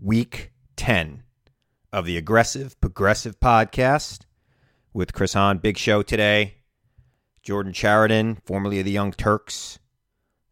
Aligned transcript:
week 0.00 0.52
10 0.76 1.22
of 1.92 2.04
the 2.04 2.16
Aggressive 2.16 2.80
Progressive 2.80 3.40
podcast 3.40 4.20
with 4.92 5.12
Chris 5.12 5.34
Hahn. 5.34 5.58
Big 5.58 5.78
show 5.78 6.02
today. 6.02 6.56
Jordan 7.42 7.72
Chariton, 7.72 8.38
formerly 8.44 8.80
of 8.80 8.84
the 8.84 8.90
Young 8.90 9.12
Turks, 9.12 9.78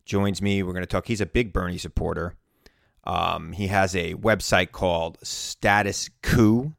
joins 0.05 0.41
me. 0.41 0.63
We're 0.63 0.73
going 0.73 0.83
to 0.83 0.87
talk. 0.87 1.07
He's 1.07 1.21
a 1.21 1.27
big 1.27 1.53
Bernie 1.53 1.79
supporter. 1.79 2.37
Um, 3.05 3.53
he 3.53 3.67
has 3.67 3.95
a 3.95 4.15
website 4.15 4.73
called 4.73 5.19
Status 5.23 6.09
Coup. 6.23 6.73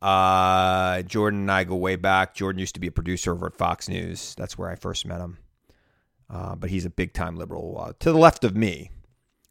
Uh, 0.00 1.02
Jordan 1.02 1.40
and 1.40 1.52
I 1.52 1.64
go 1.64 1.76
way 1.76 1.96
back. 1.96 2.34
Jordan 2.34 2.58
used 2.58 2.74
to 2.74 2.80
be 2.80 2.88
a 2.88 2.92
producer 2.92 3.32
over 3.32 3.46
at 3.46 3.56
Fox 3.56 3.88
News. 3.88 4.34
That's 4.36 4.58
where 4.58 4.68
I 4.68 4.74
first 4.74 5.06
met 5.06 5.20
him. 5.20 5.38
Uh, 6.28 6.56
but 6.56 6.70
he's 6.70 6.86
a 6.86 6.90
big 6.90 7.12
time 7.12 7.36
liberal 7.36 7.78
uh, 7.78 7.92
to 8.00 8.10
the 8.10 8.18
left 8.18 8.42
of 8.42 8.56
me 8.56 8.90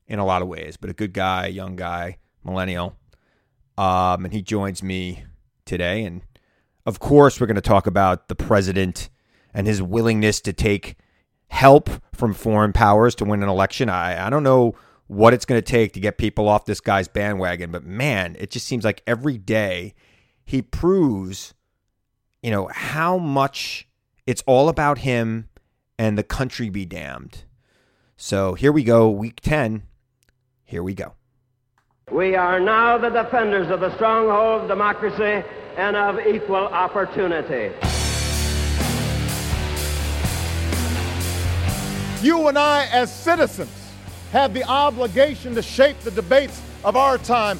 in 0.08 0.20
a 0.20 0.26
lot 0.26 0.42
of 0.42 0.48
ways, 0.48 0.78
but 0.78 0.90
a 0.90 0.94
good 0.94 1.14
guy, 1.14 1.48
young 1.48 1.76
guy, 1.76 2.18
millennial. 2.44 2.98
Um, 3.78 4.26
and 4.26 4.34
he 4.34 4.42
joins 4.42 4.84
me 4.84 5.24
today. 5.66 6.04
And 6.04 6.22
of 6.86 7.00
course, 7.00 7.40
we're 7.40 7.48
going 7.48 7.56
to 7.56 7.62
talk 7.62 7.88
about 7.88 8.28
the 8.28 8.36
president 8.36 9.10
and 9.54 9.68
his 9.68 9.82
willingness 9.82 10.42
to 10.42 10.54
take 10.54 10.98
help 11.48 11.90
from 12.14 12.34
foreign 12.34 12.74
powers 12.74 13.16
to 13.16 13.26
win 13.26 13.44
an 13.44 13.50
election. 13.50 13.90
I, 13.90 14.28
I 14.28 14.30
don't 14.30 14.44
know 14.44 14.76
what 15.08 15.34
it's 15.34 15.46
going 15.46 15.62
to 15.62 15.72
take 15.72 15.94
to 15.94 16.00
get 16.00 16.18
people 16.18 16.48
off 16.48 16.66
this 16.66 16.80
guy's 16.80 17.08
bandwagon, 17.08 17.72
but 17.72 17.84
man, 17.84 18.38
it 18.40 18.50
just 18.50 18.66
seems 18.66 18.86
like 18.86 19.04
every 19.06 19.38
day 19.38 19.94
he 20.46 20.62
proves, 20.62 21.54
you 22.42 22.50
know, 22.50 22.70
how 22.74 23.18
much 23.18 23.88
it's 24.26 24.44
all 24.48 24.70
about 24.70 25.00
him 25.00 25.50
and 26.00 26.18
the 26.18 26.24
country 26.24 26.70
be 26.70 26.86
damned. 26.86 27.44
So 28.16 28.54
here 28.54 28.72
we 28.72 28.84
go, 28.84 29.10
week 29.10 29.42
10. 29.42 29.84
Here 30.72 30.84
we 30.84 30.94
go. 30.94 31.12
We 32.14 32.36
are 32.36 32.58
now 32.58 32.98
the 32.98 33.10
defenders 33.10 33.70
of 33.70 33.82
the 33.82 33.94
stronghold 33.96 34.62
of 34.62 34.68
democracy 34.70 35.46
and 35.76 35.98
of 35.98 36.26
equal 36.26 36.56
opportunity. 36.56 37.76
You 42.26 42.48
and 42.48 42.58
I, 42.58 42.88
as 42.94 43.14
citizens, 43.14 43.70
have 44.32 44.54
the 44.54 44.64
obligation 44.64 45.56
to 45.56 45.62
shape 45.62 46.00
the 46.00 46.12
debates 46.12 46.62
of 46.86 46.96
our 46.96 47.18
time 47.18 47.60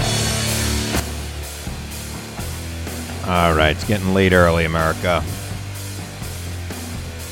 All 3.31 3.53
right, 3.53 3.73
it's 3.73 3.85
getting 3.85 4.13
late 4.13 4.33
early, 4.33 4.65
America. 4.65 5.23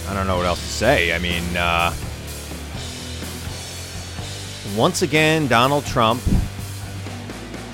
I 0.08 0.14
don't 0.14 0.28
know 0.28 0.38
what 0.38 0.46
else 0.46 0.62
to 0.62 0.66
say. 0.66 1.14
I 1.14 1.20
mean, 1.20 1.44
uh, 1.58 1.94
once 4.78 5.02
again, 5.02 5.50
Donald 5.50 5.86
Trump 5.86 6.22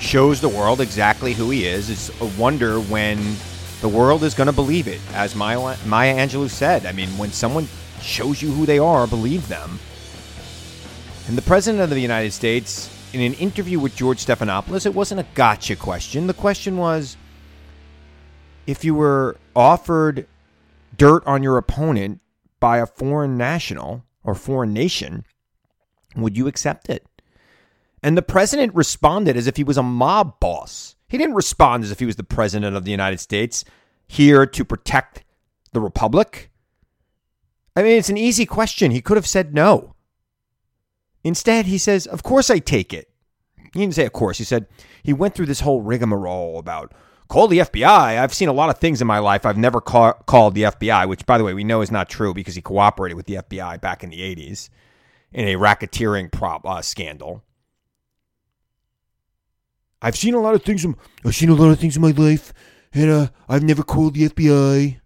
shows 0.00 0.40
the 0.40 0.48
world 0.48 0.80
exactly 0.80 1.34
who 1.34 1.50
he 1.50 1.68
is. 1.68 1.88
It's 1.88 2.20
a 2.20 2.24
wonder 2.36 2.80
when 2.80 3.36
the 3.80 3.88
world 3.88 4.24
is 4.24 4.34
going 4.34 4.48
to 4.48 4.52
believe 4.52 4.88
it. 4.88 5.00
As 5.12 5.36
Maya, 5.36 5.76
Maya 5.86 6.16
Angelou 6.16 6.50
said, 6.50 6.84
I 6.84 6.90
mean, 6.90 7.10
when 7.10 7.30
someone 7.30 7.68
shows 8.00 8.42
you 8.42 8.50
who 8.50 8.66
they 8.66 8.80
are, 8.80 9.06
believe 9.06 9.46
them. 9.46 9.78
And 11.28 11.38
the 11.38 11.42
President 11.42 11.80
of 11.80 11.90
the 11.90 12.00
United 12.00 12.32
States, 12.32 12.90
in 13.12 13.20
an 13.20 13.34
interview 13.34 13.78
with 13.78 13.94
George 13.94 14.26
Stephanopoulos, 14.26 14.84
it 14.84 14.94
wasn't 14.96 15.20
a 15.20 15.26
gotcha 15.36 15.76
question. 15.76 16.26
The 16.26 16.34
question 16.34 16.76
was, 16.76 17.16
if 18.66 18.84
you 18.84 18.94
were 18.94 19.36
offered 19.54 20.26
dirt 20.96 21.26
on 21.26 21.42
your 21.42 21.56
opponent 21.56 22.20
by 22.60 22.78
a 22.78 22.86
foreign 22.86 23.36
national 23.36 24.04
or 24.24 24.34
foreign 24.34 24.72
nation, 24.72 25.24
would 26.16 26.36
you 26.36 26.46
accept 26.46 26.88
it? 26.88 27.06
And 28.02 28.16
the 28.16 28.22
president 28.22 28.74
responded 28.74 29.36
as 29.36 29.46
if 29.46 29.56
he 29.56 29.64
was 29.64 29.76
a 29.76 29.82
mob 29.82 30.38
boss. 30.40 30.96
He 31.08 31.18
didn't 31.18 31.34
respond 31.34 31.84
as 31.84 31.90
if 31.90 31.98
he 31.98 32.06
was 32.06 32.16
the 32.16 32.24
president 32.24 32.76
of 32.76 32.84
the 32.84 32.90
United 32.90 33.20
States 33.20 33.64
here 34.06 34.46
to 34.46 34.64
protect 34.64 35.24
the 35.72 35.80
republic. 35.80 36.50
I 37.74 37.82
mean, 37.82 37.98
it's 37.98 38.08
an 38.08 38.16
easy 38.16 38.46
question. 38.46 38.90
He 38.90 39.00
could 39.00 39.16
have 39.16 39.26
said 39.26 39.54
no. 39.54 39.94
Instead, 41.22 41.66
he 41.66 41.78
says, 41.78 42.06
Of 42.06 42.22
course 42.22 42.50
I 42.50 42.58
take 42.58 42.94
it. 42.94 43.10
He 43.56 43.80
didn't 43.80 43.94
say, 43.94 44.06
Of 44.06 44.12
course. 44.12 44.38
He 44.38 44.44
said, 44.44 44.66
He 45.02 45.12
went 45.12 45.34
through 45.34 45.46
this 45.46 45.60
whole 45.60 45.82
rigmarole 45.82 46.58
about 46.58 46.92
call 47.28 47.48
the 47.48 47.58
FBI. 47.58 48.18
I've 48.18 48.34
seen 48.34 48.48
a 48.48 48.52
lot 48.52 48.70
of 48.70 48.78
things 48.78 49.00
in 49.00 49.06
my 49.06 49.18
life. 49.18 49.46
I've 49.46 49.58
never 49.58 49.80
ca- 49.80 50.14
called 50.26 50.54
the 50.54 50.64
FBI, 50.64 51.08
which, 51.08 51.26
by 51.26 51.38
the 51.38 51.44
way, 51.44 51.54
we 51.54 51.64
know 51.64 51.80
is 51.80 51.90
not 51.90 52.08
true 52.08 52.34
because 52.34 52.54
he 52.54 52.62
cooperated 52.62 53.16
with 53.16 53.26
the 53.26 53.34
FBI 53.34 53.80
back 53.80 54.02
in 54.04 54.10
the 54.10 54.20
80s 54.20 54.68
in 55.32 55.48
a 55.48 55.56
racketeering 55.56 56.30
prop 56.30 56.64
uh, 56.64 56.82
scandal. 56.82 57.42
I've 60.00 60.16
seen 60.16 60.34
a 60.34 60.40
lot 60.40 60.54
of 60.54 60.62
things. 60.62 60.84
In, 60.84 60.94
I've 61.24 61.34
seen 61.34 61.48
a 61.48 61.54
lot 61.54 61.70
of 61.70 61.80
things 61.80 61.96
in 61.96 62.02
my 62.02 62.10
life, 62.10 62.52
and 62.92 63.10
uh, 63.10 63.28
I've 63.48 63.62
never 63.62 63.82
called 63.82 64.14
the 64.14 64.28
FBI. 64.28 65.00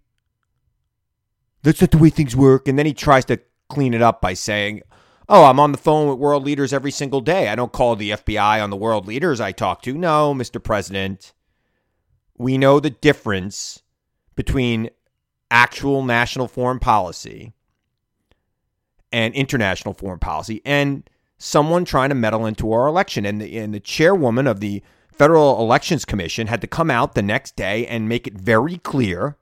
That's 1.63 1.81
not 1.81 1.91
the 1.91 1.97
way 1.97 2.09
things 2.09 2.35
work. 2.35 2.67
And 2.67 2.77
then 2.77 2.85
he 2.85 2.93
tries 2.93 3.25
to 3.25 3.39
clean 3.69 3.93
it 3.93 4.01
up 4.01 4.21
by 4.21 4.33
saying, 4.33 4.81
Oh, 5.29 5.45
I'm 5.45 5.59
on 5.61 5.71
the 5.71 5.77
phone 5.77 6.09
with 6.09 6.17
world 6.19 6.43
leaders 6.43 6.73
every 6.73 6.91
single 6.91 7.21
day. 7.21 7.47
I 7.47 7.55
don't 7.55 7.71
call 7.71 7.95
the 7.95 8.11
FBI 8.11 8.61
on 8.61 8.69
the 8.69 8.75
world 8.75 9.07
leaders 9.07 9.39
I 9.39 9.53
talk 9.53 9.81
to. 9.83 9.93
No, 9.93 10.33
Mr. 10.33 10.61
President 10.61 11.33
we 12.41 12.57
know 12.57 12.79
the 12.79 12.89
difference 12.89 13.83
between 14.35 14.89
actual 15.51 16.03
national 16.03 16.47
foreign 16.47 16.79
policy 16.79 17.53
and 19.11 19.33
international 19.35 19.93
foreign 19.93 20.19
policy 20.19 20.61
and 20.65 21.09
someone 21.37 21.85
trying 21.85 22.09
to 22.09 22.15
meddle 22.15 22.45
into 22.45 22.71
our 22.71 22.87
election. 22.87 23.25
And 23.25 23.41
the, 23.41 23.57
and 23.57 23.73
the 23.73 23.79
chairwoman 23.79 24.47
of 24.47 24.59
the 24.59 24.81
Federal 25.11 25.59
Elections 25.59 26.05
Commission 26.05 26.47
had 26.47 26.61
to 26.61 26.67
come 26.67 26.89
out 26.89 27.13
the 27.13 27.21
next 27.21 27.55
day 27.55 27.85
and 27.85 28.09
make 28.09 28.25
it 28.25 28.33
very 28.33 28.77
clear 28.77 29.37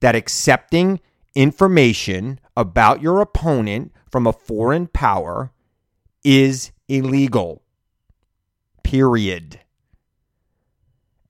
that 0.00 0.14
accepting 0.14 1.00
information 1.34 2.38
about 2.56 3.00
your 3.00 3.20
opponent 3.20 3.92
from 4.10 4.26
a 4.26 4.32
foreign 4.32 4.88
power 4.88 5.52
is 6.22 6.72
illegal. 6.88 7.62
Period. 8.82 9.61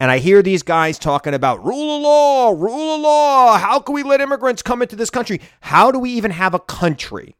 And 0.02 0.10
I 0.10 0.19
hear 0.19 0.43
these 0.43 0.64
guys 0.64 0.99
talking 0.99 1.32
about 1.32 1.64
rule 1.64 1.99
of 1.99 2.02
law, 2.02 2.50
rule 2.50 2.96
of 2.96 3.00
law. 3.02 3.56
How 3.56 3.78
can 3.78 3.94
we 3.94 4.02
let 4.02 4.20
immigrants 4.20 4.60
come 4.60 4.82
into 4.82 4.96
this 4.96 5.10
country? 5.10 5.40
How 5.60 5.93
do 5.93 6.00
we 6.00 6.10
even 6.10 6.32
have 6.32 6.54
a 6.54 6.58
country 6.58 7.37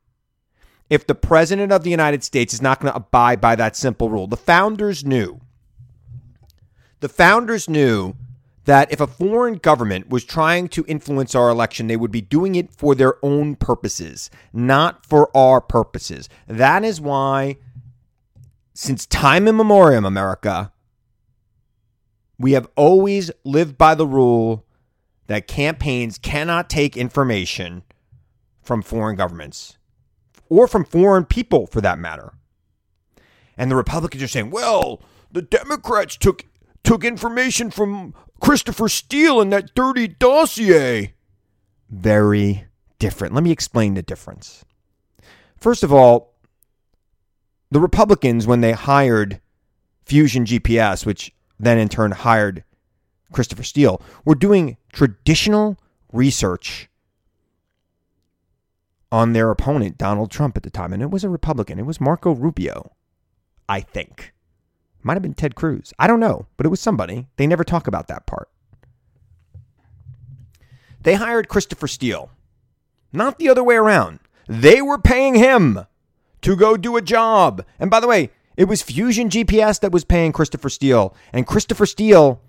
if 0.89 1.05
the 1.05 1.17
president 1.17 1.73
of 1.73 1.83
the 1.83 1.91
United 1.91 2.23
States 2.23 2.55
is 2.55 2.63
not 2.63 2.79
going 2.79 2.93
to 2.93 2.97
abide 2.97 3.41
by 3.41 3.57
that 3.57 3.75
simple 3.75 4.11
rule? 4.11 4.29
The 4.29 4.37
founders 4.37 5.05
knew. 5.05 5.41
The 7.01 7.09
founders 7.09 7.69
knew 7.69 8.15
that 8.65 8.93
if 8.93 9.01
a 9.01 9.09
foreign 9.09 9.55
government 9.55 10.09
was 10.09 10.23
trying 10.23 10.69
to 10.69 10.85
influence 10.87 11.35
our 11.35 11.49
election, 11.49 11.89
they 11.89 11.97
would 11.97 12.13
be 12.13 12.21
doing 12.21 12.55
it 12.55 12.73
for 12.73 12.95
their 12.95 13.17
own 13.25 13.57
purposes, 13.57 14.31
not 14.53 15.05
for 15.05 15.37
our 15.37 15.61
purposes. 15.61 16.29
That 16.47 16.85
is 16.85 17.01
why, 17.01 17.57
since 18.73 19.05
time 19.05 19.49
immemorial, 19.49 20.07
America, 20.07 20.71
we 22.43 22.53
have 22.53 22.69
always 22.77 23.31
lived 23.45 23.79
by 23.79 23.95
the 23.95 24.07
rule 24.07 24.67
that 25.29 25.47
campaigns 25.47 26.19
cannot 26.19 26.69
take 26.69 26.97
information 26.97 27.85
from 28.61 28.83
foreign 28.83 29.17
governments 29.17 29.79
or 30.49 30.67
from 30.67 30.85
foreign 30.85 31.25
people 31.25 31.67
for 31.69 31.81
that 31.81 31.99
matter. 31.99 32.33
And 33.57 33.71
the 33.71 33.77
Republicans 33.77 34.23
are 34.23 34.29
saying, 34.29 34.51
well, 34.51 35.01
the 35.31 35.43
Democrats 35.43 36.17
took 36.17 36.45
took 36.83 37.05
information 37.05 37.71
from 37.71 38.13
Christopher 38.41 38.89
Steele 38.89 39.41
in 39.41 39.51
that 39.51 39.73
dirty 39.75 40.09
dossier. 40.09 41.15
Very 41.89 42.67
different. 42.99 43.35
Let 43.35 43.45
me 43.45 43.53
explain 43.53 43.95
the 43.95 44.03
difference. 44.03 44.65
First 45.57 45.85
of 45.85 45.93
all, 45.93 46.35
the 47.71 47.81
Republicans, 47.81 48.49
when 48.49 48.63
they 48.63 48.73
hired 48.73 49.41
Fusion 50.05 50.45
GPS, 50.45 51.07
which 51.07 51.33
then 51.63 51.79
in 51.79 51.89
turn 51.89 52.11
hired 52.11 52.65
Christopher 53.33 53.63
Steele, 53.63 54.03
were 54.25 54.35
doing 54.35 54.77
traditional 54.93 55.79
research 56.13 56.91
on 59.11 59.33
their 59.33 59.51
opponent, 59.51 59.97
Donald 59.97 60.31
Trump, 60.31 60.57
at 60.57 60.65
the 60.65 60.71
time. 60.71 60.93
And 60.93 61.03
it 61.03 61.11
was 61.11 61.25
a 61.25 61.29
Republican. 61.29 61.79
It 61.79 61.87
was 61.87 62.01
Marco 62.01 62.33
Rubio, 62.33 62.93
I 63.69 63.81
think. 63.81 64.35
Might 65.03 65.15
have 65.15 65.23
been 65.23 65.35
Ted 65.35 65.55
Cruz. 65.55 65.93
I 65.99 66.07
don't 66.07 66.21
know, 66.21 66.47
but 66.57 66.67
it 66.67 66.71
was 66.71 66.81
somebody. 66.81 67.29
They 67.37 67.47
never 67.47 67.65
talk 67.65 67.87
about 67.87 68.09
that 68.09 68.27
part. 68.27 68.49
They 71.01 71.15
hired 71.15 71.49
Christopher 71.49 71.89
Steele, 71.89 72.31
not 73.13 73.39
the 73.39 73.49
other 73.49 73.65
way 73.65 73.77
around. 73.77 74.21
They 74.49 74.83
were 74.83 74.99
paying 74.99 75.35
him 75.35 75.87
to 76.43 76.57
go 76.57 76.77
do 76.77 76.97
a 76.97 77.03
job. 77.03 77.65
And 77.79 77.91
by 77.91 78.01
the 78.01 78.09
way, 78.09 78.31
it 78.57 78.65
was 78.65 78.83
Fusion 78.83 79.29
GPS 79.29 79.81
that 79.81 79.93
was 79.93 80.05
paying 80.05 80.33
Christopher 80.33 80.69
Steele. 80.69 81.15
And 81.33 81.47
Christopher 81.47 81.87
Steele 81.87 82.41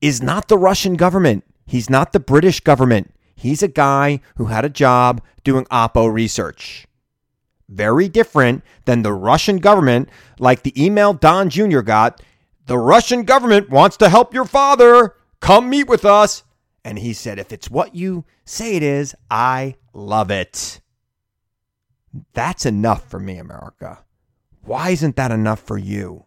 is 0.00 0.22
not 0.22 0.48
the 0.48 0.58
Russian 0.58 0.94
government. 0.94 1.44
He's 1.66 1.90
not 1.90 2.12
the 2.12 2.20
British 2.20 2.60
government. 2.60 3.12
He's 3.34 3.62
a 3.62 3.68
guy 3.68 4.20
who 4.36 4.46
had 4.46 4.64
a 4.64 4.70
job 4.70 5.20
doing 5.44 5.64
Oppo 5.66 6.12
research. 6.12 6.86
Very 7.68 8.08
different 8.08 8.62
than 8.84 9.02
the 9.02 9.12
Russian 9.12 9.58
government, 9.58 10.08
like 10.38 10.62
the 10.62 10.82
email 10.82 11.12
Don 11.12 11.50
Jr. 11.50 11.80
got. 11.80 12.22
The 12.66 12.78
Russian 12.78 13.24
government 13.24 13.68
wants 13.70 13.96
to 13.98 14.08
help 14.08 14.32
your 14.32 14.44
father. 14.44 15.14
Come 15.40 15.68
meet 15.68 15.88
with 15.88 16.04
us. 16.04 16.44
And 16.84 16.98
he 16.98 17.12
said, 17.12 17.38
if 17.38 17.52
it's 17.52 17.68
what 17.68 17.94
you 17.94 18.24
say 18.44 18.76
it 18.76 18.82
is, 18.82 19.14
I 19.30 19.74
love 19.92 20.30
it. 20.30 20.80
That's 22.32 22.64
enough 22.64 23.10
for 23.10 23.18
me, 23.18 23.38
America. 23.38 24.05
Why 24.66 24.90
isn't 24.90 25.16
that 25.16 25.30
enough 25.30 25.60
for 25.60 25.78
you? 25.78 26.24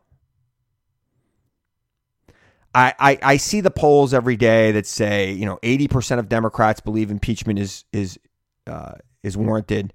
I, 2.73 2.93
I, 2.99 3.19
I 3.21 3.37
see 3.37 3.61
the 3.61 3.71
polls 3.71 4.13
every 4.13 4.37
day 4.37 4.71
that 4.71 4.85
say 4.85 5.31
you 5.31 5.45
know 5.45 5.59
80% 5.63 6.19
of 6.19 6.29
Democrats 6.29 6.79
believe 6.79 7.11
impeachment 7.11 7.59
is 7.59 7.85
is 7.91 8.19
uh, 8.67 8.93
is 9.23 9.37
warranted. 9.37 9.93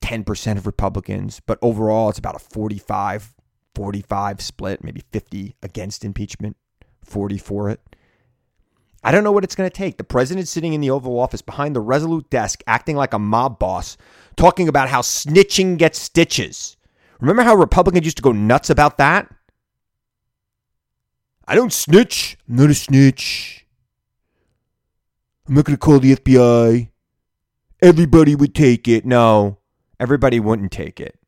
10% 0.00 0.56
of 0.56 0.66
Republicans, 0.66 1.40
but 1.44 1.58
overall 1.60 2.08
it's 2.08 2.18
about 2.18 2.34
a 2.34 2.38
45 2.38 3.34
45 3.74 4.40
split, 4.40 4.82
maybe 4.82 5.02
50 5.12 5.56
against 5.62 6.04
impeachment, 6.04 6.56
40 7.04 7.38
for 7.38 7.70
it. 7.70 7.80
I 9.02 9.12
don't 9.12 9.24
know 9.24 9.32
what 9.32 9.44
it's 9.44 9.54
going 9.54 9.70
to 9.70 9.74
take. 9.74 9.96
The 9.96 10.04
president's 10.04 10.50
sitting 10.50 10.74
in 10.74 10.80
the 10.80 10.90
Oval 10.90 11.18
Office 11.18 11.40
behind 11.40 11.74
the 11.74 11.80
resolute 11.80 12.28
desk, 12.28 12.62
acting 12.66 12.96
like 12.96 13.14
a 13.14 13.18
mob 13.18 13.58
boss, 13.58 13.96
talking 14.36 14.68
about 14.68 14.88
how 14.88 15.00
snitching 15.00 15.78
gets 15.78 15.98
stitches. 15.98 16.76
Remember 17.20 17.42
how 17.42 17.54
Republicans 17.54 18.04
used 18.04 18.16
to 18.16 18.22
go 18.22 18.32
nuts 18.32 18.70
about 18.70 18.98
that? 18.98 19.32
I 21.46 21.54
don't 21.54 21.72
snitch. 21.72 22.38
I'm 22.48 22.56
not 22.56 22.70
a 22.70 22.74
snitch. 22.74 23.66
I'm 25.46 25.54
not 25.54 25.64
going 25.64 25.76
to 25.76 25.80
call 25.80 25.98
the 25.98 26.14
FBI. 26.14 26.90
Everybody 27.82 28.34
would 28.34 28.54
take 28.54 28.86
it. 28.86 29.04
No, 29.04 29.58
everybody 29.98 30.38
wouldn't 30.38 30.70
take 30.70 31.00
it. 31.00 31.18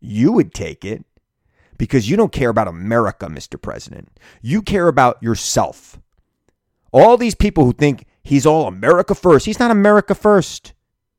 You 0.00 0.32
would 0.32 0.54
take 0.54 0.84
it 0.84 1.04
because 1.76 2.08
you 2.08 2.16
don't 2.16 2.32
care 2.32 2.50
about 2.50 2.68
America, 2.68 3.26
Mr. 3.26 3.60
President. 3.60 4.08
You 4.40 4.62
care 4.62 4.88
about 4.88 5.22
yourself. 5.22 6.00
All 6.92 7.16
these 7.16 7.34
people 7.34 7.64
who 7.64 7.72
think 7.72 8.06
he's 8.22 8.46
all 8.46 8.66
America 8.66 9.14
first, 9.14 9.46
he's 9.46 9.60
not 9.60 9.70
America 9.70 10.14
first. 10.14 10.72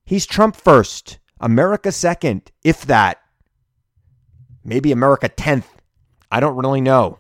He's 0.06 0.26
Trump 0.26 0.56
first, 0.56 1.20
America 1.40 1.92
second, 1.92 2.52
if 2.64 2.86
that. 2.86 3.20
Maybe 4.64 4.92
America 4.92 5.30
10th. 5.30 5.66
I 6.32 6.40
don't 6.40 6.56
really 6.56 6.82
know. 6.82 7.20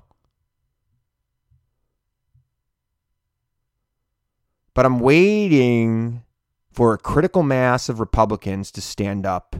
But 4.73 4.85
I'm 4.85 4.99
waiting 4.99 6.23
for 6.71 6.93
a 6.93 6.97
critical 6.97 7.43
mass 7.43 7.89
of 7.89 7.99
Republicans 7.99 8.71
to 8.71 8.81
stand 8.81 9.25
up 9.25 9.55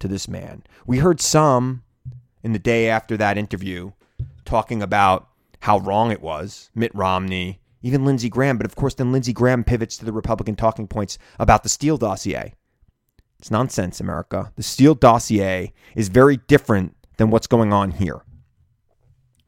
to 0.00 0.08
this 0.08 0.26
man. 0.26 0.64
We 0.86 0.98
heard 0.98 1.20
some 1.20 1.84
in 2.42 2.52
the 2.52 2.58
day 2.58 2.88
after 2.88 3.16
that 3.16 3.38
interview 3.38 3.92
talking 4.44 4.82
about 4.82 5.28
how 5.60 5.78
wrong 5.78 6.10
it 6.10 6.20
was. 6.20 6.70
Mitt 6.74 6.92
Romney, 6.94 7.60
even 7.82 8.04
Lindsey 8.04 8.28
Graham. 8.28 8.56
But 8.56 8.66
of 8.66 8.74
course, 8.74 8.94
then 8.94 9.12
Lindsey 9.12 9.32
Graham 9.32 9.62
pivots 9.62 9.96
to 9.98 10.04
the 10.04 10.12
Republican 10.12 10.56
talking 10.56 10.88
points 10.88 11.18
about 11.38 11.62
the 11.62 11.68
Steele 11.68 11.98
dossier. 11.98 12.54
It's 13.38 13.50
nonsense, 13.50 14.00
America. 14.00 14.52
The 14.56 14.62
Steele 14.62 14.94
dossier 14.94 15.72
is 15.94 16.08
very 16.08 16.38
different 16.38 16.96
than 17.20 17.28
what's 17.28 17.46
going 17.46 17.70
on 17.70 17.90
here. 17.90 18.22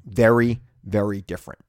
Very, 0.04 0.60
very 0.84 1.22
different. 1.22 1.60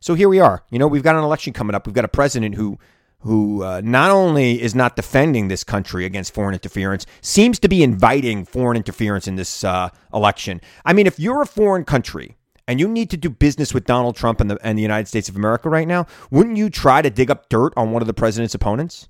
So 0.00 0.14
here 0.14 0.30
we 0.30 0.40
are. 0.40 0.64
You 0.70 0.78
know, 0.78 0.86
we've 0.86 1.02
got 1.02 1.16
an 1.16 1.22
election 1.22 1.52
coming 1.52 1.74
up. 1.74 1.86
We've 1.86 1.94
got 1.94 2.06
a 2.06 2.08
president 2.08 2.54
who 2.54 2.78
who 3.20 3.62
uh, 3.62 3.82
not 3.84 4.10
only 4.10 4.60
is 4.60 4.74
not 4.74 4.96
defending 4.96 5.48
this 5.48 5.64
country 5.64 6.06
against 6.06 6.32
foreign 6.34 6.54
interference, 6.54 7.04
seems 7.20 7.58
to 7.58 7.68
be 7.68 7.82
inviting 7.82 8.44
foreign 8.44 8.76
interference 8.76 9.26
in 9.28 9.36
this 9.36 9.62
uh, 9.64 9.88
election. 10.12 10.62
I 10.84 10.94
mean, 10.94 11.06
if 11.06 11.18
you're 11.18 11.42
a 11.42 11.46
foreign 11.46 11.84
country 11.84 12.36
and 12.66 12.80
you 12.80 12.88
need 12.88 13.10
to 13.10 13.16
do 13.18 13.30
business 13.30 13.72
with 13.72 13.84
Donald 13.84 14.16
Trump 14.16 14.40
and 14.40 14.50
the, 14.50 14.58
and 14.62 14.78
the 14.78 14.82
United 14.82 15.08
States 15.08 15.30
of 15.30 15.36
America 15.36 15.70
right 15.70 15.88
now, 15.88 16.06
wouldn't 16.30 16.58
you 16.58 16.68
try 16.68 17.00
to 17.00 17.08
dig 17.08 17.30
up 17.30 17.48
dirt 17.48 17.72
on 17.76 17.92
one 17.92 18.02
of 18.02 18.06
the 18.06 18.14
president's 18.14 18.54
opponents? 18.54 19.08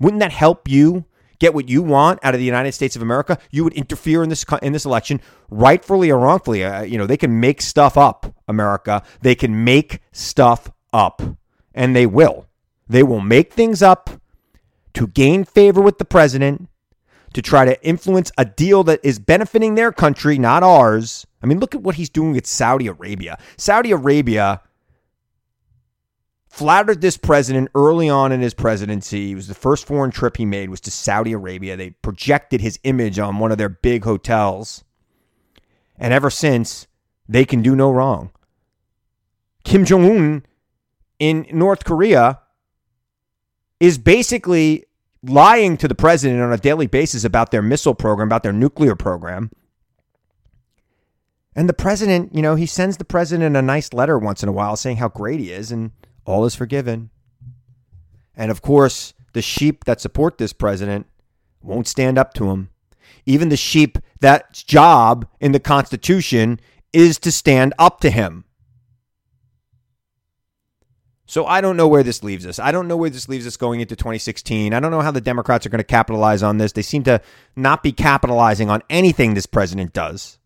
Wouldn't 0.00 0.20
that 0.20 0.32
help 0.32 0.68
you 0.68 1.04
get 1.40 1.52
what 1.52 1.68
you 1.68 1.82
want 1.82 2.20
out 2.22 2.34
of 2.34 2.38
the 2.38 2.46
United 2.46 2.72
States 2.72 2.94
of 2.94 3.02
America? 3.02 3.36
You 3.50 3.64
would 3.64 3.72
interfere 3.72 4.22
in 4.22 4.28
this 4.28 4.44
in 4.62 4.72
this 4.72 4.84
election, 4.84 5.20
rightfully 5.50 6.10
or 6.10 6.20
wrongfully. 6.20 6.62
Uh, 6.62 6.82
you 6.82 6.96
know, 6.96 7.06
they 7.06 7.16
can 7.16 7.40
make 7.40 7.60
stuff 7.60 7.98
up, 7.98 8.32
America. 8.46 9.02
They 9.22 9.34
can 9.34 9.64
make 9.64 10.00
stuff 10.12 10.70
up, 10.92 11.20
and 11.74 11.96
they 11.96 12.06
will. 12.06 12.46
They 12.88 13.02
will 13.02 13.20
make 13.20 13.52
things 13.52 13.82
up 13.82 14.10
to 14.94 15.06
gain 15.06 15.44
favor 15.44 15.80
with 15.80 15.98
the 15.98 16.04
president, 16.04 16.68
to 17.32 17.42
try 17.42 17.64
to 17.64 17.80
influence 17.84 18.32
a 18.36 18.44
deal 18.44 18.82
that 18.84 19.00
is 19.04 19.18
benefiting 19.18 19.76
their 19.76 19.92
country, 19.92 20.38
not 20.38 20.62
ours. 20.62 21.26
I 21.42 21.46
mean, 21.46 21.60
look 21.60 21.74
at 21.74 21.82
what 21.82 21.94
he's 21.94 22.10
doing 22.10 22.32
with 22.32 22.46
Saudi 22.46 22.88
Arabia. 22.88 23.38
Saudi 23.56 23.92
Arabia 23.92 24.60
flattered 26.50 27.00
this 27.00 27.16
president 27.16 27.70
early 27.76 28.08
on 28.08 28.32
in 28.32 28.40
his 28.40 28.54
presidency. 28.54 29.30
It 29.30 29.36
was 29.36 29.46
the 29.46 29.54
first 29.54 29.86
foreign 29.86 30.10
trip 30.10 30.36
he 30.36 30.44
made 30.44 30.68
was 30.68 30.80
to 30.82 30.90
Saudi 30.90 31.32
Arabia. 31.32 31.76
They 31.76 31.90
projected 31.90 32.60
his 32.60 32.78
image 32.82 33.18
on 33.20 33.38
one 33.38 33.52
of 33.52 33.58
their 33.58 33.68
big 33.68 34.04
hotels. 34.04 34.84
And 35.96 36.12
ever 36.12 36.28
since, 36.28 36.88
they 37.28 37.44
can 37.44 37.62
do 37.62 37.76
no 37.76 37.92
wrong. 37.92 38.32
Kim 39.62 39.84
Jong 39.84 40.04
Un 40.04 40.46
in 41.20 41.46
North 41.52 41.84
Korea 41.84 42.40
is 43.78 43.96
basically 43.96 44.86
lying 45.22 45.76
to 45.76 45.86
the 45.86 45.94
president 45.94 46.42
on 46.42 46.52
a 46.52 46.58
daily 46.58 46.88
basis 46.88 47.22
about 47.22 47.52
their 47.52 47.62
missile 47.62 47.94
program, 47.94 48.26
about 48.26 48.42
their 48.42 48.52
nuclear 48.52 48.96
program. 48.96 49.50
And 51.54 51.68
the 51.68 51.74
president, 51.74 52.34
you 52.34 52.42
know, 52.42 52.56
he 52.56 52.66
sends 52.66 52.96
the 52.96 53.04
president 53.04 53.56
a 53.56 53.62
nice 53.62 53.92
letter 53.92 54.18
once 54.18 54.42
in 54.42 54.48
a 54.48 54.52
while 54.52 54.76
saying 54.76 54.96
how 54.96 55.08
great 55.08 55.38
he 55.38 55.52
is 55.52 55.70
and 55.70 55.92
all 56.30 56.44
is 56.44 56.54
forgiven. 56.54 57.10
And 58.34 58.50
of 58.50 58.62
course, 58.62 59.12
the 59.32 59.42
sheep 59.42 59.84
that 59.84 60.00
support 60.00 60.38
this 60.38 60.52
president 60.52 61.06
won't 61.62 61.88
stand 61.88 62.18
up 62.18 62.32
to 62.34 62.50
him. 62.50 62.70
Even 63.26 63.48
the 63.48 63.56
sheep 63.56 63.98
that's 64.20 64.62
job 64.62 65.26
in 65.40 65.52
the 65.52 65.60
Constitution 65.60 66.60
is 66.92 67.18
to 67.18 67.30
stand 67.30 67.74
up 67.78 68.00
to 68.00 68.10
him. 68.10 68.44
So 71.26 71.46
I 71.46 71.60
don't 71.60 71.76
know 71.76 71.86
where 71.86 72.02
this 72.02 72.24
leaves 72.24 72.44
us. 72.44 72.58
I 72.58 72.72
don't 72.72 72.88
know 72.88 72.96
where 72.96 73.10
this 73.10 73.28
leaves 73.28 73.46
us 73.46 73.56
going 73.56 73.80
into 73.80 73.94
2016. 73.94 74.74
I 74.74 74.80
don't 74.80 74.90
know 74.90 75.00
how 75.00 75.12
the 75.12 75.20
Democrats 75.20 75.64
are 75.64 75.68
going 75.68 75.78
to 75.78 75.84
capitalize 75.84 76.42
on 76.42 76.58
this. 76.58 76.72
They 76.72 76.82
seem 76.82 77.04
to 77.04 77.20
not 77.54 77.84
be 77.84 77.92
capitalizing 77.92 78.68
on 78.68 78.82
anything 78.90 79.34
this 79.34 79.46
president 79.46 79.92
does. 79.92 80.38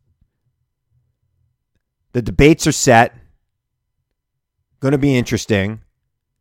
The 2.12 2.21
debates 2.21 2.67
are 2.67 2.73
set. 2.73 3.17
Going 4.85 4.93
to 4.93 4.99
be 4.99 5.17
interesting. 5.17 5.81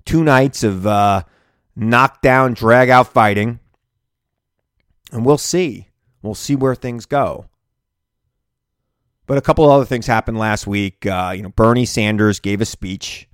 Two 0.03 0.21
nights 0.21 0.63
of 0.63 0.85
uh, 0.85 1.23
knockdown, 1.77 2.53
drag 2.53 2.89
out 2.89 3.07
fighting. 3.07 3.61
And 5.13 5.25
we'll 5.25 5.37
see. 5.37 5.87
We'll 6.21 6.35
see 6.35 6.53
where 6.53 6.75
things 6.75 7.05
go. 7.05 7.45
But 9.27 9.37
a 9.37 9.41
couple 9.41 9.71
other 9.71 9.85
things 9.85 10.07
happened 10.07 10.39
last 10.39 10.67
week. 10.67 11.05
Uh, 11.05 11.31
you 11.33 11.41
know, 11.41 11.51
Bernie 11.51 11.85
Sanders 11.85 12.41
gave 12.41 12.59
a 12.59 12.65
speech 12.65 13.29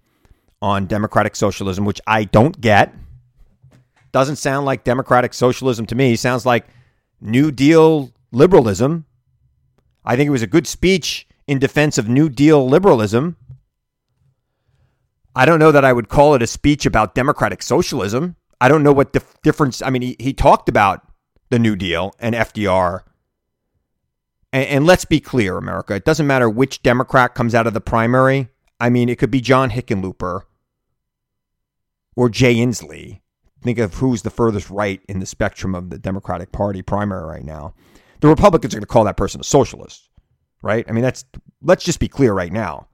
on 0.62 0.86
democratic 0.86 1.36
socialism, 1.36 1.86
which 1.86 2.00
I 2.06 2.25
don't 2.25 2.62
get. 2.62 2.94
Doesn't 4.12 4.36
sound 4.36 4.68
like 4.68 4.84
democratic 4.84 5.34
socialism 5.34 5.88
to 5.88 5.96
me. 5.96 6.18
Sounds 6.18 6.46
like 6.46 6.68
New 7.20 7.50
Deal 7.50 8.12
liberalism. 8.32 9.06
I 10.06 10.16
think 10.16 10.28
it 10.28 10.32
was 10.32 10.44
a 10.44 10.48
good 10.48 10.68
speech 10.68 11.28
in 11.48 11.58
defense 11.58 11.98
of 11.98 12.08
New 12.08 12.30
Deal 12.30 12.70
liberalism. 12.70 13.38
I 15.39 15.46
don't 15.46 15.60
know 15.60 15.72
that 15.72 15.86
I 15.86 15.93
would 15.93 16.10
call 16.10 16.36
it 16.36 16.41
a 16.41 16.48
speech 16.48 16.86
about 16.86 17.15
democratic 17.15 17.63
socialism. 17.63 18.36
I 18.60 18.67
don't 18.67 18.84
know 18.84 18.91
what 18.91 19.13
the 19.13 19.24
difference. 19.41 19.81
I 19.81 19.89
mean, 19.89 20.01
he, 20.01 20.17
he 20.19 20.34
talked 20.34 20.67
about 20.67 21.08
the 21.50 21.58
New 21.58 21.77
Deal 21.77 22.13
and 22.19 22.36
FDR. 22.36 23.03
And, 24.51 24.65
and 24.65 24.86
let's 24.86 25.05
be 25.05 25.22
clear, 25.22 25.55
America. 25.55 25.96
It 25.96 26.03
doesn't 26.03 26.27
matter 26.27 26.50
which 26.50 26.84
Democrat 26.84 27.36
comes 27.36 27.55
out 27.55 27.67
of 27.67 27.74
the 27.74 27.79
primary. 27.79 28.50
I 28.81 28.89
mean, 28.89 29.08
it 29.08 29.17
could 29.17 29.31
be 29.31 29.39
John 29.39 29.69
Hickenlooper 29.69 30.41
or 32.17 32.29
Jay 32.29 32.55
Inslee. 32.55 33.22
Think 33.62 33.79
of 33.79 33.93
who's 33.93 34.24
the 34.24 34.29
furthest 34.29 34.69
right 34.69 35.01
in 35.08 35.22
the 35.22 35.25
spectrum 35.25 35.74
of 35.74 35.89
the 35.89 35.98
Democratic 35.98 36.51
Party 36.51 36.81
primary 36.81 37.24
right 37.24 37.46
now. 37.46 37.75
The 38.19 38.27
Republicans 38.27 38.74
are 38.74 38.77
going 38.79 38.81
to 38.81 38.88
call 38.88 39.05
that 39.05 39.15
person 39.15 39.39
a 39.39 39.46
socialist, 39.46 40.10
right? 40.62 40.86
I 40.89 40.91
mean, 40.91 41.03
that's 41.03 41.24
let's 41.62 41.86
just 41.86 42.01
be 42.01 42.10
clear 42.10 42.34
right 42.34 42.51
now. 42.51 42.88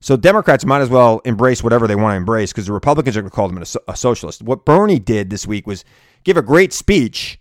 So 0.00 0.16
Democrats 0.16 0.64
might 0.64 0.80
as 0.80 0.88
well 0.88 1.20
embrace 1.26 1.62
whatever 1.62 1.86
they 1.86 1.94
want 1.94 2.12
to 2.12 2.16
embrace 2.16 2.52
because 2.52 2.66
the 2.66 2.72
Republicans 2.72 3.16
are 3.16 3.20
going 3.20 3.30
to 3.30 3.36
call 3.36 3.48
them 3.48 3.62
a, 3.86 3.96
socialist. 3.96 4.42
What 4.42 4.64
Bernie 4.64 4.98
did 4.98 5.28
this 5.28 5.46
week 5.46 5.66
was 5.66 5.84
give 6.24 6.38
a 6.38 6.42
great 6.42 6.72
speech 6.72 7.38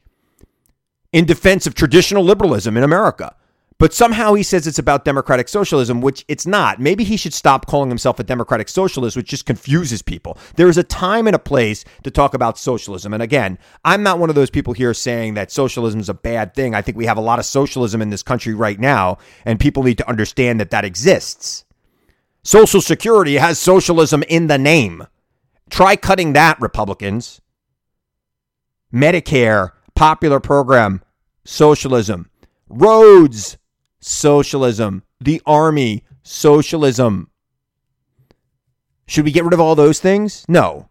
in 1.13 1.25
defense 1.25 1.65
of 1.65 1.73
traditional 1.73 2.23
liberalism 2.23 2.75
in 2.75 2.83
America. 2.83 3.33
But 3.77 3.93
somehow 3.93 4.33
he 4.33 4.43
says 4.43 4.67
it's 4.67 4.77
about 4.77 5.05
democratic 5.05 5.47
socialism, 5.47 6.01
which 6.01 6.25
it's 6.27 6.45
not. 6.45 6.81
Maybe 6.81 7.05
he 7.05 7.15
should 7.15 7.33
stop 7.33 7.65
calling 7.65 7.87
himself 7.87 8.19
a 8.19 8.25
democratic 8.25 8.67
socialist, 8.67 9.15
which 9.15 9.29
just 9.29 9.45
confuses 9.45 10.01
people. 10.01 10.37
There 10.57 10.67
is 10.67 10.77
a 10.77 10.83
time 10.83 11.27
and 11.27 11.35
a 11.35 11.39
place 11.39 11.85
to 12.03 12.11
talk 12.11 12.33
about 12.33 12.57
socialism. 12.57 13.13
And 13.13 13.23
again, 13.23 13.57
I'm 13.85 14.03
not 14.03 14.19
one 14.19 14.27
of 14.27 14.35
those 14.35 14.49
people 14.49 14.73
here 14.73 14.93
saying 14.93 15.35
that 15.35 15.49
socialism 15.49 16.01
is 16.01 16.09
a 16.09 16.13
bad 16.13 16.55
thing. 16.55 16.75
I 16.75 16.81
think 16.81 16.97
we 16.97 17.05
have 17.05 17.17
a 17.17 17.21
lot 17.21 17.39
of 17.39 17.45
socialism 17.45 18.01
in 18.01 18.09
this 18.09 18.21
country 18.21 18.53
right 18.53 18.77
now, 18.77 19.17
and 19.45 19.61
people 19.61 19.83
need 19.83 19.97
to 19.99 20.09
understand 20.09 20.59
that 20.59 20.71
that 20.71 20.83
exists. 20.83 21.63
Social 22.43 22.81
Security 22.81 23.35
has 23.35 23.59
socialism 23.59 24.23
in 24.23 24.47
the 24.47 24.57
name. 24.57 25.05
Try 25.69 25.95
cutting 25.95 26.33
that, 26.33 26.59
Republicans. 26.59 27.41
Medicare, 28.93 29.71
popular 29.95 30.39
program, 30.39 31.03
socialism. 31.45 32.29
Roads, 32.69 33.57
socialism. 33.99 35.03
The 35.19 35.41
army, 35.45 36.05
socialism. 36.23 37.29
Should 39.05 39.25
we 39.25 39.31
get 39.31 39.43
rid 39.43 39.53
of 39.53 39.59
all 39.59 39.75
those 39.75 39.99
things? 39.99 40.45
No. 40.47 40.89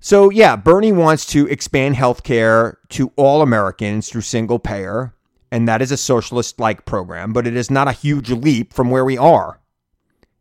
So, 0.00 0.30
yeah, 0.30 0.56
Bernie 0.56 0.92
wants 0.92 1.26
to 1.26 1.46
expand 1.46 1.96
healthcare 1.96 2.76
to 2.88 3.12
all 3.16 3.42
Americans 3.42 4.08
through 4.08 4.22
single 4.22 4.58
payer, 4.58 5.14
and 5.50 5.66
that 5.66 5.82
is 5.82 5.90
a 5.90 5.96
socialist 5.96 6.60
like 6.60 6.84
program, 6.84 7.32
but 7.32 7.46
it 7.46 7.56
is 7.56 7.70
not 7.70 7.88
a 7.88 7.92
huge 7.92 8.30
leap 8.30 8.72
from 8.72 8.90
where 8.90 9.04
we 9.04 9.18
are. 9.18 9.60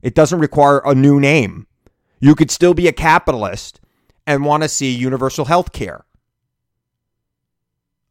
It 0.01 0.16
doesn't 0.16 0.39
require 0.39 0.82
a 0.86 0.96
new 0.96 1.20
name. 1.20 1.68
You 2.20 2.36
could 2.36 2.51
still 2.51 2.74
be 2.74 2.88
a 2.88 2.94
capitalist 2.94 3.80
and 4.28 4.46
want 4.46 4.63
to 4.63 4.70
see 4.70 4.94
universal 4.94 5.46
health 5.46 5.72
care. 5.72 6.06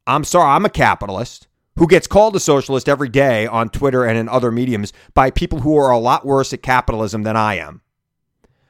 I'm 0.07 0.25
sorry, 0.25 0.51
I'm 0.51 0.65
a 0.65 0.71
capitalist 0.71 1.47
who 1.77 1.87
gets 1.87 2.07
called 2.07 2.35
a 2.35 2.41
socialist 2.41 2.89
every 2.89 3.09
day 3.09 3.47
on 3.47 3.69
Twitter 3.69 4.05
and 4.05 4.19
in 4.19 4.29
other 4.29 4.51
mediums 4.51 4.93
by 5.15 5.31
people 5.31 5.61
who 5.61 5.77
are 5.77 5.91
a 5.91 5.99
lot 5.99 6.27
worse 6.27 6.53
at 6.53 6.63
capitalism 6.63 7.23
than 7.23 7.37
I 7.37 7.55
am. 7.57 7.83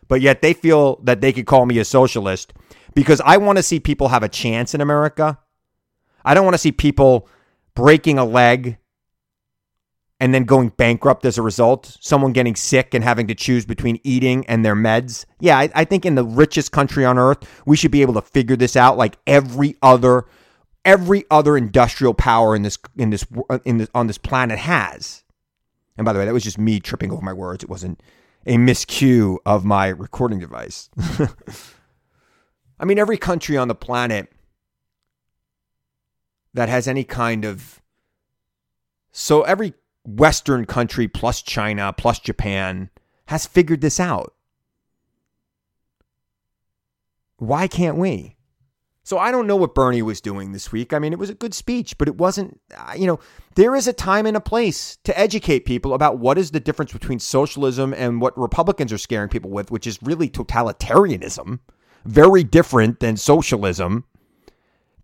But 0.09 0.21
yet 0.21 0.43
they 0.43 0.53
feel 0.53 0.97
that 1.05 1.21
they 1.21 1.33
could 1.33 1.47
call 1.47 1.65
me 1.65 1.79
a 1.79 1.85
socialist 1.85 2.53
because 2.95 3.21
I 3.23 3.39
want 3.39 3.57
to 3.57 3.63
see 3.63 3.81
people 3.81 4.09
have 4.09 4.23
a 4.23 4.29
chance 4.29 4.75
in 4.75 4.81
America. 4.81 5.39
I 6.25 6.35
don't 6.35 6.45
want 6.45 6.55
to 6.55 6.59
see 6.59 6.73
people 6.73 7.29
breaking 7.79 8.19
a 8.19 8.25
leg 8.25 8.77
and 10.19 10.35
then 10.35 10.43
going 10.43 10.71
bankrupt 10.71 11.25
as 11.25 11.39
a 11.39 11.43
result, 11.43 11.97
someone 12.01 12.33
getting 12.33 12.57
sick 12.57 12.93
and 12.93 13.05
having 13.05 13.29
to 13.29 13.37
choose 13.37 13.65
between 13.65 14.01
eating 14.03 14.45
and 14.47 14.65
their 14.65 14.75
meds. 14.75 15.27
Yeah, 15.39 15.57
I, 15.57 15.71
I, 15.77 15.85
think 15.85 16.05
in 16.05 16.17
the 16.17 16.25
richest 16.25 16.73
country 16.73 17.05
on 17.05 17.19
earth, 17.19 17.49
we 17.67 17.77
should 17.77 17.93
be 17.93 18.03
able 18.03 18.15
to 18.15 18.21
figure 18.21 18.57
this 18.57 18.75
out 18.75 18.97
like 18.97 19.17
every 19.29 19.77
other 19.81 20.25
every 20.85 21.25
other 21.31 21.57
industrial 21.57 22.15
power 22.15 22.57
in 22.57 22.63
this 22.63 22.79
in 22.97 23.11
this 23.11 23.25
in 23.65 23.79
this 23.79 23.89
on 23.95 24.09
this 24.09 24.19
planet 24.19 24.59
has. 24.59 25.23
And 25.97 26.05
by 26.05 26.13
the 26.13 26.19
way, 26.19 26.25
that 26.25 26.35
was 26.35 26.43
just 26.43 26.59
me 26.59 26.81
tripping 26.81 27.13
over 27.13 27.23
my 27.23 27.33
words. 27.33 27.63
It 27.63 27.71
wasn't 27.71 28.03
a 28.45 28.57
miscue 28.57 29.37
of 29.47 29.65
my 29.65 29.87
recording 29.87 30.41
device. 30.41 30.91
I 32.81 32.85
mean, 32.85 32.99
every 32.99 33.19
country 33.19 33.57
on 33.57 33.69
the 33.69 33.77
planet 33.77 34.33
that 36.55 36.69
has 36.69 36.89
any 36.89 37.05
kind 37.05 37.45
of 37.45 37.81
so 39.13 39.43
every 39.43 39.75
Western 40.05 40.65
country 40.65 41.09
plus 41.09 41.43
China 41.43 41.93
plus 41.93 42.19
Japan 42.19 42.91
has 43.27 43.47
figured 43.47 43.81
this 43.81 44.01
out. 44.01 44.35
Why 47.37 47.69
can't 47.69 47.97
we? 47.97 48.37
So 49.09 49.17
I 49.17 49.31
don't 49.31 49.47
know 49.47 49.57
what 49.57 49.75
Bernie 49.75 50.03
was 50.03 50.21
doing 50.21 50.53
this 50.53 50.71
week. 50.71 50.93
I 50.93 50.99
mean, 50.99 51.15
it 51.15 51.19
was 51.19 51.31
a 51.31 51.35
good 51.35 51.55
speech, 51.55 51.97
but 51.97 52.09
it 52.09 52.19
wasn't, 52.19 52.61
uh, 52.77 52.93
you 52.95 53.07
know, 53.07 53.19
there 53.55 53.75
is 53.75 53.89
a 53.89 53.93
time 53.95 54.27
and 54.27 54.37
a 54.37 54.41
place 54.41 54.99
to 55.05 55.19
educate 55.19 55.65
people 55.65 55.95
about 55.95 56.19
what 56.19 56.37
is 56.37 56.51
the 56.51 56.61
difference 56.61 56.93
between 56.93 57.19
socialism 57.19 57.95
and 57.95 58.21
what 58.21 58.37
Republicans 58.37 58.93
are 58.93 58.99
scaring 58.99 59.31
people 59.31 59.51
with, 59.51 59.71
which 59.71 59.87
is 59.87 59.99
really 60.03 60.29
totalitarianism. 60.29 61.59
Very 62.05 62.45
different 62.45 63.01
than 63.01 63.17
socialism. 63.17 64.05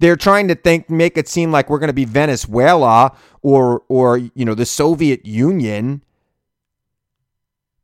They're 0.04 0.16
trying 0.16 0.48
to 0.48 0.54
think, 0.54 0.90
make 0.90 1.16
it 1.16 1.28
seem 1.28 1.50
like 1.50 1.70
we're 1.70 1.78
going 1.78 1.86
to 1.86 1.94
be 1.94 2.04
Venezuela 2.04 3.16
or, 3.40 3.84
or 3.88 4.18
you 4.18 4.44
know, 4.44 4.52
the 4.52 4.66
Soviet 4.66 5.24
Union. 5.24 6.02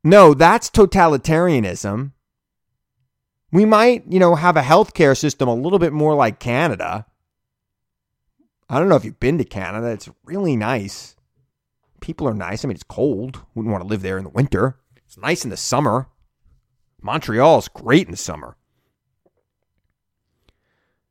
No, 0.04 0.34
that's 0.34 0.68
totalitarianism. 0.68 2.12
We 3.50 3.64
might, 3.64 4.04
you 4.06 4.18
know, 4.18 4.34
have 4.34 4.58
a 4.58 4.60
healthcare 4.60 5.16
system 5.16 5.48
a 5.48 5.54
little 5.54 5.78
bit 5.78 5.94
more 5.94 6.14
like 6.14 6.40
Canada. 6.40 7.06
I 8.68 8.78
don't 8.78 8.90
know 8.90 8.96
if 8.96 9.04
you've 9.06 9.18
been 9.18 9.38
to 9.38 9.44
Canada. 9.46 9.86
It's 9.86 10.10
really 10.26 10.56
nice. 10.56 11.16
People 12.02 12.28
are 12.28 12.34
nice. 12.34 12.62
I 12.62 12.68
mean, 12.68 12.74
it's 12.74 12.82
cold. 12.82 13.40
Wouldn't 13.54 13.72
want 13.72 13.82
to 13.82 13.88
live 13.88 14.02
there 14.02 14.18
in 14.18 14.24
the 14.24 14.28
winter. 14.28 14.78
It's 15.06 15.16
nice 15.16 15.42
in 15.44 15.48
the 15.48 15.56
summer. 15.56 16.08
Montreal 17.00 17.60
is 17.60 17.68
great 17.68 18.08
in 18.08 18.10
the 18.10 18.18
summer. 18.18 18.58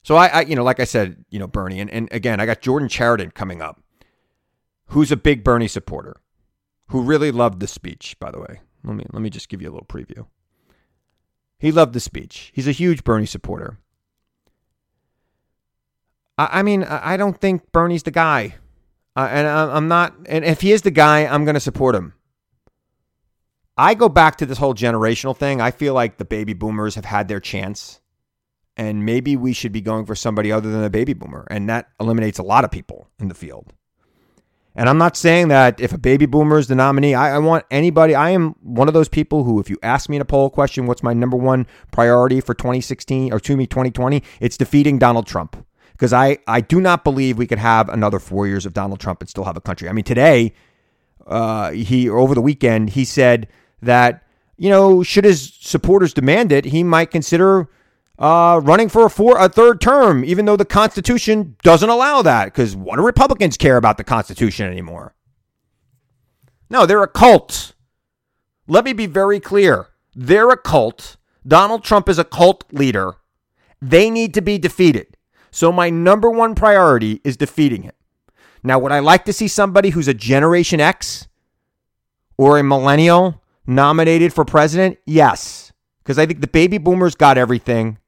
So 0.09 0.15
I, 0.15 0.25
I, 0.25 0.41
you 0.41 0.55
know, 0.55 0.63
like 0.63 0.79
I 0.79 0.85
said, 0.85 1.23
you 1.29 1.37
know, 1.37 1.45
Bernie, 1.45 1.79
and, 1.79 1.91
and 1.91 2.09
again, 2.11 2.39
I 2.39 2.47
got 2.47 2.61
Jordan 2.61 2.89
Chariton 2.89 3.31
coming 3.31 3.61
up, 3.61 3.79
who's 4.87 5.11
a 5.11 5.15
big 5.15 5.43
Bernie 5.43 5.67
supporter, 5.67 6.15
who 6.87 7.03
really 7.03 7.31
loved 7.31 7.59
the 7.59 7.67
speech, 7.67 8.17
by 8.19 8.31
the 8.31 8.39
way. 8.39 8.61
Let 8.83 8.95
me 8.95 9.05
let 9.13 9.21
me 9.21 9.29
just 9.29 9.49
give 9.49 9.61
you 9.61 9.69
a 9.69 9.71
little 9.71 9.85
preview. 9.85 10.25
He 11.59 11.71
loved 11.71 11.93
the 11.93 11.99
speech. 11.99 12.51
He's 12.55 12.67
a 12.67 12.71
huge 12.71 13.03
Bernie 13.03 13.27
supporter. 13.27 13.77
I, 16.39 16.49
I 16.53 16.63
mean, 16.63 16.85
I 16.85 17.15
don't 17.15 17.39
think 17.39 17.71
Bernie's 17.71 18.01
the 18.01 18.09
guy. 18.09 18.55
Uh, 19.15 19.29
and 19.29 19.47
I, 19.47 19.75
I'm 19.75 19.87
not, 19.89 20.15
and 20.25 20.43
if 20.43 20.61
he 20.61 20.71
is 20.71 20.81
the 20.81 20.89
guy, 20.89 21.27
I'm 21.27 21.45
going 21.45 21.53
to 21.53 21.59
support 21.59 21.93
him. 21.93 22.15
I 23.77 23.93
go 23.93 24.09
back 24.09 24.37
to 24.37 24.47
this 24.47 24.57
whole 24.57 24.73
generational 24.73 25.37
thing. 25.37 25.61
I 25.61 25.69
feel 25.69 25.93
like 25.93 26.17
the 26.17 26.25
baby 26.25 26.53
boomers 26.53 26.95
have 26.95 27.05
had 27.05 27.27
their 27.27 27.39
chance. 27.39 27.98
And 28.79 29.05
maybe 29.05 29.35
we 29.35 29.51
should 29.51 29.73
be 29.73 29.81
going 29.81 30.05
for 30.05 30.15
somebody 30.15 30.53
other 30.53 30.71
than 30.71 30.85
a 30.85 30.89
baby 30.89 31.11
boomer. 31.11 31.45
And 31.51 31.67
that 31.67 31.89
eliminates 31.99 32.39
a 32.39 32.43
lot 32.43 32.63
of 32.63 32.71
people 32.71 33.09
in 33.19 33.27
the 33.27 33.35
field. 33.35 33.73
And 34.73 34.87
I'm 34.87 34.97
not 34.97 35.17
saying 35.17 35.49
that 35.49 35.81
if 35.81 35.91
a 35.91 35.97
baby 35.97 36.25
boomer 36.25 36.57
is 36.57 36.69
the 36.69 36.75
nominee, 36.75 37.13
I, 37.13 37.35
I, 37.35 37.39
want 37.39 37.65
anybody. 37.69 38.15
I 38.15 38.29
am 38.29 38.55
one 38.61 38.87
of 38.87 38.93
those 38.93 39.09
people 39.09 39.43
who, 39.43 39.59
if 39.59 39.69
you 39.69 39.77
ask 39.83 40.07
me 40.07 40.15
in 40.15 40.21
a 40.21 40.25
poll 40.25 40.49
question, 40.49 40.85
what's 40.85 41.03
my 41.03 41.11
number 41.11 41.35
one 41.35 41.67
priority 41.91 42.39
for 42.39 42.53
2016 42.53 43.33
or 43.33 43.41
to 43.41 43.57
me 43.57 43.67
2020, 43.67 44.23
it's 44.39 44.55
defeating 44.55 44.97
Donald 44.97 45.27
Trump. 45.27 45.57
Because 45.91 46.13
I, 46.13 46.37
I 46.47 46.61
do 46.61 46.79
not 46.79 47.03
believe 47.03 47.37
we 47.37 47.47
could 47.47 47.59
have 47.59 47.89
another 47.89 48.19
four 48.19 48.47
years 48.47 48.65
of 48.65 48.73
Donald 48.73 49.01
Trump 49.01 49.19
and 49.19 49.29
still 49.29 49.43
have 49.43 49.57
a 49.57 49.61
country. 49.61 49.89
I 49.89 49.91
mean, 49.91 50.05
today, 50.05 50.53
uh, 51.27 51.71
he 51.71 52.07
over 52.07 52.33
the 52.33 52.41
weekend, 52.41 52.91
he 52.91 53.03
said 53.03 53.49
that 53.81 54.23
you 54.55 54.69
know, 54.69 55.03
should 55.03 55.23
his 55.23 55.53
supporters 55.59 56.13
demand 56.13 56.51
it, 56.51 56.65
he 56.65 56.83
might 56.83 57.11
consider 57.11 57.69
uh, 58.19 58.59
running 58.61 58.89
for 58.89 59.05
a, 59.05 59.09
four, 59.09 59.37
a 59.39 59.47
third 59.47 59.79
term, 59.79 60.25
even 60.25 60.45
though 60.45 60.57
the 60.57 60.65
Constitution 60.65 61.55
doesn't 61.63 61.89
allow 61.89 62.21
that. 62.21 62.45
Because 62.45 62.75
what 62.75 62.97
do 62.97 63.01
Republicans 63.01 63.57
care 63.57 63.77
about 63.77 63.97
the 63.97 64.03
Constitution 64.03 64.67
anymore? 64.67 65.15
No, 66.69 66.85
they're 66.85 67.01
a 67.01 67.07
cult. 67.07 67.73
Let 68.67 68.83
me 68.83 68.93
be 68.93 69.07
very 69.07 69.39
clear. 69.39 69.87
They're 70.13 70.49
a 70.49 70.57
cult. 70.57 71.15
Donald 71.47 71.83
Trump 71.83 72.09
is 72.09 72.19
a 72.19 72.25
cult 72.25 72.65
leader. 72.71 73.15
They 73.81 74.09
need 74.09 74.33
to 74.33 74.41
be 74.41 74.57
defeated. 74.57 75.15
So, 75.49 75.71
my 75.71 75.89
number 75.89 76.29
one 76.29 76.53
priority 76.53 77.21
is 77.23 77.37
defeating 77.37 77.83
him. 77.83 77.93
Now, 78.61 78.77
would 78.79 78.91
I 78.91 78.99
like 78.99 79.25
to 79.25 79.33
see 79.33 79.47
somebody 79.47 79.89
who's 79.91 80.07
a 80.07 80.13
Generation 80.13 80.79
X 80.79 81.27
or 82.37 82.59
a 82.59 82.63
millennial 82.63 83.41
nominated 83.65 84.33
for 84.33 84.43
president? 84.43 84.99
Yes. 85.05 85.71
Because 86.03 86.19
I 86.19 86.25
think 86.25 86.41
the 86.41 86.47
baby 86.47 86.77
boomers 86.77 87.15
got 87.15 87.37
everything. 87.37 87.98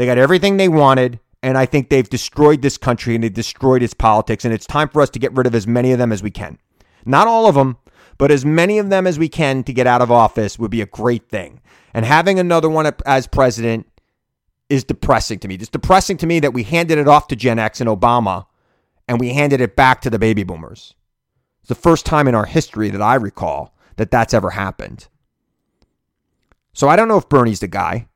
They 0.00 0.06
got 0.06 0.16
everything 0.16 0.56
they 0.56 0.66
wanted. 0.66 1.20
And 1.42 1.58
I 1.58 1.66
think 1.66 1.90
they've 1.90 2.08
destroyed 2.08 2.62
this 2.62 2.78
country 2.78 3.14
and 3.14 3.22
they've 3.22 3.30
destroyed 3.30 3.82
its 3.82 3.92
politics. 3.92 4.46
And 4.46 4.54
it's 4.54 4.66
time 4.66 4.88
for 4.88 5.02
us 5.02 5.10
to 5.10 5.18
get 5.18 5.34
rid 5.34 5.46
of 5.46 5.54
as 5.54 5.66
many 5.66 5.92
of 5.92 5.98
them 5.98 6.10
as 6.10 6.22
we 6.22 6.30
can. 6.30 6.56
Not 7.04 7.28
all 7.28 7.46
of 7.46 7.54
them, 7.54 7.76
but 8.16 8.30
as 8.30 8.42
many 8.42 8.78
of 8.78 8.88
them 8.88 9.06
as 9.06 9.18
we 9.18 9.28
can 9.28 9.62
to 9.64 9.74
get 9.74 9.86
out 9.86 10.00
of 10.00 10.10
office 10.10 10.58
would 10.58 10.70
be 10.70 10.80
a 10.80 10.86
great 10.86 11.28
thing. 11.28 11.60
And 11.92 12.06
having 12.06 12.38
another 12.38 12.70
one 12.70 12.90
as 13.04 13.26
president 13.26 13.86
is 14.70 14.84
depressing 14.84 15.38
to 15.40 15.48
me. 15.48 15.56
It's 15.56 15.68
depressing 15.68 16.16
to 16.16 16.26
me 16.26 16.40
that 16.40 16.54
we 16.54 16.62
handed 16.62 16.96
it 16.96 17.06
off 17.06 17.28
to 17.28 17.36
Gen 17.36 17.58
X 17.58 17.78
and 17.82 17.90
Obama 17.90 18.46
and 19.06 19.20
we 19.20 19.34
handed 19.34 19.60
it 19.60 19.76
back 19.76 20.00
to 20.00 20.08
the 20.08 20.18
baby 20.18 20.44
boomers. 20.44 20.94
It's 21.60 21.68
the 21.68 21.74
first 21.74 22.06
time 22.06 22.26
in 22.26 22.34
our 22.34 22.46
history 22.46 22.88
that 22.88 23.02
I 23.02 23.16
recall 23.16 23.74
that 23.96 24.10
that's 24.10 24.32
ever 24.32 24.48
happened. 24.48 25.08
So 26.72 26.88
I 26.88 26.96
don't 26.96 27.08
know 27.08 27.18
if 27.18 27.28
Bernie's 27.28 27.60
the 27.60 27.68
guy. 27.68 28.06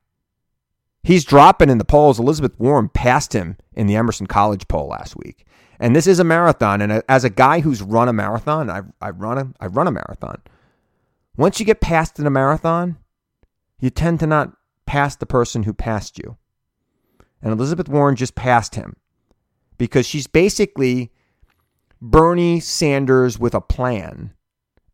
He's 1.05 1.25
dropping 1.25 1.69
in 1.69 1.77
the 1.77 1.85
polls. 1.85 2.19
Elizabeth 2.19 2.59
Warren 2.59 2.89
passed 2.89 3.35
him 3.35 3.59
in 3.75 3.87
the 3.87 3.95
Emerson 3.95 4.27
College 4.27 4.67
poll 4.69 4.89
last 4.89 5.15
week. 5.17 5.47
And 5.79 5.95
this 5.95 6.07
is 6.07 6.19
a 6.19 6.25
marathon. 6.25 6.81
And 6.81 7.03
as 7.09 7.25
a 7.25 7.31
guy 7.31 7.61
who's 7.61 7.83
run 7.83 8.09
a 8.09 8.13
marathon, 8.13 8.71
I, 8.71 8.83
I 9.03 9.11
run 9.11 9.37
a 9.37 9.53
I 9.61 9.67
run 9.67 9.87
a 9.87 9.93
marathon. 9.93 10.41
Once 11.37 11.61
you 11.61 11.67
get 11.67 11.83
past 11.83 12.19
in 12.19 12.27
a 12.27 12.31
marathon, 12.31 12.97
you 13.79 13.91
tend 13.91 14.21
to 14.21 14.27
not 14.27 14.57
pass 14.87 15.15
the 15.15 15.27
person 15.27 15.65
who 15.65 15.75
passed 15.75 16.19
you. 16.19 16.39
And 17.43 17.53
Elizabeth 17.53 17.89
Warren 17.89 18.17
just 18.17 18.35
passed 18.35 18.75
him 18.75 18.97
because 19.77 20.07
she's 20.07 20.27
basically 20.27 21.13
Bernie 22.01 22.61
Sanders 22.61 23.39
with 23.39 23.55
a 23.55 23.61
plan 23.61 24.33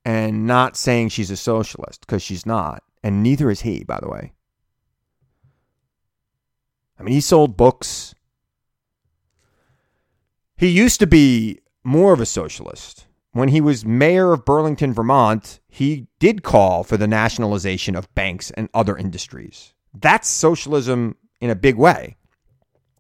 and 0.05 0.45
not 0.45 0.77
saying 0.77 1.11
she's 1.11 1.31
a 1.31 1.37
socialist 1.37 2.01
because 2.01 2.23
she's 2.23 2.45
not. 2.45 2.83
And 3.05 3.23
neither 3.23 3.49
is 3.49 3.61
he, 3.61 3.85
by 3.85 4.01
the 4.03 4.09
way. 4.09 4.33
I 7.01 7.03
mean, 7.03 7.15
he 7.15 7.23
sold 7.23 7.57
books. 7.57 8.15
He 10.59 10.69
used 10.69 11.01
to 11.01 11.07
be 11.07 11.61
more 11.83 12.13
of 12.13 12.21
a 12.21 12.27
socialist. 12.27 13.07
When 13.33 13.49
he 13.49 13.63
was 13.63 13.87
mayor 13.87 14.35
of 14.35 14.45
Burlington, 14.45 14.93
Vermont, 14.93 15.61
he 15.67 16.09
did 16.19 16.43
call 16.43 16.85
for 16.85 16.99
the 16.99 17.09
nationalization 17.09 17.97
of 17.97 18.15
banks 18.15 18.51
and 18.51 18.69
other 18.75 18.99
industries. 18.99 19.73
That's 19.95 20.29
socialism 20.29 21.17
in 21.41 21.49
a 21.49 21.55
big 21.55 21.77
way. 21.77 22.17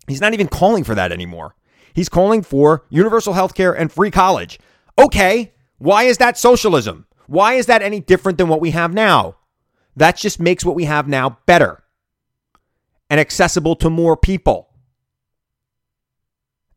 He's 0.08 0.20
not 0.20 0.32
even 0.32 0.48
calling 0.48 0.82
for 0.82 0.94
that 0.94 1.12
anymore. 1.12 1.54
He's 1.92 2.08
calling 2.08 2.42
for 2.42 2.86
universal 2.88 3.34
health 3.34 3.54
care 3.54 3.72
and 3.76 3.92
free 3.92 4.10
college. 4.10 4.58
Okay, 4.98 5.52
why 5.76 6.04
is 6.04 6.18
that 6.18 6.38
socialism? 6.38 7.06
Why 7.26 7.54
is 7.54 7.66
that 7.66 7.82
any 7.82 8.00
different 8.00 8.38
than 8.38 8.48
what 8.48 8.62
we 8.62 8.70
have 8.70 8.94
now? 8.94 9.36
That 9.94 10.16
just 10.16 10.40
makes 10.40 10.64
what 10.64 10.76
we 10.76 10.84
have 10.84 11.06
now 11.06 11.38
better 11.44 11.79
and 13.10 13.20
accessible 13.20 13.76
to 13.76 13.90
more 13.90 14.16
people 14.16 14.70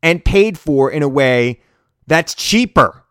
and 0.01 0.25
paid 0.25 0.57
for 0.57 0.91
in 0.91 1.03
a 1.03 1.07
way 1.07 1.61
that's 2.07 2.35
cheaper 2.35 3.05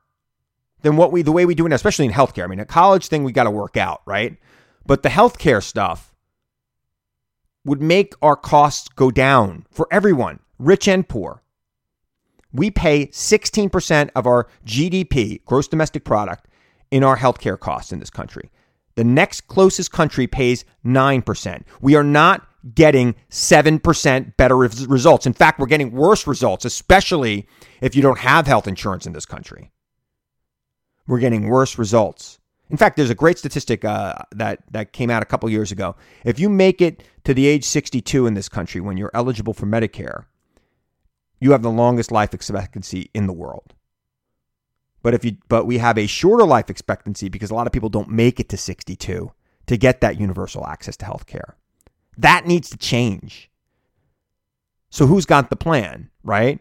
than 0.83 0.97
what 0.97 1.13
we 1.13 1.23
the 1.23 1.33
way 1.33 1.47
we 1.47 1.55
do 1.55 1.65
it, 1.65 1.73
especially 1.73 2.05
in 2.05 2.13
healthcare. 2.13 2.45
I 2.45 2.49
mean, 2.49 2.61
a 2.61 2.67
college 2.67 3.07
thing 3.07 3.25
we 3.25 3.33
got 3.33 3.45
to 3.45 3.51
work 3.51 3.77
out, 3.77 4.03
right? 4.05 4.37
But 4.85 5.03
the 5.03 5.09
healthcare 5.09 5.63
stuff 5.63 6.13
would 7.65 7.81
make 7.81 8.15
our 8.21 8.37
costs 8.37 8.89
go 8.89 9.11
down 9.11 9.65
for 9.71 9.87
everyone, 9.91 10.41
rich 10.59 10.89
and 10.89 11.09
poor. 11.09 11.43
We 12.53 12.71
pay 12.71 13.07
16% 13.07 14.11
of 14.15 14.27
our 14.27 14.49
GDP, 14.67 15.43
gross 15.45 15.69
domestic 15.69 16.05
product, 16.05 16.49
in 16.91 17.05
our 17.05 17.17
healthcare 17.17 17.59
costs 17.59 17.93
in 17.93 18.01
this 18.01 18.11
country. 18.11 18.51
The 18.97 19.05
next 19.05 19.43
closest 19.43 19.93
country 19.93 20.27
pays 20.27 20.67
9%. 20.85 21.63
We 21.81 21.95
are 21.95 22.05
not 22.05 22.47
getting 22.75 23.15
7% 23.31 24.37
better 24.37 24.57
results. 24.57 25.27
In 25.27 25.33
fact, 25.33 25.59
we're 25.59 25.67
getting 25.67 25.93
worse 25.93 26.27
results, 26.27 26.65
especially 26.65 27.49
if 27.81 27.97
you 27.97 28.03
don't 28.03 28.19
have 28.19 28.47
health 28.47 28.69
insurance 28.69 29.07
in 29.07 29.13
this 29.13 29.27
country. 29.27 29.71
We're 31.07 31.19
getting 31.19 31.49
worse 31.49 31.79
results. 31.79 32.39
In 32.71 32.77
fact, 32.77 32.97
there's 32.97 33.11
a 33.11 33.15
great 33.15 33.37
statistic 33.39 33.85
uh, 33.85 34.15
that 34.31 34.61
that 34.71 34.93
came 34.93 35.11
out 35.11 35.23
a 35.23 35.27
couple 35.27 35.51
years 35.51 35.73
ago. 35.73 35.95
If 36.25 36.39
you 36.39 36.49
make 36.49 36.81
it 36.81 37.03
to 37.25 37.35
the 37.35 37.47
age 37.47 37.65
62 37.65 38.27
in 38.27 38.35
this 38.35 38.49
country 38.49 38.81
when 38.81 38.97
you're 38.97 39.11
eligible 39.13 39.53
for 39.53 39.67
Medicare, 39.67 40.25
you 41.39 41.53
have 41.53 41.63
the 41.63 41.71
longest 41.71 42.11
life 42.11 42.33
expectancy 42.33 43.11
in 43.13 43.27
the 43.27 43.33
world. 43.33 43.75
But 45.03 45.13
if 45.13 45.25
you 45.25 45.37
but 45.49 45.67
we 45.67 45.79
have 45.79 45.99
a 45.99 46.07
shorter 46.07 46.45
life 46.45 46.71
expectancy 46.71 47.29
because 47.29 47.51
a 47.51 47.55
lot 47.55 47.67
of 47.67 47.73
people 47.73 47.89
don't 47.89 48.09
make 48.09 48.41
it 48.41 48.49
to 48.51 48.57
62 48.57 49.33
to 49.67 49.77
get 49.77 50.01
that 50.01 50.19
universal 50.21 50.67
access 50.67 50.97
to 50.99 51.05
health 51.05 51.27
care. 51.27 51.57
That 52.19 52.47
needs 52.47 52.71
to 52.71 52.77
change. 52.77 53.51
So 54.91 55.07
who's 55.07 55.27
got 55.27 55.51
the 55.51 55.57
plan, 55.57 56.11
right? 56.23 56.61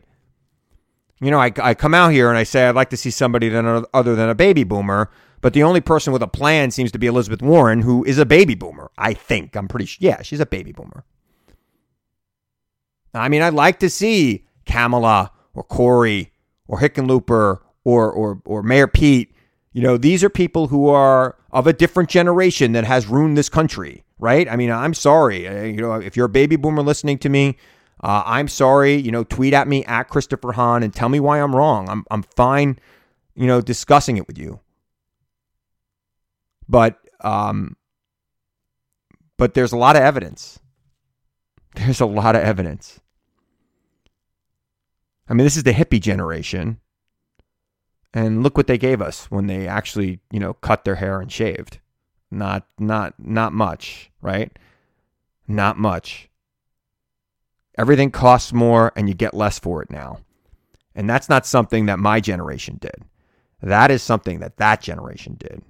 You 1.20 1.32
know, 1.32 1.40
I, 1.40 1.52
I 1.62 1.74
come 1.74 1.94
out 1.94 2.10
here 2.10 2.30
and 2.30 2.38
I 2.38 2.44
say 2.44 2.68
I'd 2.68 2.76
like 2.76 2.90
to 2.92 2.98
see 2.98 3.12
somebody 3.12 3.50
than, 3.50 3.86
other 3.94 4.16
than 4.16 4.30
a 4.30 4.36
baby 4.36 4.64
boomer, 4.64 5.12
but 5.42 5.54
the 5.54 5.64
only 5.64 5.82
person 5.82 6.14
with 6.14 6.24
a 6.24 6.28
plan 6.28 6.72
seems 6.72 6.92
to 6.94 7.00
be 7.00 7.08
Elizabeth 7.08 7.42
Warren, 7.42 7.82
who 7.82 8.04
is 8.06 8.18
a 8.18 8.26
baby 8.26 8.56
boomer. 8.56 8.90
I 8.98 9.14
think 9.14 9.56
I'm 9.56 9.68
pretty 9.68 9.86
sure. 9.86 9.98
Yeah, 10.00 10.22
she's 10.22 10.40
a 10.40 10.46
baby 10.46 10.72
boomer. 10.72 11.04
I 13.14 13.28
mean, 13.28 13.42
I'd 13.42 13.54
like 13.54 13.80
to 13.80 13.90
see 13.90 14.48
Kamala 14.66 15.32
or 15.54 15.64
Cory 15.64 16.32
or 16.68 16.80
Hickenlooper 16.80 17.60
or 17.84 18.12
or 18.12 18.42
or 18.46 18.64
Mayor 18.64 18.88
Pete, 18.88 19.34
you 19.74 19.82
know, 19.82 19.98
these 19.98 20.24
are 20.24 20.30
people 20.30 20.68
who 20.68 20.90
are 20.90 21.36
of 21.52 21.68
a 21.68 21.74
different 21.74 22.10
generation 22.10 22.72
that 22.74 22.84
has 22.86 23.08
ruined 23.08 23.38
this 23.38 23.50
country, 23.50 24.04
right? 24.22 24.48
I 24.48 24.56
mean, 24.56 24.72
I'm 24.72 24.94
sorry, 24.94 25.48
uh, 25.48 25.64
you 25.64 25.82
know, 25.82 25.96
if 25.96 26.16
you're 26.16 26.28
a 26.28 26.30
baby 26.30 26.56
boomer 26.56 26.84
listening 26.84 27.18
to 27.20 27.30
me, 27.30 27.58
uh, 28.02 28.24
I'm 28.26 28.48
sorry. 28.48 28.96
You 28.96 29.12
know, 29.12 29.24
tweet 29.24 29.54
at 29.54 29.68
me 29.68 29.84
at 29.86 30.04
Christopher 30.04 30.54
Hahn 30.54 30.84
and 30.84 30.94
tell 30.94 31.10
me 31.10 31.20
why 31.20 31.42
I'm 31.42 31.56
wrong. 31.56 31.90
I'm 31.90 32.06
I'm 32.10 32.24
fine, 32.24 32.80
you 33.36 33.48
know, 33.48 33.62
discussing 33.62 34.18
it 34.18 34.28
with 34.28 34.38
you. 34.38 34.60
But 36.70 36.98
um, 37.20 37.76
but 39.38 39.54
there's 39.54 39.74
a 39.74 39.78
lot 39.78 39.96
of 39.96 40.04
evidence. 40.04 40.60
There's 41.76 42.02
a 42.02 42.06
lot 42.06 42.36
of 42.36 42.44
evidence. 42.44 43.00
I 45.30 45.34
mean, 45.34 45.46
this 45.46 45.56
is 45.56 45.64
the 45.64 45.72
hippie 45.72 46.02
generation. 46.02 46.82
And 48.14 48.44
look 48.44 48.58
what 48.58 48.68
they 48.68 48.78
gave 48.78 49.02
us 49.02 49.32
when 49.32 49.48
they 49.48 49.68
actually, 49.68 50.20
you 50.32 50.40
know, 50.40 50.54
cut 50.56 50.84
their 50.84 50.96
hair 50.96 51.22
and 51.22 51.32
shaved. 51.32 51.80
Not 52.32 52.66
not 52.80 53.14
not 53.20 53.54
much, 53.54 54.10
right? 54.22 54.58
Not 55.48 55.78
much. 55.78 56.30
Everything 57.78 58.12
costs 58.12 58.54
more 58.54 58.92
and 58.96 59.10
you 59.10 59.16
get 59.16 59.34
less 59.34 59.60
for 59.60 59.82
it 59.82 59.92
now. 59.92 60.20
And 60.96 61.10
that's 61.10 61.30
not 61.30 61.46
something 61.46 61.86
that 61.86 62.00
my 62.00 62.20
generation 62.20 62.78
did. 62.80 63.04
That 63.62 63.92
is 63.92 64.02
something 64.02 64.40
that 64.40 64.58
that 64.58 64.82
generation 64.82 65.36
did. 65.38 65.62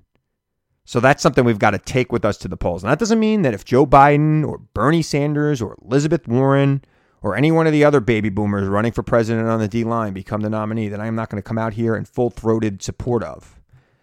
So 0.86 1.00
that's 1.00 1.22
something 1.22 1.46
we've 1.46 1.60
got 1.60 1.72
to 1.72 1.80
take 1.80 2.12
with 2.12 2.26
us 2.26 2.38
to 2.40 2.48
the 2.48 2.58
polls. 2.58 2.84
And 2.84 2.92
that 2.92 3.00
doesn't 3.00 3.20
mean 3.20 3.44
that 3.44 3.54
if 3.54 3.66
Joe 3.66 3.86
Biden 3.86 4.46
or 4.46 4.58
Bernie 4.58 5.02
Sanders 5.02 5.62
or 5.62 5.78
Elizabeth 5.86 6.28
Warren 6.28 6.84
or 7.22 7.36
any 7.36 7.52
one 7.52 7.68
of 7.68 7.74
the 7.74 7.86
other 7.86 8.00
baby 8.00 8.30
boomers 8.30 8.68
running 8.68 8.92
for 8.92 9.04
president 9.04 9.48
on 9.48 9.60
the 9.60 9.68
D 9.68 9.84
line 9.84 10.14
become 10.14 10.42
the 10.42 10.50
nominee 10.50 10.90
that 10.90 11.00
I 11.00 11.08
am 11.08 11.16
not 11.16 11.30
going 11.30 11.42
to 11.42 11.48
come 11.48 11.58
out 11.58 11.74
here 11.74 11.96
in 11.96 12.06
full 12.06 12.30
throated 12.30 12.82
support 12.82 13.24
of. 13.24 13.60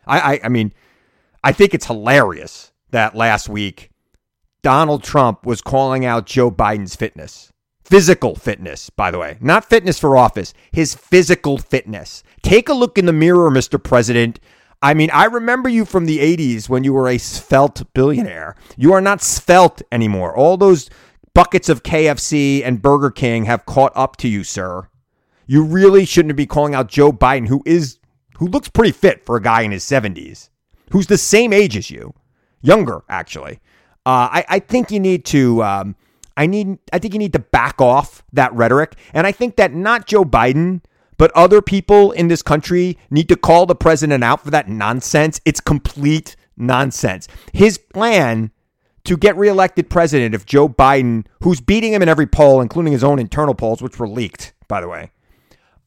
I, 0.06 0.34
I, 0.34 0.40
I 0.44 0.48
mean, 0.48 0.72
I 1.44 1.52
think 1.52 1.74
it's 1.74 1.86
hilarious 1.86 2.72
that 2.90 3.14
last 3.14 3.48
week 3.48 3.90
Donald 4.62 5.02
Trump 5.02 5.46
was 5.46 5.60
calling 5.60 6.04
out 6.04 6.26
Joe 6.26 6.50
Biden's 6.50 6.96
fitness. 6.96 7.52
physical 7.84 8.34
fitness, 8.34 8.90
by 8.90 9.10
the 9.10 9.18
way, 9.18 9.38
not 9.40 9.64
fitness 9.64 9.98
for 9.98 10.14
office, 10.16 10.52
his 10.72 10.94
physical 10.94 11.56
fitness. 11.56 12.22
Take 12.42 12.68
a 12.68 12.74
look 12.74 12.98
in 12.98 13.06
the 13.06 13.12
mirror, 13.14 13.50
Mr. 13.50 13.82
President. 13.82 14.38
I 14.82 14.92
mean, 14.94 15.10
I 15.10 15.24
remember 15.24 15.68
you 15.70 15.84
from 15.86 16.04
the 16.04 16.18
80s 16.18 16.68
when 16.68 16.84
you 16.84 16.92
were 16.92 17.08
a 17.08 17.16
svelte 17.18 17.82
billionaire. 17.94 18.56
You 18.76 18.92
are 18.92 19.00
not 19.00 19.22
svelte 19.22 19.80
anymore. 19.90 20.36
All 20.36 20.56
those 20.58 20.90
buckets 21.34 21.68
of 21.70 21.82
KFC 21.82 22.62
and 22.62 22.82
Burger 22.82 23.10
King 23.10 23.46
have 23.46 23.64
caught 23.66 23.92
up 23.96 24.16
to 24.18 24.28
you, 24.28 24.44
sir. 24.44 24.88
You 25.46 25.64
really 25.64 26.04
shouldn't 26.04 26.36
be 26.36 26.46
calling 26.46 26.74
out 26.74 26.88
Joe 26.88 27.10
Biden, 27.10 27.48
who 27.48 27.62
is 27.64 27.98
who 28.36 28.46
looks 28.48 28.68
pretty 28.68 28.92
fit 28.92 29.24
for 29.24 29.36
a 29.36 29.42
guy 29.42 29.62
in 29.62 29.70
his 29.70 29.82
70s, 29.82 30.50
who's 30.90 31.06
the 31.06 31.18
same 31.18 31.52
age 31.52 31.76
as 31.76 31.90
you, 31.90 32.14
younger 32.60 33.02
actually. 33.08 33.60
Uh, 34.06 34.28
I, 34.32 34.44
I 34.48 34.58
think 34.58 34.90
you 34.90 35.00
need 35.00 35.24
to. 35.26 35.62
Um, 35.62 35.96
I 36.36 36.46
need. 36.46 36.78
I 36.92 36.98
think 36.98 37.14
you 37.14 37.18
need 37.18 37.32
to 37.34 37.40
back 37.40 37.80
off 37.80 38.22
that 38.32 38.52
rhetoric, 38.54 38.94
and 39.12 39.26
I 39.26 39.32
think 39.32 39.56
that 39.56 39.74
not 39.74 40.06
Joe 40.06 40.24
Biden, 40.24 40.82
but 41.18 41.30
other 41.32 41.60
people 41.60 42.12
in 42.12 42.28
this 42.28 42.42
country 42.42 42.96
need 43.10 43.28
to 43.28 43.36
call 43.36 43.66
the 43.66 43.74
president 43.74 44.24
out 44.24 44.42
for 44.44 44.50
that 44.50 44.68
nonsense. 44.68 45.40
It's 45.44 45.60
complete 45.60 46.36
nonsense. 46.56 47.28
His 47.52 47.76
plan 47.76 48.50
to 49.04 49.16
get 49.16 49.36
reelected 49.36 49.90
president 49.90 50.34
if 50.34 50.46
Joe 50.46 50.68
Biden, 50.68 51.26
who's 51.42 51.60
beating 51.60 51.92
him 51.92 52.02
in 52.02 52.08
every 52.08 52.26
poll, 52.26 52.60
including 52.60 52.92
his 52.92 53.02
own 53.02 53.18
internal 53.18 53.54
polls, 53.54 53.82
which 53.82 53.98
were 53.98 54.08
leaked, 54.08 54.52
by 54.68 54.80
the 54.80 54.88
way, 54.88 55.10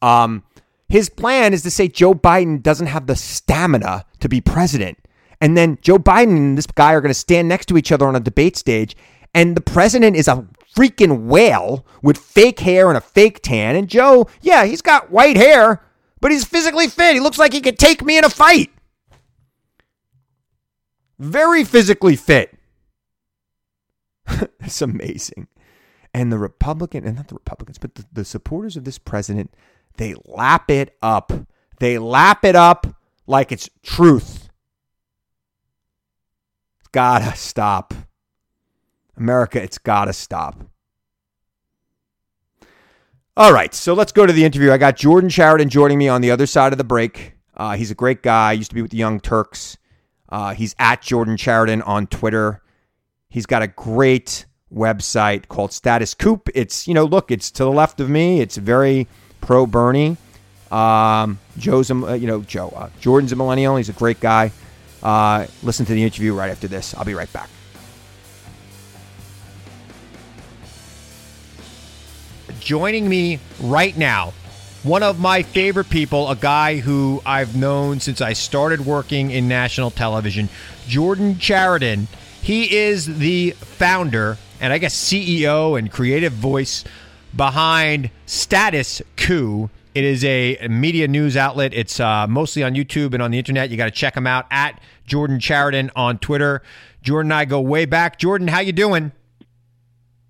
um, 0.01 0.43
his 0.91 1.07
plan 1.07 1.53
is 1.53 1.63
to 1.63 1.71
say 1.71 1.87
Joe 1.87 2.13
Biden 2.13 2.61
doesn't 2.61 2.87
have 2.87 3.07
the 3.07 3.15
stamina 3.15 4.03
to 4.19 4.27
be 4.27 4.41
president. 4.41 4.97
And 5.39 5.55
then 5.55 5.77
Joe 5.81 5.97
Biden 5.97 6.35
and 6.35 6.57
this 6.57 6.67
guy 6.67 6.91
are 6.91 6.99
going 6.99 7.13
to 7.13 7.17
stand 7.17 7.47
next 7.47 7.67
to 7.67 7.77
each 7.77 7.93
other 7.93 8.05
on 8.05 8.15
a 8.17 8.19
debate 8.19 8.57
stage. 8.57 8.97
And 9.33 9.55
the 9.55 9.61
president 9.61 10.17
is 10.17 10.27
a 10.27 10.45
freaking 10.75 11.27
whale 11.27 11.85
with 12.01 12.17
fake 12.17 12.59
hair 12.59 12.89
and 12.89 12.97
a 12.97 13.01
fake 13.01 13.41
tan. 13.41 13.77
And 13.77 13.87
Joe, 13.87 14.27
yeah, 14.41 14.65
he's 14.65 14.81
got 14.81 15.09
white 15.09 15.37
hair, 15.37 15.81
but 16.19 16.29
he's 16.29 16.43
physically 16.43 16.89
fit. 16.89 17.13
He 17.13 17.21
looks 17.21 17.39
like 17.39 17.53
he 17.53 17.61
could 17.61 17.79
take 17.79 18.03
me 18.03 18.17
in 18.17 18.25
a 18.25 18.29
fight. 18.29 18.69
Very 21.19 21.63
physically 21.63 22.17
fit. 22.17 22.53
it's 24.59 24.81
amazing. 24.81 25.47
And 26.13 26.33
the 26.33 26.37
Republican, 26.37 27.05
and 27.05 27.15
not 27.15 27.29
the 27.29 27.35
Republicans, 27.35 27.77
but 27.77 27.95
the, 27.95 28.03
the 28.11 28.25
supporters 28.25 28.75
of 28.75 28.83
this 28.83 28.97
president 28.97 29.53
they 29.97 30.15
lap 30.25 30.69
it 30.69 30.97
up. 31.01 31.31
They 31.79 31.97
lap 31.97 32.45
it 32.45 32.55
up 32.55 32.87
like 33.27 33.51
it's 33.51 33.69
truth. 33.83 34.49
It's 36.79 36.89
gotta 36.91 37.35
stop. 37.35 37.93
America, 39.17 39.61
it's 39.61 39.77
gotta 39.77 40.13
stop. 40.13 40.63
All 43.37 43.53
right, 43.53 43.73
so 43.73 43.93
let's 43.93 44.11
go 44.11 44.25
to 44.25 44.33
the 44.33 44.43
interview. 44.43 44.71
I 44.71 44.77
got 44.77 44.97
Jordan 44.97 45.29
Chariton 45.29 45.69
joining 45.69 45.97
me 45.97 46.09
on 46.09 46.21
the 46.21 46.31
other 46.31 46.45
side 46.45 46.73
of 46.73 46.77
the 46.77 46.83
break. 46.83 47.33
Uh, 47.55 47.75
he's 47.75 47.89
a 47.89 47.95
great 47.95 48.21
guy. 48.21 48.51
Used 48.51 48.71
to 48.71 48.75
be 48.75 48.81
with 48.81 48.91
the 48.91 48.97
Young 48.97 49.19
Turks. 49.19 49.77
Uh, 50.27 50.53
he's 50.53 50.75
at 50.79 51.01
Jordan 51.01 51.37
Chariton 51.37 51.85
on 51.87 52.07
Twitter. 52.07 52.61
He's 53.29 53.45
got 53.45 53.61
a 53.61 53.67
great 53.67 54.45
website 54.73 55.47
called 55.47 55.71
Status 55.71 56.13
Coup. 56.13 56.41
It's 56.53 56.87
you 56.87 56.93
know, 56.93 57.05
look, 57.05 57.31
it's 57.31 57.51
to 57.51 57.63
the 57.63 57.71
left 57.71 57.99
of 57.99 58.09
me. 58.09 58.41
It's 58.41 58.57
very 58.57 59.07
pro 59.41 59.65
Bernie. 59.65 60.17
Um, 60.71 61.39
Joe's, 61.57 61.91
a, 61.91 62.17
you 62.17 62.27
know, 62.27 62.41
Joe. 62.41 62.69
Uh, 62.69 62.89
Jordan's 63.01 63.31
a 63.33 63.35
millennial. 63.35 63.75
He's 63.75 63.89
a 63.89 63.93
great 63.93 64.19
guy. 64.19 64.51
Uh, 65.03 65.47
listen 65.63 65.85
to 65.87 65.93
the 65.93 66.03
interview 66.03 66.33
right 66.33 66.49
after 66.49 66.67
this. 66.67 66.95
I'll 66.95 67.05
be 67.05 67.13
right 67.13 67.31
back. 67.33 67.49
Joining 72.59 73.09
me 73.09 73.39
right 73.59 73.97
now, 73.97 74.33
one 74.83 75.03
of 75.03 75.19
my 75.19 75.41
favorite 75.41 75.89
people, 75.89 76.29
a 76.29 76.35
guy 76.35 76.77
who 76.77 77.21
I've 77.25 77.55
known 77.55 77.99
since 77.99 78.21
I 78.21 78.33
started 78.33 78.85
working 78.85 79.31
in 79.31 79.47
national 79.47 79.91
television, 79.91 80.47
Jordan 80.87 81.35
Chariton. 81.35 82.07
He 82.41 82.75
is 82.75 83.05
the 83.05 83.51
founder 83.51 84.37
and 84.61 84.71
I 84.71 84.77
guess 84.77 84.95
CEO 84.95 85.77
and 85.77 85.91
creative 85.91 86.33
voice 86.33 86.83
behind 87.35 88.09
Status 88.25 89.01
Coup. 89.17 89.69
It 89.93 90.03
is 90.03 90.23
a 90.23 90.67
media 90.69 91.07
news 91.07 91.35
outlet. 91.35 91.73
It's 91.73 91.99
uh, 91.99 92.25
mostly 92.27 92.63
on 92.63 92.75
YouTube 92.75 93.13
and 93.13 93.21
on 93.21 93.31
the 93.31 93.37
internet. 93.37 93.69
You 93.69 93.77
got 93.77 93.85
to 93.85 93.91
check 93.91 94.15
them 94.15 94.25
out 94.25 94.45
at 94.49 94.79
Jordan 95.05 95.39
Chariton 95.39 95.89
on 95.95 96.17
Twitter. 96.17 96.61
Jordan 97.01 97.31
and 97.31 97.39
I 97.39 97.45
go 97.45 97.59
way 97.59 97.85
back. 97.85 98.17
Jordan, 98.17 98.47
how 98.47 98.59
you 98.59 98.71
doing? 98.71 99.11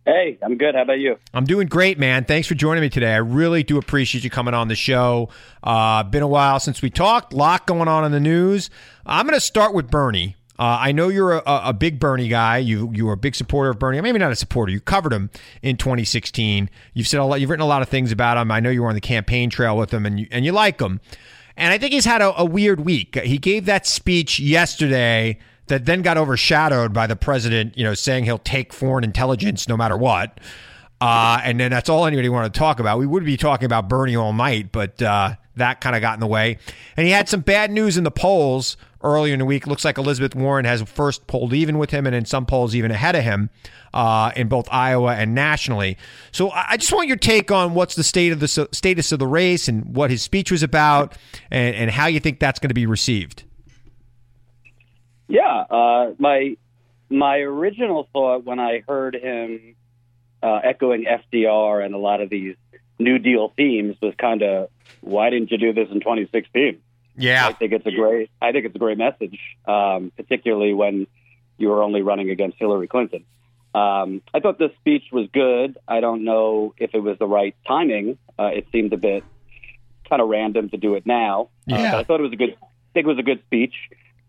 Hey, 0.05 0.39
I'm 0.41 0.57
good. 0.57 0.73
How 0.73 0.81
about 0.81 0.99
you? 0.99 1.17
I'm 1.31 1.45
doing 1.45 1.67
great, 1.67 1.99
man. 1.99 2.25
Thanks 2.25 2.47
for 2.47 2.55
joining 2.55 2.81
me 2.81 2.89
today. 2.89 3.13
I 3.13 3.17
really 3.17 3.61
do 3.61 3.77
appreciate 3.77 4.23
you 4.23 4.31
coming 4.31 4.55
on 4.55 4.67
the 4.67 4.75
show. 4.75 5.29
Uh, 5.61 6.01
been 6.01 6.23
a 6.23 6.27
while 6.27 6.59
since 6.59 6.81
we 6.81 6.89
talked. 6.89 7.33
A 7.33 7.35
lot 7.35 7.67
going 7.67 7.87
on 7.87 8.03
in 8.03 8.11
the 8.11 8.19
news. 8.19 8.71
I'm 9.05 9.27
going 9.27 9.37
to 9.37 9.45
start 9.45 9.75
with 9.75 9.91
Bernie. 9.91 10.35
Uh, 10.59 10.77
I 10.79 10.91
know 10.91 11.07
you're 11.07 11.33
a, 11.33 11.43
a, 11.45 11.73
big 11.73 11.99
Bernie 11.99 12.27
guy. 12.27 12.57
You 12.57 12.91
you 12.93 13.09
are 13.09 13.13
a 13.13 13.17
big 13.17 13.35
supporter 13.35 13.71
of 13.71 13.79
Bernie. 13.79 13.99
Maybe 14.01 14.19
not 14.19 14.31
a 14.31 14.35
supporter. 14.35 14.71
You 14.71 14.79
covered 14.79 15.13
him 15.13 15.29
in 15.61 15.77
2016. 15.77 16.69
You've 16.93 17.07
said 17.07 17.19
a 17.19 17.25
lot. 17.25 17.41
You've 17.41 17.49
written 17.49 17.63
a 17.63 17.67
lot 17.67 17.81
of 17.81 17.89
things 17.89 18.11
about 18.11 18.37
him. 18.37 18.51
I 18.51 18.59
know 18.59 18.69
you 18.69 18.83
were 18.83 18.89
on 18.89 18.95
the 18.95 19.01
campaign 19.01 19.49
trail 19.49 19.77
with 19.77 19.93
him, 19.93 20.05
and 20.05 20.19
you, 20.19 20.27
and 20.29 20.45
you 20.45 20.51
like 20.51 20.79
him. 20.79 20.99
And 21.57 21.73
I 21.73 21.77
think 21.77 21.93
he's 21.93 22.05
had 22.05 22.21
a, 22.21 22.39
a 22.39 22.45
weird 22.45 22.81
week. 22.81 23.15
He 23.15 23.37
gave 23.37 23.65
that 23.65 23.87
speech 23.87 24.39
yesterday 24.39 25.39
that 25.67 25.85
then 25.85 26.01
got 26.01 26.17
overshadowed 26.17 26.93
by 26.93 27.07
the 27.07 27.15
president. 27.15 27.77
You 27.77 27.83
know, 27.85 27.93
saying 27.93 28.25
he'll 28.25 28.37
take 28.37 28.73
foreign 28.73 29.03
intelligence 29.03 29.67
no 29.67 29.77
matter 29.77 29.97
what. 29.97 30.39
Uh, 30.99 31.41
and 31.43 31.59
then 31.59 31.71
that's 31.71 31.89
all 31.89 32.05
anybody 32.05 32.29
wanted 32.29 32.53
to 32.53 32.59
talk 32.59 32.79
about. 32.79 32.99
We 32.99 33.07
would 33.07 33.25
be 33.25 33.35
talking 33.35 33.65
about 33.65 33.89
Bernie 33.89 34.15
all 34.15 34.33
night, 34.33 34.71
but 34.71 35.01
uh, 35.01 35.33
that 35.55 35.81
kind 35.81 35.95
of 35.95 36.01
got 36.01 36.13
in 36.13 36.19
the 36.19 36.27
way. 36.27 36.57
And 36.95 37.05
he 37.05 37.11
had 37.11 37.27
some 37.27 37.41
bad 37.41 37.71
news 37.71 37.97
in 37.97 38.03
the 38.03 38.11
polls 38.11 38.77
earlier 39.03 39.33
in 39.33 39.39
the 39.39 39.45
week. 39.45 39.67
Looks 39.67 39.83
like 39.83 39.97
Elizabeth 39.97 40.35
Warren 40.35 40.65
has 40.65 40.81
first 40.83 41.27
polled 41.27 41.53
even 41.53 41.77
with 41.77 41.91
him, 41.91 42.05
and 42.05 42.15
in 42.15 42.25
some 42.25 42.45
polls 42.45 42.75
even 42.75 42.91
ahead 42.91 43.15
of 43.15 43.23
him 43.23 43.49
uh, 43.93 44.31
in 44.35 44.47
both 44.47 44.67
Iowa 44.71 45.15
and 45.15 45.35
nationally. 45.35 45.97
So 46.31 46.51
I 46.51 46.77
just 46.77 46.91
want 46.91 47.07
your 47.07 47.17
take 47.17 47.51
on 47.51 47.73
what's 47.73 47.95
the 47.95 48.03
state 48.03 48.31
of 48.31 48.39
the 48.39 48.47
status 48.71 49.11
of 49.11 49.19
the 49.19 49.27
race 49.27 49.67
and 49.67 49.95
what 49.95 50.09
his 50.09 50.21
speech 50.21 50.51
was 50.51 50.63
about, 50.63 51.17
and, 51.49 51.75
and 51.75 51.91
how 51.91 52.07
you 52.07 52.19
think 52.19 52.39
that's 52.39 52.59
going 52.59 52.69
to 52.69 52.75
be 52.75 52.85
received. 52.85 53.43
Yeah, 55.27 55.63
uh, 55.69 56.13
my 56.17 56.57
my 57.09 57.37
original 57.37 58.07
thought 58.13 58.45
when 58.45 58.59
I 58.59 58.83
heard 58.87 59.15
him 59.15 59.75
uh, 60.41 60.59
echoing 60.63 61.05
FDR 61.05 61.85
and 61.85 61.93
a 61.93 61.97
lot 61.97 62.21
of 62.21 62.29
these 62.29 62.55
New 62.99 63.19
Deal 63.19 63.51
themes 63.55 63.95
was 64.01 64.13
kind 64.17 64.41
of, 64.43 64.69
why 65.01 65.29
didn't 65.29 65.51
you 65.51 65.57
do 65.57 65.73
this 65.73 65.87
in 65.89 65.99
2016? 65.99 66.79
Yeah, 67.17 67.47
I 67.47 67.53
think 67.53 67.73
it's 67.73 67.85
a 67.85 67.91
great. 67.91 68.29
I 68.41 68.51
think 68.51 68.65
it's 68.65 68.75
a 68.75 68.79
great 68.79 68.97
message, 68.97 69.37
um, 69.67 70.11
particularly 70.15 70.73
when 70.73 71.07
you 71.57 71.69
were 71.69 71.83
only 71.83 72.01
running 72.01 72.29
against 72.29 72.57
Hillary 72.57 72.87
Clinton. 72.87 73.25
Um, 73.73 74.21
I 74.33 74.39
thought 74.41 74.57
the 74.57 74.71
speech 74.79 75.03
was 75.11 75.27
good. 75.31 75.77
I 75.87 76.01
don't 76.01 76.23
know 76.23 76.73
if 76.77 76.93
it 76.93 76.99
was 76.99 77.17
the 77.19 77.27
right 77.27 77.55
timing. 77.65 78.17
Uh, 78.37 78.47
it 78.47 78.67
seemed 78.71 78.91
a 78.93 78.97
bit 78.97 79.23
kind 80.09 80.21
of 80.21 80.27
random 80.27 80.69
to 80.69 80.77
do 80.77 80.95
it 80.95 81.05
now. 81.05 81.49
Uh, 81.71 81.77
yeah, 81.77 81.95
uh, 81.95 81.99
I 81.99 82.03
thought 82.03 82.19
it 82.19 82.23
was 82.23 82.33
a 82.33 82.37
good. 82.37 82.51
I 82.61 82.93
think 82.93 83.05
it 83.05 83.09
was 83.09 83.19
a 83.19 83.23
good 83.23 83.41
speech. 83.45 83.75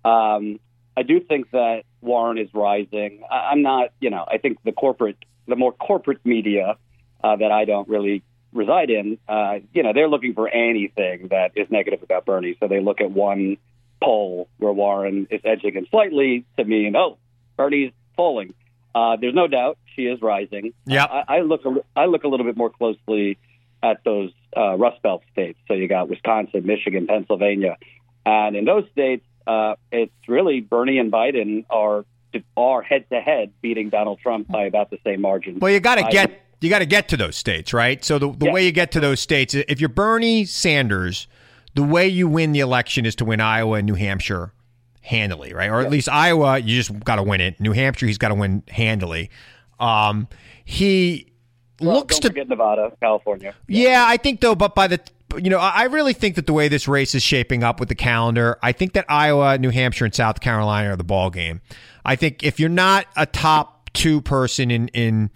Um, 0.04 0.60
I 0.96 1.02
do 1.02 1.20
think 1.20 1.50
that 1.52 1.82
Warren 2.00 2.38
is 2.38 2.48
rising. 2.54 3.22
I, 3.30 3.50
I'm 3.50 3.62
not. 3.62 3.90
You 4.00 4.10
know, 4.10 4.24
I 4.26 4.38
think 4.38 4.58
the 4.64 4.72
corporate, 4.72 5.16
the 5.48 5.56
more 5.56 5.72
corporate 5.72 6.20
media 6.24 6.76
uh, 7.22 7.36
that 7.36 7.50
I 7.50 7.64
don't 7.64 7.88
really 7.88 8.22
reside 8.52 8.90
in, 8.90 9.18
uh, 9.28 9.58
you 9.72 9.82
know, 9.82 9.92
they're 9.92 10.08
looking 10.08 10.34
for 10.34 10.48
anything 10.48 11.28
that 11.28 11.52
is 11.56 11.70
negative 11.70 12.02
about 12.02 12.26
Bernie. 12.26 12.56
So 12.60 12.68
they 12.68 12.80
look 12.80 13.00
at 13.00 13.10
one 13.10 13.56
poll 14.02 14.48
where 14.58 14.72
Warren 14.72 15.28
is 15.30 15.40
edging 15.44 15.74
him 15.74 15.86
slightly 15.90 16.44
to 16.56 16.64
mean, 16.64 16.96
oh, 16.96 17.18
Bernie's 17.56 17.92
falling. 18.16 18.54
Uh, 18.94 19.16
there's 19.20 19.34
no 19.34 19.46
doubt 19.46 19.78
she 19.96 20.02
is 20.02 20.20
rising. 20.20 20.74
Yeah, 20.84 21.04
I, 21.04 21.38
I 21.38 21.40
look. 21.40 21.64
A, 21.64 21.76
I 21.96 22.06
look 22.06 22.24
a 22.24 22.28
little 22.28 22.44
bit 22.44 22.56
more 22.56 22.70
closely 22.70 23.38
at 23.82 24.04
those 24.04 24.32
uh, 24.56 24.76
Rust 24.76 25.02
Belt 25.02 25.22
states. 25.32 25.58
So 25.66 25.74
you 25.74 25.88
got 25.88 26.08
Wisconsin, 26.10 26.66
Michigan, 26.66 27.06
Pennsylvania, 27.06 27.78
and 28.26 28.54
in 28.54 28.66
those 28.66 28.84
states, 28.92 29.24
uh, 29.46 29.76
it's 29.90 30.12
really 30.28 30.60
Bernie 30.60 30.98
and 30.98 31.10
Biden 31.10 31.64
are 31.70 32.04
are 32.56 32.82
head 32.82 33.08
to 33.10 33.20
head 33.20 33.52
beating 33.62 33.88
Donald 33.88 34.18
Trump 34.20 34.48
by 34.48 34.64
about 34.64 34.90
the 34.90 34.98
same 35.04 35.20
margin. 35.20 35.58
Well, 35.58 35.72
you 35.72 35.80
got 35.80 35.96
to 35.96 36.08
get 36.10 36.42
you 36.62 36.70
got 36.70 36.78
to 36.78 36.86
get 36.86 37.08
to 37.08 37.16
those 37.16 37.36
states, 37.36 37.72
right? 37.72 38.04
So 38.04 38.18
the, 38.18 38.30
the 38.32 38.46
yeah. 38.46 38.52
way 38.52 38.64
you 38.64 38.72
get 38.72 38.92
to 38.92 39.00
those 39.00 39.20
states, 39.20 39.54
if 39.54 39.80
you're 39.80 39.88
Bernie 39.88 40.44
Sanders, 40.44 41.26
the 41.74 41.82
way 41.82 42.06
you 42.08 42.28
win 42.28 42.52
the 42.52 42.60
election 42.60 43.04
is 43.06 43.14
to 43.16 43.24
win 43.24 43.40
Iowa 43.40 43.78
and 43.78 43.86
New 43.86 43.94
Hampshire 43.94 44.52
handily, 45.00 45.52
right? 45.52 45.70
Or 45.70 45.80
at 45.80 45.90
least 45.90 46.08
Iowa, 46.08 46.58
you 46.58 46.80
just 46.80 47.04
got 47.04 47.16
to 47.16 47.22
win 47.22 47.40
it. 47.40 47.60
New 47.60 47.72
Hampshire, 47.72 48.06
he's 48.06 48.18
got 48.18 48.28
to 48.28 48.34
win 48.34 48.62
handily. 48.68 49.30
Um, 49.80 50.28
he 50.64 51.32
well, 51.80 51.96
looks 51.96 52.18
to 52.20 52.30
get 52.30 52.48
Nevada, 52.48 52.92
California. 53.00 53.54
Yeah. 53.66 53.88
yeah, 53.88 54.04
I 54.06 54.16
think 54.16 54.40
though, 54.40 54.54
but 54.54 54.74
by 54.74 54.86
the 54.86 55.00
you 55.36 55.50
know, 55.50 55.58
I 55.58 55.84
really 55.84 56.12
think 56.12 56.36
that 56.36 56.46
the 56.46 56.52
way 56.52 56.68
this 56.68 56.86
race 56.86 57.14
is 57.14 57.22
shaping 57.22 57.62
up 57.64 57.80
with 57.80 57.88
the 57.88 57.94
calendar, 57.94 58.58
I 58.62 58.72
think 58.72 58.92
that 58.92 59.06
Iowa, 59.08 59.56
New 59.56 59.70
Hampshire, 59.70 60.04
and 60.04 60.14
South 60.14 60.40
Carolina 60.40 60.92
are 60.92 60.96
the 60.96 61.04
ball 61.04 61.30
game. 61.30 61.62
I 62.04 62.16
think 62.16 62.44
if 62.44 62.60
you're 62.60 62.68
not 62.68 63.06
a 63.16 63.26
top 63.26 63.90
two 63.94 64.20
person 64.20 64.70
in 64.70 64.88
in 64.88 65.30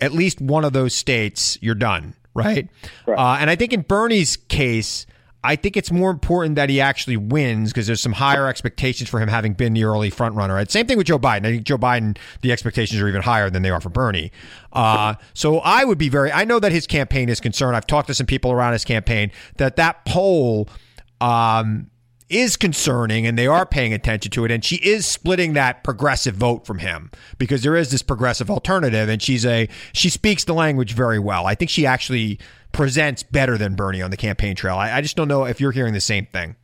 at 0.00 0.12
least 0.12 0.40
one 0.40 0.64
of 0.64 0.72
those 0.72 0.94
states, 0.94 1.58
you're 1.60 1.74
done, 1.74 2.14
right? 2.34 2.68
Right. 3.06 3.18
Uh, 3.18 3.38
and 3.40 3.50
I 3.50 3.56
think 3.56 3.72
in 3.72 3.82
Bernie's 3.82 4.36
case, 4.36 5.06
I 5.46 5.54
think 5.54 5.76
it's 5.76 5.92
more 5.92 6.10
important 6.10 6.56
that 6.56 6.70
he 6.70 6.80
actually 6.80 7.16
wins 7.16 7.70
because 7.70 7.86
there's 7.86 8.00
some 8.00 8.12
higher 8.12 8.48
expectations 8.48 9.08
for 9.08 9.20
him 9.20 9.28
having 9.28 9.52
been 9.52 9.74
the 9.74 9.84
early 9.84 10.10
front 10.10 10.34
runner. 10.34 10.54
Right? 10.54 10.68
Same 10.68 10.86
thing 10.86 10.98
with 10.98 11.06
Joe 11.06 11.20
Biden. 11.20 11.46
I 11.46 11.52
think 11.52 11.64
Joe 11.64 11.78
Biden, 11.78 12.18
the 12.40 12.50
expectations 12.50 13.00
are 13.00 13.08
even 13.08 13.22
higher 13.22 13.48
than 13.48 13.62
they 13.62 13.70
are 13.70 13.80
for 13.80 13.88
Bernie. 13.88 14.32
Uh, 14.72 15.14
so 15.34 15.58
I 15.60 15.84
would 15.84 15.98
be 15.98 16.08
very. 16.08 16.32
I 16.32 16.44
know 16.44 16.58
that 16.58 16.72
his 16.72 16.86
campaign 16.88 17.28
is 17.28 17.38
concerned. 17.38 17.76
I've 17.76 17.86
talked 17.86 18.08
to 18.08 18.14
some 18.14 18.26
people 18.26 18.50
around 18.50 18.72
his 18.72 18.84
campaign 18.84 19.30
that 19.58 19.76
that 19.76 20.04
poll. 20.04 20.68
Um, 21.20 21.90
is 22.28 22.56
concerning 22.56 23.26
and 23.26 23.38
they 23.38 23.46
are 23.46 23.64
paying 23.64 23.92
attention 23.92 24.30
to 24.30 24.44
it 24.44 24.50
and 24.50 24.64
she 24.64 24.76
is 24.76 25.06
splitting 25.06 25.52
that 25.52 25.84
progressive 25.84 26.34
vote 26.34 26.66
from 26.66 26.78
him 26.78 27.10
because 27.38 27.62
there 27.62 27.76
is 27.76 27.90
this 27.90 28.02
progressive 28.02 28.50
alternative 28.50 29.08
and 29.08 29.22
she's 29.22 29.46
a 29.46 29.68
she 29.92 30.08
speaks 30.08 30.44
the 30.44 30.52
language 30.54 30.92
very 30.92 31.18
well 31.18 31.46
i 31.46 31.54
think 31.54 31.70
she 31.70 31.86
actually 31.86 32.38
presents 32.72 33.22
better 33.22 33.56
than 33.56 33.74
bernie 33.76 34.02
on 34.02 34.10
the 34.10 34.16
campaign 34.16 34.56
trail 34.56 34.76
i, 34.76 34.90
I 34.90 35.00
just 35.00 35.16
don't 35.16 35.28
know 35.28 35.44
if 35.44 35.60
you're 35.60 35.72
hearing 35.72 35.94
the 35.94 36.00
same 36.00 36.26
thing 36.26 36.56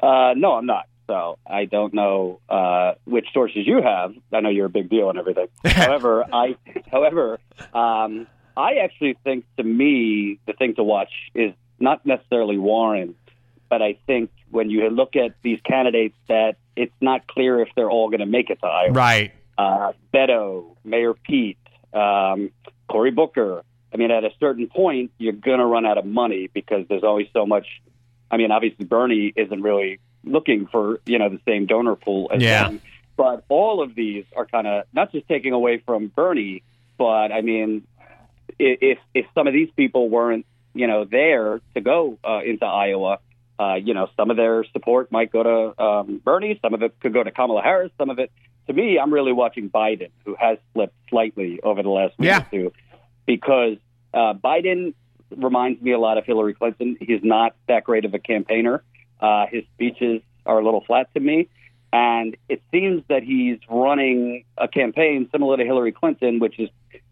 Uh, 0.00 0.32
no, 0.36 0.52
I'm 0.52 0.66
not. 0.66 0.86
So 1.08 1.38
I 1.46 1.64
don't 1.64 1.92
know 1.94 2.38
uh, 2.48 2.92
which 3.04 3.26
sources 3.32 3.66
you 3.66 3.80
have. 3.82 4.14
I 4.32 4.40
know 4.40 4.50
you're 4.50 4.66
a 4.66 4.70
big 4.70 4.90
deal 4.90 5.08
and 5.10 5.18
everything. 5.18 5.48
however, 5.64 6.24
I, 6.32 6.56
however, 6.92 7.40
um, 7.72 8.26
I 8.56 8.74
actually 8.84 9.16
think 9.24 9.44
to 9.56 9.64
me 9.64 10.38
the 10.46 10.52
thing 10.52 10.74
to 10.74 10.84
watch 10.84 11.10
is 11.34 11.52
not 11.80 12.04
necessarily 12.04 12.58
Warren, 12.58 13.14
but 13.68 13.82
I 13.82 13.98
think 14.06 14.30
when 14.50 14.70
you 14.70 14.88
look 14.90 15.16
at 15.16 15.34
these 15.42 15.60
candidates, 15.64 16.16
that 16.28 16.56
it's 16.76 16.94
not 17.00 17.26
clear 17.26 17.60
if 17.60 17.68
they're 17.76 17.90
all 17.90 18.08
going 18.08 18.20
to 18.20 18.26
make 18.26 18.50
it 18.50 18.60
to 18.60 18.66
Iowa. 18.66 18.92
right 18.92 19.32
Uh, 19.56 19.92
Beto, 20.14 20.76
Mayor 20.84 21.14
Pete, 21.14 21.58
um, 21.92 22.50
Cory 22.88 23.10
Booker. 23.10 23.62
I 23.92 23.96
mean, 23.96 24.10
at 24.10 24.24
a 24.24 24.30
certain 24.38 24.68
point, 24.68 25.10
you're 25.18 25.32
going 25.32 25.58
to 25.58 25.64
run 25.66 25.84
out 25.86 25.98
of 25.98 26.04
money 26.04 26.48
because 26.52 26.86
there's 26.88 27.02
always 27.04 27.26
so 27.32 27.46
much. 27.46 27.66
I 28.30 28.36
mean, 28.36 28.50
obviously 28.52 28.84
Bernie 28.84 29.32
isn't 29.34 29.62
really 29.62 29.98
looking 30.24 30.66
for 30.66 31.00
you 31.06 31.18
know 31.18 31.28
the 31.28 31.40
same 31.46 31.66
donor 31.66 31.96
pool 31.96 32.28
as 32.32 32.42
Yeah. 32.42 32.64
them, 32.64 32.80
but 33.16 33.44
all 33.48 33.82
of 33.82 33.94
these 33.94 34.24
are 34.36 34.46
kind 34.46 34.66
of 34.66 34.84
not 34.92 35.10
just 35.12 35.26
taking 35.28 35.52
away 35.52 35.78
from 35.78 36.08
Bernie, 36.08 36.62
but 36.98 37.32
I 37.32 37.40
mean, 37.40 37.86
if 38.58 38.98
if 39.14 39.26
some 39.34 39.46
of 39.46 39.52
these 39.52 39.70
people 39.76 40.08
weren't 40.08 40.44
you 40.74 40.86
know 40.86 41.04
there 41.04 41.60
to 41.74 41.80
go 41.80 42.18
uh, 42.22 42.40
into 42.44 42.66
Iowa, 42.66 43.18
uh, 43.58 43.74
you 43.74 43.94
know, 43.94 44.08
some 44.16 44.30
of 44.30 44.36
their 44.36 44.64
support 44.72 45.10
might 45.10 45.30
go 45.32 45.42
to 45.42 45.82
um, 45.82 46.20
Bernie, 46.24 46.58
some 46.62 46.74
of 46.74 46.82
it 46.82 46.94
could 47.00 47.12
go 47.12 47.22
to 47.22 47.30
Kamala 47.30 47.62
Harris, 47.62 47.90
some 47.98 48.10
of 48.10 48.18
it. 48.18 48.30
To 48.68 48.72
me, 48.72 48.98
I'm 48.98 49.12
really 49.12 49.32
watching 49.32 49.70
Biden, 49.70 50.10
who 50.24 50.36
has 50.38 50.58
slipped 50.74 50.94
slightly 51.08 51.58
over 51.62 51.82
the 51.82 51.88
last 51.88 52.18
week 52.18 52.26
Yeah. 52.26 52.40
or 52.40 52.46
two, 52.50 52.72
because 53.26 53.78
uh, 54.14 54.34
Biden 54.34 54.94
reminds 55.36 55.80
me 55.82 55.92
a 55.92 55.98
lot 55.98 56.18
of 56.18 56.24
Hillary 56.24 56.54
Clinton. 56.54 56.96
He's 57.00 57.20
not 57.22 57.54
that 57.66 57.84
great 57.84 58.04
of 58.04 58.14
a 58.14 58.18
campaigner. 58.18 58.82
Uh, 59.20 59.46
his 59.50 59.64
speeches 59.74 60.22
are 60.46 60.58
a 60.58 60.64
little 60.64 60.82
flat 60.84 61.12
to 61.14 61.20
me. 61.20 61.48
And 61.92 62.36
it 62.50 62.62
seems 62.70 63.02
that 63.08 63.22
he's 63.22 63.58
running 63.70 64.44
a 64.58 64.68
campaign 64.68 65.28
similar 65.32 65.56
to 65.56 65.64
Hillary 65.64 65.92
Clinton, 65.92 66.38
which 66.38 66.58
is 66.58 66.68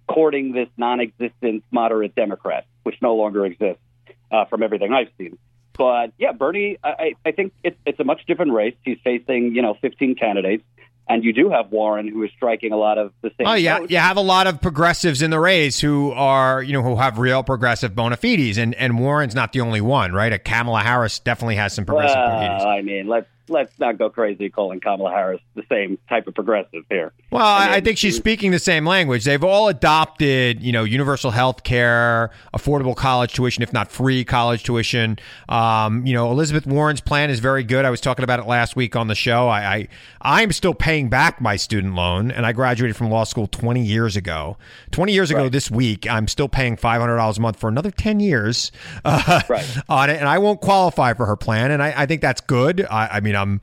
courting 0.06 0.52
this 0.52 0.68
non 0.76 1.00
existent 1.00 1.64
moderate 1.70 2.14
Democrat, 2.14 2.66
which 2.82 2.96
no 3.00 3.14
longer 3.16 3.46
exists 3.46 3.82
uh, 4.30 4.44
from 4.44 4.62
everything 4.62 4.92
I've 4.92 5.08
seen. 5.18 5.38
But 5.76 6.12
yeah, 6.18 6.32
Bernie, 6.32 6.78
I, 6.82 7.14
I 7.24 7.32
think 7.32 7.52
it's, 7.62 7.76
it's 7.84 8.00
a 8.00 8.04
much 8.04 8.24
different 8.26 8.52
race. 8.52 8.74
He's 8.84 8.98
facing, 9.04 9.54
you 9.54 9.62
know, 9.62 9.76
15 9.80 10.14
candidates. 10.14 10.64
And 11.08 11.22
you 11.22 11.32
do 11.32 11.50
have 11.50 11.70
Warren, 11.70 12.08
who 12.08 12.24
is 12.24 12.32
striking 12.36 12.72
a 12.72 12.76
lot 12.76 12.98
of 12.98 13.12
the 13.22 13.30
same. 13.38 13.46
Oh 13.46 13.54
yeah, 13.54 13.78
votes. 13.78 13.92
you 13.92 13.98
have 13.98 14.16
a 14.16 14.22
lot 14.22 14.48
of 14.48 14.60
progressives 14.60 15.22
in 15.22 15.30
the 15.30 15.38
race 15.38 15.78
who 15.78 16.10
are 16.10 16.60
you 16.60 16.72
know 16.72 16.82
who 16.82 16.96
have 16.96 17.20
real 17.20 17.44
progressive 17.44 17.94
bona 17.94 18.16
fides, 18.16 18.58
and 18.58 18.74
and 18.74 18.98
Warren's 18.98 19.32
not 19.32 19.52
the 19.52 19.60
only 19.60 19.80
one, 19.80 20.12
right? 20.12 20.32
A 20.32 20.38
Kamala 20.40 20.80
Harris 20.80 21.20
definitely 21.20 21.54
has 21.56 21.74
some 21.74 21.84
progressive. 21.84 22.16
Well, 22.16 22.66
I 22.66 22.82
mean, 22.82 23.06
let's 23.06 23.28
let's 23.48 23.78
not 23.78 23.98
go 23.98 24.10
crazy 24.10 24.50
calling 24.50 24.80
Kamala 24.80 25.10
Harris 25.10 25.40
the 25.54 25.62
same 25.68 25.98
type 26.08 26.26
of 26.26 26.34
progressive 26.34 26.84
here. 26.88 27.12
Well, 27.30 27.44
I, 27.44 27.76
I 27.76 27.80
think 27.80 27.98
she's 27.98 28.16
speaking 28.16 28.50
the 28.50 28.58
same 28.58 28.86
language. 28.86 29.24
They've 29.24 29.42
all 29.42 29.68
adopted, 29.68 30.62
you 30.62 30.72
know, 30.72 30.84
universal 30.84 31.30
health 31.30 31.62
care, 31.62 32.30
affordable 32.54 32.96
college 32.96 33.32
tuition, 33.32 33.62
if 33.62 33.72
not 33.72 33.90
free 33.90 34.24
college 34.24 34.64
tuition. 34.64 35.18
Um, 35.48 36.06
you 36.06 36.14
know, 36.14 36.30
Elizabeth 36.30 36.66
Warren's 36.66 37.00
plan 37.00 37.30
is 37.30 37.40
very 37.40 37.62
good. 37.62 37.84
I 37.84 37.90
was 37.90 38.00
talking 38.00 38.24
about 38.24 38.40
it 38.40 38.46
last 38.46 38.76
week 38.76 38.96
on 38.96 39.08
the 39.08 39.14
show. 39.14 39.48
I, 39.48 39.74
I 39.74 39.88
I'm 40.20 40.50
still 40.50 40.74
paying 40.74 41.08
back 41.08 41.40
my 41.40 41.54
student 41.56 41.94
loan, 41.94 42.32
and 42.32 42.44
I 42.44 42.52
graduated 42.52 42.96
from 42.96 43.10
law 43.10 43.22
school 43.24 43.46
20 43.46 43.80
years 43.80 44.16
ago. 44.16 44.56
20 44.90 45.12
years 45.12 45.30
ago 45.30 45.48
this 45.48 45.70
week, 45.70 46.08
I'm 46.10 46.26
still 46.26 46.48
paying 46.48 46.76
$500 46.76 47.36
a 47.36 47.40
month 47.40 47.60
for 47.60 47.68
another 47.68 47.92
10 47.92 48.18
years 48.18 48.72
uh, 49.04 49.40
on 49.88 50.10
it, 50.10 50.16
and 50.18 50.28
I 50.28 50.38
won't 50.38 50.60
qualify 50.60 51.14
for 51.14 51.26
her 51.26 51.36
plan, 51.36 51.70
and 51.70 51.80
I, 51.80 51.94
I 51.96 52.06
think 52.06 52.22
that's 52.22 52.40
good. 52.40 52.84
I, 52.90 53.06
I 53.06 53.20
mean, 53.20 53.35
I'm 53.36 53.60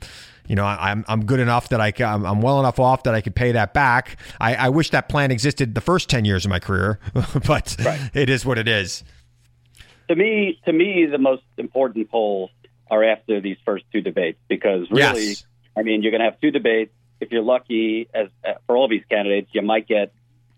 you 0.48 0.56
know, 0.56 0.66
I- 0.66 0.92
I'm 0.92 1.06
I'm 1.08 1.26
good 1.26 1.40
enough 1.40 1.70
that 1.70 1.80
I 1.82 1.94
I'm, 2.04 2.26
I'm 2.26 2.42
well 2.42 2.60
enough 2.60 2.80
off 2.80 3.04
that 3.04 3.16
I 3.16 3.22
could 3.22 3.36
pay 3.36 3.54
that 3.54 3.74
back. 3.74 4.18
I, 4.40 4.56
I 4.56 4.70
wish 4.70 4.90
that 4.92 5.10
plan 5.10 5.32
existed 5.32 5.76
the 5.76 5.82
first 5.82 6.10
ten 6.10 6.26
years 6.26 6.46
of 6.46 6.50
my 6.50 6.60
career, 6.60 7.00
but 7.48 7.76
it 8.14 8.30
is 8.30 8.46
what 8.46 8.58
it 8.58 8.68
is. 8.68 9.04
To 10.10 10.16
me, 10.16 10.60
to 10.66 10.74
me, 10.74 11.06
the 11.06 11.18
most 11.18 11.44
important 11.58 12.12
polls 12.12 12.52
are 12.92 13.04
after 13.04 13.40
these 13.40 13.58
first 13.66 13.86
two 13.92 14.02
debates 14.02 14.38
because 14.50 14.92
really, 14.92 15.28
Yes. 15.30 15.46
I 15.78 15.84
mean, 15.84 16.04
you're 16.04 16.12
going 16.12 16.20
to 16.20 16.26
have 16.26 16.40
two 16.42 16.52
debates. 16.52 16.92
If 17.20 17.32
you're 17.32 17.42
lucky, 17.42 18.10
as 18.14 18.28
uh, 18.46 18.56
for 18.68 18.76
all 18.76 18.90
these 18.90 19.06
candidates, 19.10 19.50
you 19.54 19.62
might 19.62 19.88
get 19.88 20.14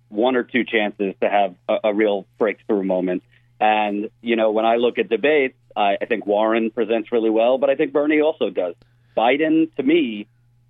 one 0.09 0.35
or 0.35 0.43
two 0.43 0.63
chances 0.63 1.13
to 1.21 1.29
have 1.29 1.55
a, 1.69 1.89
a 1.89 1.93
real 1.93 2.25
breakthrough 2.39 2.83
moment. 2.83 3.23
And 3.59 4.09
you 4.21 4.35
know, 4.35 4.51
when 4.51 4.65
I 4.65 4.77
look 4.77 4.97
at 4.97 5.09
debates, 5.09 5.55
I, 5.75 5.97
I 6.01 6.05
think 6.05 6.25
Warren 6.25 6.71
presents 6.71 7.11
really 7.11 7.29
well, 7.29 7.57
but 7.59 7.69
I 7.69 7.75
think 7.75 7.93
Bernie 7.93 8.21
also 8.21 8.49
does. 8.49 8.75
Biden, 9.15 9.73
to 9.75 9.83
me, 9.83 10.27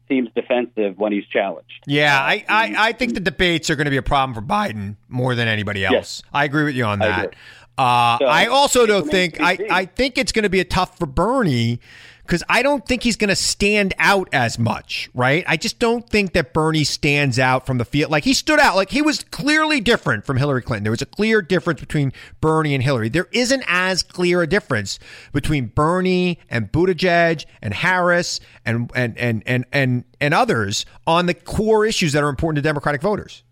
seems 0.08 0.30
defensive 0.36 0.98
when 0.98 1.12
he's 1.12 1.26
challenged. 1.26 1.84
Yeah, 1.88 2.20
I, 2.20 2.46
I, 2.48 2.76
I 2.78 2.92
think 2.92 3.14
the 3.14 3.20
debates 3.20 3.70
are 3.70 3.76
going 3.76 3.86
to 3.86 3.92
be 3.92 3.98
a 3.98 4.04
problem 4.04 4.34
for 4.36 4.42
Biden 4.42 4.96
more 5.10 5.36
than 5.36 5.48
anybody 5.48 5.84
else. 5.84 5.94
Yes. 5.94 6.24
I 6.34 6.46
agree 6.46 6.64
with 6.64 6.76
you 6.76 6.86
on 6.86 7.00
that. 7.00 7.26
agree. 7.26 7.38
Uh, 7.78 8.18
So, 8.20 8.26
I 8.26 8.46
also 8.46 8.86
don't 8.86 9.10
think 9.10 9.42
I, 9.42 9.58
I 9.70 9.86
think 9.86 10.18
it's 10.18 10.32
going 10.32 10.44
to 10.44 10.50
be 10.50 10.60
a 10.62 10.66
tough 10.66 10.98
for 10.98 11.06
Bernie 11.06 11.80
because 12.26 12.44
I 12.50 12.64
don't 12.64 12.86
think 12.86 13.04
he's 13.04 13.16
going 13.16 13.30
to 13.30 13.36
stand 13.36 13.94
out 14.00 14.30
as 14.34 14.58
much, 14.58 15.10
right? 15.14 15.44
I 15.48 15.58
just 15.58 15.78
don't 15.78 16.10
think 16.10 16.34
that 16.34 16.54
Bernie 16.54 16.84
stands 16.84 17.38
out 17.38 17.68
from 17.68 17.78
the 17.78 17.86
field. 17.86 18.12
Like 18.12 18.24
he 18.24 18.34
stood 18.34 18.60
out, 18.60 18.76
like 18.76 18.90
he 18.90 19.02
was 19.02 19.24
clearly 19.24 19.80
different 19.80 20.26
from 20.26 20.38
Hillary 20.38 20.64
Clinton. 20.64 20.84
There 20.84 20.92
was 20.92 21.04
a 21.04 21.06
clear 21.06 21.42
difference 21.42 21.80
between 21.80 22.12
Bernie 22.42 22.74
and 22.74 22.84
Hillary. 22.84 23.10
There 23.10 23.28
isn't 23.32 23.64
as 23.68 24.02
clear 24.02 24.42
a 24.42 24.48
difference 24.48 24.98
between 25.34 25.68
Bernie 25.68 26.40
and 26.50 26.72
Buttigieg 26.72 27.46
and 27.62 27.74
Harris 27.74 28.40
and 28.66 28.92
and 28.96 29.16
and 29.18 29.44
and 29.46 29.66
and, 29.72 30.04
and 30.20 30.34
others 30.34 30.86
on 31.06 31.28
the 31.28 31.36
core 31.36 31.86
issues 31.86 32.14
that 32.14 32.24
are 32.24 32.30
important 32.30 32.58
to 32.58 32.62
Democratic 32.64 33.02
voters. 33.02 33.44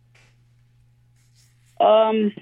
Um, 1.79 2.33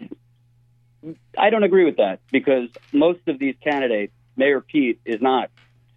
I 1.37 1.49
don't 1.49 1.63
agree 1.63 1.83
with 1.83 1.97
that 1.97 2.19
because 2.31 2.69
most 2.93 3.19
of 3.27 3.39
these 3.39 3.55
candidates, 3.61 4.13
Mayor 4.37 4.61
Pete 4.61 4.99
is 5.03 5.21
not 5.21 5.49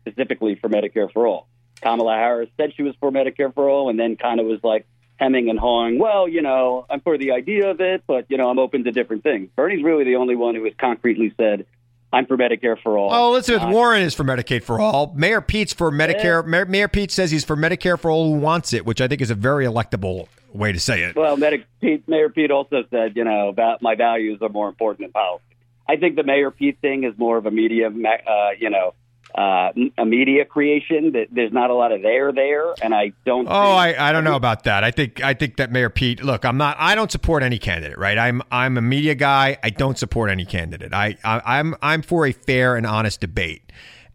specifically 0.06 0.54
for 0.56 0.68
Medicare 0.68 1.10
for 1.12 1.26
all. 1.26 1.48
Kamala 1.82 2.14
Harris 2.14 2.48
said 2.56 2.72
she 2.76 2.82
was 2.82 2.94
for 3.00 3.10
Medicare 3.10 3.52
for 3.52 3.68
all, 3.68 3.90
and 3.90 3.98
then 3.98 4.16
kind 4.16 4.40
of 4.40 4.46
was 4.46 4.60
like 4.62 4.86
hemming 5.16 5.50
and 5.50 5.58
hawing. 5.58 5.98
Well, 5.98 6.28
you 6.28 6.42
know, 6.42 6.86
I'm 6.88 7.00
for 7.00 7.18
the 7.18 7.32
idea 7.32 7.70
of 7.70 7.80
it, 7.80 8.04
but 8.06 8.26
you 8.28 8.36
know, 8.38 8.48
I'm 8.48 8.58
open 8.58 8.84
to 8.84 8.92
different 8.92 9.22
things. 9.22 9.50
Bernie's 9.56 9.84
really 9.84 10.04
the 10.04 10.16
only 10.16 10.36
one 10.36 10.54
who 10.54 10.64
has 10.64 10.72
concretely 10.78 11.34
said, 11.36 11.66
"I'm 12.12 12.26
for 12.26 12.36
Medicare 12.36 12.80
for 12.82 12.96
all." 12.96 13.10
Oh, 13.12 13.30
Elizabeth 13.30 13.62
Not- 13.62 13.72
Warren 13.72 14.02
is 14.02 14.14
for 14.14 14.24
Medicaid 14.24 14.62
for 14.62 14.80
all. 14.80 15.12
Mayor 15.14 15.40
Pete's 15.40 15.72
for 15.72 15.90
Medicare. 15.90 16.46
Mayor, 16.46 16.64
Mayor 16.66 16.88
Pete 16.88 17.10
says 17.10 17.30
he's 17.30 17.44
for 17.44 17.56
Medicare 17.56 17.98
for 17.98 18.10
all 18.10 18.32
who 18.32 18.38
wants 18.38 18.72
it, 18.72 18.86
which 18.86 19.00
I 19.00 19.08
think 19.08 19.20
is 19.20 19.30
a 19.30 19.34
very 19.34 19.66
electable 19.66 20.28
way 20.52 20.72
to 20.72 20.80
say 20.80 21.02
it. 21.02 21.16
Well, 21.16 21.36
Medic 21.36 21.66
Pete, 21.80 22.08
Mayor 22.08 22.28
Pete 22.28 22.52
also 22.52 22.84
said, 22.90 23.16
you 23.16 23.24
know, 23.24 23.48
about 23.48 23.82
my 23.82 23.96
values 23.96 24.38
are 24.40 24.48
more 24.48 24.68
important 24.68 25.00
than 25.06 25.12
policy. 25.12 25.42
I 25.88 25.96
think 25.96 26.14
the 26.16 26.22
Mayor 26.22 26.50
Pete 26.52 26.78
thing 26.80 27.04
is 27.04 27.18
more 27.18 27.36
of 27.36 27.46
a 27.46 27.50
media, 27.50 27.88
uh, 27.88 28.50
you 28.58 28.70
know, 28.70 28.94
uh, 29.34 29.72
a 29.98 30.04
media 30.04 30.44
creation. 30.44 31.12
That 31.12 31.28
there's 31.30 31.52
not 31.52 31.70
a 31.70 31.74
lot 31.74 31.92
of 31.92 32.02
there 32.02 32.32
there, 32.32 32.74
and 32.82 32.94
I 32.94 33.12
don't. 33.24 33.46
Oh, 33.46 33.50
I, 33.50 34.08
I 34.08 34.12
don't 34.12 34.24
know 34.24 34.36
about 34.36 34.64
that. 34.64 34.84
I 34.84 34.90
think 34.90 35.22
I 35.22 35.34
think 35.34 35.56
that 35.56 35.72
Mayor 35.72 35.90
Pete. 35.90 36.22
Look, 36.22 36.44
I'm 36.44 36.56
not. 36.56 36.76
I 36.78 36.94
don't 36.94 37.10
support 37.10 37.42
any 37.42 37.58
candidate. 37.58 37.98
Right. 37.98 38.18
I'm 38.18 38.42
I'm 38.50 38.78
a 38.78 38.82
media 38.82 39.14
guy. 39.14 39.58
I 39.62 39.70
don't 39.70 39.98
support 39.98 40.30
any 40.30 40.44
candidate. 40.44 40.92
I, 40.92 41.16
I 41.24 41.58
I'm 41.58 41.74
I'm 41.82 42.02
for 42.02 42.26
a 42.26 42.32
fair 42.32 42.76
and 42.76 42.86
honest 42.86 43.20
debate. 43.20 43.72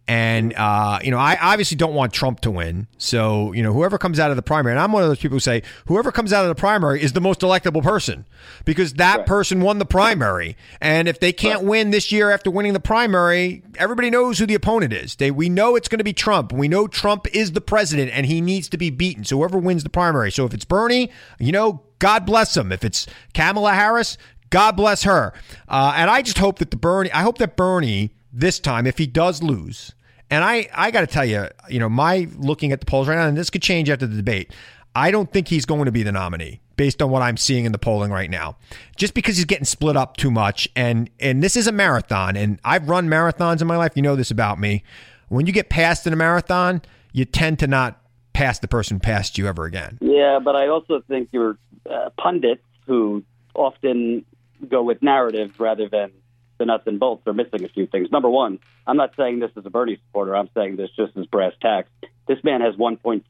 And 0.09 0.55
uh, 0.55 0.97
you 1.03 1.11
know, 1.11 1.19
I 1.19 1.37
obviously 1.39 1.77
don't 1.77 1.93
want 1.93 2.11
Trump 2.11 2.39
to 2.39 2.49
win. 2.49 2.87
So 2.97 3.53
you 3.53 3.61
know, 3.61 3.71
whoever 3.71 3.99
comes 3.99 4.19
out 4.19 4.31
of 4.31 4.37
the 4.37 4.41
primary, 4.41 4.73
and 4.73 4.81
I'm 4.81 4.91
one 4.91 5.03
of 5.03 5.07
those 5.07 5.19
people 5.19 5.35
who 5.35 5.39
say 5.39 5.61
whoever 5.85 6.11
comes 6.11 6.33
out 6.33 6.43
of 6.43 6.49
the 6.49 6.59
primary 6.59 6.99
is 6.99 7.13
the 7.13 7.21
most 7.21 7.41
electable 7.41 7.83
person 7.83 8.25
because 8.65 8.93
that 8.95 9.17
right. 9.17 9.25
person 9.27 9.61
won 9.61 9.77
the 9.77 9.85
primary. 9.85 10.57
And 10.81 11.07
if 11.07 11.19
they 11.19 11.31
can't 11.31 11.59
right. 11.59 11.69
win 11.69 11.91
this 11.91 12.11
year 12.11 12.31
after 12.31 12.49
winning 12.49 12.73
the 12.73 12.79
primary, 12.79 13.61
everybody 13.77 14.09
knows 14.09 14.39
who 14.39 14.47
the 14.47 14.55
opponent 14.55 14.93
is. 14.93 15.15
They 15.15 15.29
we 15.29 15.47
know 15.47 15.75
it's 15.75 15.87
going 15.87 15.99
to 15.99 16.03
be 16.03 16.13
Trump. 16.13 16.51
We 16.51 16.67
know 16.67 16.87
Trump 16.87 17.27
is 17.31 17.51
the 17.51 17.61
president, 17.61 18.09
and 18.11 18.25
he 18.25 18.41
needs 18.41 18.67
to 18.69 18.79
be 18.79 18.89
beaten. 18.89 19.23
So 19.25 19.37
whoever 19.37 19.59
wins 19.59 19.83
the 19.83 19.91
primary. 19.91 20.31
So 20.31 20.43
if 20.43 20.55
it's 20.55 20.65
Bernie, 20.65 21.11
you 21.37 21.51
know, 21.51 21.83
God 21.99 22.25
bless 22.25 22.57
him. 22.57 22.71
If 22.71 22.83
it's 22.83 23.05
Kamala 23.35 23.75
Harris, 23.75 24.17
God 24.49 24.71
bless 24.71 25.03
her. 25.03 25.33
Uh, 25.67 25.93
and 25.95 26.09
I 26.09 26.23
just 26.23 26.39
hope 26.39 26.57
that 26.57 26.71
the 26.71 26.77
Bernie, 26.77 27.11
I 27.11 27.21
hope 27.21 27.37
that 27.37 27.55
Bernie 27.55 28.15
this 28.33 28.59
time, 28.59 28.87
if 28.87 28.97
he 28.97 29.05
does 29.05 29.43
lose, 29.43 29.93
and 30.29 30.43
I, 30.43 30.67
I 30.73 30.91
got 30.91 31.01
to 31.01 31.07
tell 31.07 31.25
you, 31.25 31.47
you 31.69 31.79
know, 31.79 31.89
my 31.89 32.27
looking 32.37 32.71
at 32.71 32.79
the 32.79 32.85
polls 32.85 33.07
right 33.07 33.15
now, 33.15 33.27
and 33.27 33.37
this 33.37 33.49
could 33.49 33.61
change 33.61 33.89
after 33.89 34.07
the 34.07 34.15
debate. 34.15 34.53
I 34.95 35.11
don't 35.11 35.31
think 35.31 35.47
he's 35.47 35.65
going 35.65 35.85
to 35.85 35.91
be 35.91 36.03
the 36.03 36.11
nominee 36.11 36.61
based 36.75 37.01
on 37.01 37.09
what 37.11 37.21
I'm 37.21 37.37
seeing 37.37 37.65
in 37.65 37.71
the 37.71 37.77
polling 37.77 38.11
right 38.11 38.29
now. 38.29 38.57
Just 38.95 39.13
because 39.13 39.35
he's 39.35 39.45
getting 39.45 39.65
split 39.65 39.95
up 39.95 40.17
too 40.17 40.31
much, 40.31 40.67
and 40.75 41.09
and 41.19 41.43
this 41.43 41.55
is 41.55 41.67
a 41.67 41.71
marathon, 41.71 42.35
and 42.35 42.59
I've 42.63 42.89
run 42.89 43.07
marathons 43.07 43.61
in 43.61 43.67
my 43.67 43.77
life. 43.77 43.93
You 43.95 44.01
know 44.01 44.15
this 44.15 44.31
about 44.31 44.59
me. 44.59 44.83
When 45.27 45.45
you 45.45 45.53
get 45.53 45.69
past 45.69 46.07
in 46.07 46.13
a 46.13 46.15
marathon, 46.15 46.81
you 47.13 47.25
tend 47.25 47.59
to 47.59 47.67
not 47.67 48.01
pass 48.33 48.59
the 48.59 48.67
person 48.67 48.99
past 48.99 49.37
you 49.37 49.47
ever 49.47 49.65
again. 49.65 49.97
Yeah, 50.01 50.39
but 50.39 50.55
I 50.55 50.67
also 50.67 51.01
think 51.07 51.29
your 51.31 51.57
uh, 51.89 52.09
pundits 52.17 52.63
who 52.87 53.23
often 53.53 54.25
go 54.67 54.81
with 54.83 55.01
narrative 55.01 55.59
rather 55.59 55.87
than 55.87 56.11
the 56.59 56.65
nuts 56.65 56.83
and 56.85 56.99
bolts 56.99 57.25
are 57.25 57.33
missing 57.33 57.63
a 57.63 57.69
few 57.69 57.87
things. 57.87 58.11
Number 58.11 58.29
one, 58.29 58.59
I'm 58.85 58.97
not 58.97 59.15
saying 59.17 59.39
this 59.39 59.49
as 59.57 59.65
a 59.65 59.69
Bernie 59.69 59.99
supporter. 60.07 60.35
I'm 60.35 60.49
saying 60.53 60.75
this 60.75 60.89
just 60.95 61.17
as 61.17 61.25
brass 61.25 61.53
tacks. 61.61 61.89
This 62.27 62.43
man 62.43 62.61
has 62.61 62.75
1.3 62.75 63.23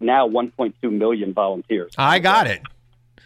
now 0.00 0.28
1.2 0.28 0.74
million 0.92 1.32
volunteers. 1.32 1.94
I 1.96 2.18
got 2.18 2.46
it. 2.46 2.60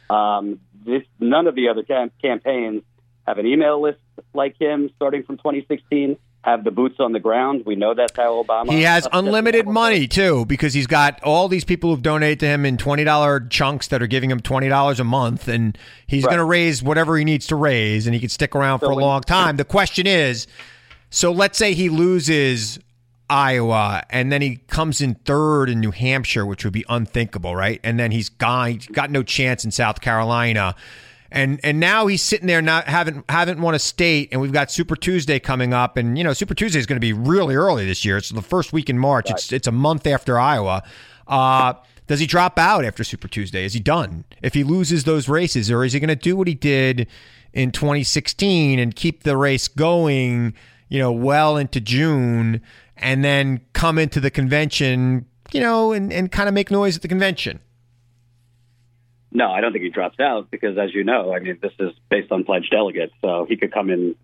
Um, 0.09 0.61
this 0.85 1.03
none 1.19 1.49
of 1.49 1.57
the 1.57 1.69
other 1.69 1.83
cam- 1.83 2.13
campaigns 2.23 2.83
have 3.27 3.39
an 3.39 3.47
email 3.47 3.83
list 3.83 3.99
like 4.33 4.57
him 4.59 4.91
starting 4.97 5.25
from 5.25 5.39
2016 5.39 6.17
have 6.43 6.65
the 6.65 6.71
boots 6.71 6.97
on 7.01 7.13
the 7.13 7.21
ground. 7.21 7.65
We 7.67 7.77
know 7.77 7.95
that's 7.95 8.17
how 8.17 8.43
Obama. 8.43 8.71
He 8.71 8.83
has 8.83 9.07
unlimited 9.13 9.67
money 9.67 10.07
too 10.07 10.47
because 10.47 10.73
he's 10.73 10.87
got 10.87 11.23
all 11.23 11.49
these 11.49 11.65
people 11.65 11.91
who've 11.91 12.03
donated 12.03 12.41
to 12.41 12.47
him 12.47 12.65
in 12.65 12.77
twenty 12.77 13.05
dollar 13.05 13.41
chunks 13.41 13.89
that 13.89 14.03
are 14.03 14.07
giving 14.07 14.31
him 14.31 14.41
twenty 14.41 14.69
dollars 14.69 15.01
a 15.01 15.05
month, 15.05 15.49
and 15.49 15.77
he's 16.07 16.25
right. 16.25 16.31
going 16.31 16.39
to 16.39 16.45
raise 16.45 16.83
whatever 16.83 17.19
he 17.19 17.25
needs 17.25 17.47
to 17.49 17.57
raise, 17.57 18.07
and 18.07 18.15
he 18.15 18.21
can 18.21 18.29
stick 18.29 18.55
around 18.55 18.81
so 18.81 18.87
for 18.87 18.93
a 18.93 18.97
long 18.97 19.21
time. 19.23 19.57
The 19.57 19.65
question 19.65 20.07
is, 20.07 20.47
so 21.11 21.33
let's 21.33 21.59
say 21.59 21.75
he 21.75 21.89
loses 21.89 22.79
Iowa, 23.29 24.05
and 24.09 24.33
then 24.33 24.41
he 24.41 24.57
comes 24.69 25.01
in 25.01 25.15
third 25.17 25.69
in 25.69 25.81
New 25.81 25.91
Hampshire, 25.91 26.47
which 26.47 26.65
would 26.65 26.73
be 26.73 26.85
unthinkable, 26.89 27.55
right? 27.55 27.81
And 27.83 27.99
then 27.99 28.11
he's 28.11 28.29
gone, 28.29 28.73
he's 28.73 28.87
got 28.87 29.11
no 29.11 29.23
chance 29.23 29.65
in 29.65 29.71
South 29.71 30.01
Carolina 30.01 30.75
and 31.31 31.61
and 31.63 31.79
now 31.79 32.07
he's 32.07 32.23
sitting 32.23 32.47
there 32.47 32.63
not 32.63 32.85
haven't 32.87 33.25
haven't 33.31 33.61
won 33.61 33.75
a 33.75 33.79
state, 33.79 34.31
and 34.33 34.41
we've 34.41 34.53
got 34.53 34.71
Super 34.71 34.97
Tuesday 34.97 35.39
coming 35.39 35.75
up, 35.75 35.97
and 35.97 36.17
you 36.17 36.25
know 36.25 36.33
Super 36.33 36.55
Tuesday 36.55 36.79
is 36.79 36.87
going 36.87 36.97
to 36.97 37.01
be 37.01 37.13
really 37.13 37.55
early 37.55 37.85
this 37.85 38.05
year. 38.05 38.17
It's 38.17 38.31
the 38.31 38.43
first 38.43 38.73
week 38.73 38.89
in 38.89 38.99
March. 38.99 39.31
Right. 39.31 39.39
It's 39.39 39.53
it's 39.53 39.67
a 39.67 39.73
month 39.73 40.07
after 40.07 40.39
Iowa. 40.39 40.83
Uh, 41.27 41.75
does 42.07 42.21
he 42.21 42.27
drop 42.27 42.59
out 42.59 42.85
after 42.85 43.05
Super 43.05 43.29
Tuesday? 43.29 43.65
Is 43.65 43.75
he 43.75 43.81
done? 43.81 44.25
If 44.43 44.55
he 44.55 44.65
loses 44.65 45.05
those 45.05 45.29
races, 45.29 45.71
or 45.71 45.85
is 45.85 45.93
he 45.93 46.01
going 46.01 46.09
to 46.09 46.17
do 46.17 46.35
what 46.37 46.49
he 46.49 46.55
did 46.55 47.07
in 47.53 47.73
2016 47.73 48.79
and 48.79 48.97
keep 48.97 49.25
the 49.25 49.37
race 49.37 49.69
going? 49.69 50.55
You 50.89 50.99
know, 50.99 51.13
well 51.13 51.59
into 51.59 51.81
June, 51.83 52.63
and 52.97 53.23
then 53.23 53.61
come 53.75 53.99
into 53.99 54.21
the 54.21 54.31
convention, 54.31 55.27
you 55.53 55.61
know, 55.61 55.93
and, 55.93 56.11
and 56.11 56.33
kind 56.33 56.49
of 56.49 56.55
make 56.55 56.71
noise 56.71 56.97
at 56.97 57.03
the 57.03 57.09
convention. 57.09 57.61
No, 59.31 59.51
I 59.51 59.61
don't 59.61 59.73
think 59.73 59.85
he 59.85 59.91
drops 59.91 60.19
out 60.21 60.51
because, 60.51 60.79
as 60.79 60.95
you 60.95 61.05
know, 61.05 61.33
I 61.35 61.41
mean, 61.41 61.59
this 61.61 61.73
is 61.79 61.93
based 62.11 62.33
on 62.33 62.45
pledged 62.45 62.71
delegates, 62.71 63.13
so 63.21 63.45
he 63.49 63.57
could 63.57 63.73
come 63.73 63.91
in, 63.91 64.17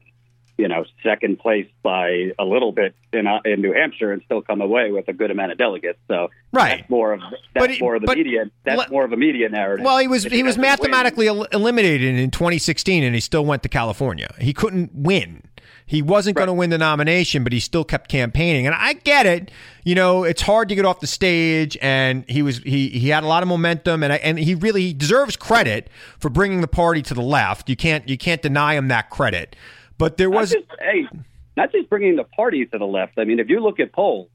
you 0.56 0.66
know, 0.66 0.84
second 1.02 1.38
place 1.38 1.66
by 1.82 2.32
a 2.38 2.44
little 2.44 2.72
bit 2.72 2.94
in 3.12 3.26
uh, 3.26 3.40
in 3.44 3.60
New 3.60 3.74
Hampshire 3.74 4.12
and 4.12 4.22
still 4.24 4.40
come 4.40 4.62
away 4.62 4.92
with 4.92 5.06
a 5.08 5.12
good 5.12 5.30
amount 5.30 5.52
of 5.52 5.58
delegates. 5.58 5.98
So 6.08 6.30
right, 6.52 6.78
that's 6.78 6.90
more 6.90 7.12
of 7.12 7.20
that's 7.54 7.74
he, 7.74 7.80
more 7.80 7.96
of 7.96 8.02
the 8.02 8.14
media. 8.14 8.50
That's 8.64 8.88
le- 8.88 8.90
more 8.90 9.04
of 9.04 9.12
a 9.12 9.16
media 9.16 9.48
narrative. 9.50 9.84
Well, 9.84 9.98
he 9.98 10.08
was 10.08 10.24
he 10.24 10.42
was 10.42 10.56
mathematically 10.56 11.28
el- 11.28 11.44
eliminated 11.44 12.02
in 12.18 12.30
2016, 12.30 13.04
and 13.04 13.14
he 13.14 13.20
still 13.20 13.44
went 13.44 13.62
to 13.64 13.68
California. 13.68 14.34
He 14.40 14.54
couldn't 14.54 14.90
win. 14.94 15.42
He 15.86 16.00
wasn't 16.00 16.36
right. 16.36 16.46
going 16.46 16.56
to 16.56 16.58
win 16.58 16.70
the 16.70 16.78
nomination, 16.78 17.44
but 17.44 17.52
he 17.52 17.60
still 17.60 17.84
kept 17.84 18.08
campaigning. 18.08 18.66
And 18.66 18.74
I 18.74 18.94
get 18.94 19.26
it. 19.26 19.50
You 19.84 19.94
know, 19.94 20.24
it's 20.24 20.40
hard 20.40 20.70
to 20.70 20.74
get 20.74 20.86
off 20.86 21.00
the 21.00 21.06
stage, 21.06 21.76
and 21.82 22.24
he 22.28 22.40
was 22.42 22.58
he 22.58 22.88
he 22.88 23.10
had 23.10 23.22
a 23.22 23.26
lot 23.26 23.42
of 23.42 23.48
momentum, 23.48 24.02
and 24.02 24.12
I, 24.12 24.16
and 24.16 24.38
he 24.38 24.54
really 24.54 24.94
deserves 24.94 25.36
credit 25.36 25.90
for 26.18 26.30
bringing 26.30 26.62
the 26.62 26.68
party 26.68 27.02
to 27.02 27.14
the 27.14 27.22
left. 27.22 27.68
You 27.68 27.76
can't 27.76 28.08
you 28.08 28.16
can't 28.16 28.40
deny 28.40 28.74
him 28.74 28.88
that 28.88 29.10
credit. 29.10 29.56
But 29.98 30.16
there 30.16 30.30
was 30.30 30.54
not 30.54 30.68
just, 30.68 30.80
hey, 30.80 31.06
not 31.56 31.70
just 31.70 31.90
bringing 31.90 32.16
the 32.16 32.24
party 32.24 32.64
to 32.64 32.78
the 32.78 32.86
left. 32.86 33.18
I 33.18 33.24
mean, 33.24 33.38
if 33.38 33.50
you 33.50 33.60
look 33.60 33.78
at 33.78 33.92
polls, 33.92 34.28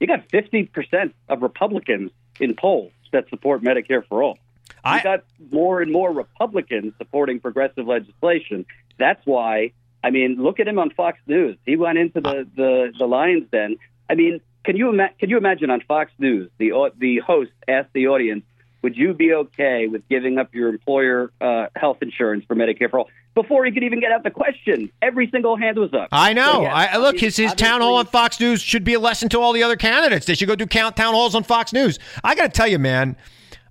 you 0.00 0.08
got 0.08 0.28
fifty 0.30 0.64
percent 0.64 1.14
of 1.28 1.42
Republicans 1.42 2.10
in 2.40 2.56
polls 2.56 2.92
that 3.12 3.28
support 3.28 3.62
Medicare 3.62 4.04
for 4.08 4.22
all. 4.22 4.38
You 4.68 4.74
I 4.84 5.02
got 5.02 5.24
more 5.52 5.80
and 5.80 5.92
more 5.92 6.12
Republicans 6.12 6.92
supporting 6.98 7.38
progressive 7.38 7.86
legislation. 7.86 8.66
That's 8.98 9.24
why 9.24 9.72
I 10.02 10.10
mean, 10.10 10.36
look 10.42 10.60
at 10.60 10.68
him 10.68 10.78
on 10.78 10.90
Fox 10.90 11.18
News. 11.26 11.56
He 11.66 11.76
went 11.76 11.98
into 11.98 12.20
the 12.20 12.46
the, 12.54 12.92
the 12.98 13.06
Lions 13.06 13.46
Den. 13.50 13.76
I 14.08 14.14
mean, 14.14 14.40
can 14.64 14.76
you 14.76 14.90
ima- 14.90 15.10
can 15.18 15.30
you 15.30 15.36
imagine 15.36 15.70
on 15.70 15.80
Fox 15.82 16.12
News 16.18 16.50
the 16.58 16.90
the 16.98 17.18
host 17.18 17.50
asked 17.66 17.92
the 17.92 18.08
audience, 18.08 18.44
"Would 18.82 18.96
you 18.96 19.14
be 19.14 19.32
okay 19.32 19.86
with 19.88 20.08
giving 20.08 20.38
up 20.38 20.54
your 20.54 20.68
employer 20.68 21.32
uh, 21.40 21.66
health 21.74 21.98
insurance 22.02 22.44
for 22.46 22.54
Medicare 22.54 22.90
for 22.90 23.00
all?" 23.00 23.08
Before 23.34 23.64
he 23.64 23.70
could 23.70 23.84
even 23.84 24.00
get 24.00 24.10
out 24.10 24.24
the 24.24 24.32
question, 24.32 24.90
every 25.00 25.30
single 25.30 25.56
hand 25.56 25.78
was 25.78 25.94
up. 25.94 26.08
I 26.10 26.32
know. 26.32 26.54
So, 26.54 26.62
yeah, 26.62 26.74
I, 26.74 26.96
look, 26.98 27.18
his 27.18 27.36
his 27.36 27.54
town 27.54 27.80
hall 27.80 27.96
on 27.96 28.06
Fox 28.06 28.40
News 28.40 28.60
should 28.60 28.82
be 28.82 28.94
a 28.94 29.00
lesson 29.00 29.28
to 29.28 29.40
all 29.40 29.52
the 29.52 29.62
other 29.62 29.76
candidates. 29.76 30.26
They 30.26 30.34
should 30.34 30.48
go 30.48 30.56
do 30.56 30.66
count 30.66 30.96
town 30.96 31.14
halls 31.14 31.34
on 31.34 31.44
Fox 31.44 31.72
News. 31.72 31.98
I 32.24 32.34
got 32.34 32.44
to 32.44 32.48
tell 32.48 32.66
you, 32.66 32.78
man. 32.80 33.16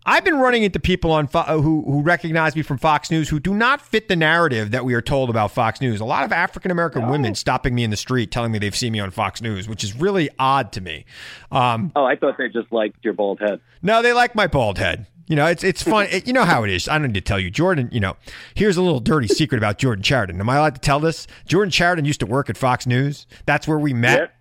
I've 0.10 0.24
been 0.24 0.39
running 0.39 0.63
into 0.63 0.80
people 0.80 1.12
on 1.12 1.28
Fo- 1.28 1.62
who 1.62 1.84
who 1.84 2.02
recognize 2.02 2.56
me 2.56 2.62
from 2.62 2.78
Fox 2.78 3.12
News 3.12 3.28
who 3.28 3.41
do 3.41 3.54
not 3.54 3.82
fit 3.82 4.08
the 4.08 4.15
narrative 4.15 4.72
that 4.72 4.86
we 4.86 4.93
are 4.93 5.02
told 5.02 5.30
about 5.30 5.52
Fox 5.52 5.82
News. 5.82 6.00
A 6.00 6.06
lot 6.06 6.24
of 6.24 6.32
African 6.32 6.72
American 6.72 7.02
no. 7.04 7.12
women 7.12 7.36
stopping 7.36 7.76
me 7.76 7.84
in 7.84 7.89
the 7.89 7.98
street, 7.98 8.32
telling 8.32 8.54
me 8.54 8.58
they've 8.58 8.76
seen 8.76 8.93
me 8.93 9.02
on 9.02 9.12
Fox 9.12 9.41
News, 9.41 9.67
which 9.67 9.84
is 9.84 9.93
really 9.93 10.30
odd 10.39 10.72
to 10.72 10.82
me. 10.82 11.04
Um, 11.52 11.91
oh, 11.93 12.06
I 12.06 12.15
thought 12.15 12.38
they 12.38 12.48
just 12.48 12.72
liked 12.72 13.04
your 13.04 13.13
bald 13.13 13.41
head. 13.41 13.60
No, 13.82 14.02
they 14.02 14.13
like 14.13 14.34
my 14.34 14.48
bald 14.48 14.78
head. 14.78 15.08
You 15.28 15.36
know, 15.36 15.46
it's 15.46 15.63
it's 15.63 15.84
fun. 15.84 16.08
It, 16.12 16.26
you 16.26 16.32
know 16.32 16.46
how 16.46 16.63
it 16.63 16.70
is. 16.70 16.88
I 16.88 16.98
don't 16.98 17.08
need 17.08 17.15
to 17.15 17.22
tell 17.22 17.39
you, 17.39 17.52
Jordan. 17.52 17.89
You 17.91 18.00
know, 18.00 18.15
here's 18.56 18.78
a 18.78 18.82
little 18.82 19.02
dirty 19.02 19.28
secret 19.28 19.58
about 19.58 19.78
Jordan 19.78 20.04
Chariton. 20.04 20.39
Am 20.39 20.50
I 20.50 20.56
allowed 20.56 20.76
to 20.76 20.82
tell 20.82 21.02
this? 21.02 21.28
Jordan 21.46 21.70
Chariton 21.70 22.06
used 22.06 22.22
to 22.22 22.26
work 22.26 22.50
at 22.50 22.56
Fox 22.56 22.88
News. 22.88 23.28
That's 23.46 23.67
where 23.67 23.78
we 23.78 23.93
met. 23.93 24.20
Yep. 24.20 24.34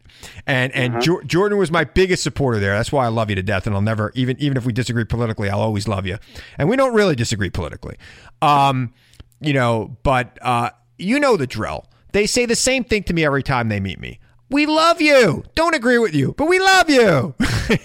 And 0.46 0.72
and 0.74 0.94
uh-huh. 0.94 1.02
jo- 1.02 1.22
Jordan 1.22 1.58
was 1.58 1.70
my 1.70 1.84
biggest 1.84 2.22
supporter 2.22 2.58
there. 2.58 2.76
That's 2.76 2.92
why 2.92 3.04
I 3.04 3.08
love 3.08 3.30
you 3.30 3.36
to 3.36 3.42
death, 3.42 3.66
and 3.66 3.74
I'll 3.74 3.82
never 3.82 4.12
even 4.14 4.36
even 4.38 4.56
if 4.56 4.64
we 4.64 4.72
disagree 4.72 5.04
politically, 5.04 5.48
I'll 5.48 5.60
always 5.60 5.88
love 5.88 6.06
you. 6.06 6.18
And 6.58 6.68
we 6.68 6.76
don't 6.76 6.94
really 6.94 7.16
disagree 7.16 7.50
politically, 7.50 7.96
um, 8.42 8.92
you 9.40 9.52
know. 9.52 9.96
But 10.02 10.38
uh, 10.42 10.70
you 10.98 11.18
know 11.18 11.36
the 11.36 11.46
drill. 11.46 11.86
They 12.12 12.26
say 12.26 12.46
the 12.46 12.56
same 12.56 12.84
thing 12.84 13.02
to 13.04 13.14
me 13.14 13.24
every 13.24 13.42
time 13.42 13.68
they 13.68 13.80
meet 13.80 14.00
me. 14.00 14.20
We 14.48 14.66
love 14.66 15.00
you. 15.00 15.42
Don't 15.54 15.74
agree 15.74 15.98
with 15.98 16.14
you, 16.14 16.34
but 16.36 16.46
we 16.46 16.60
love 16.60 16.88
you. 16.88 17.34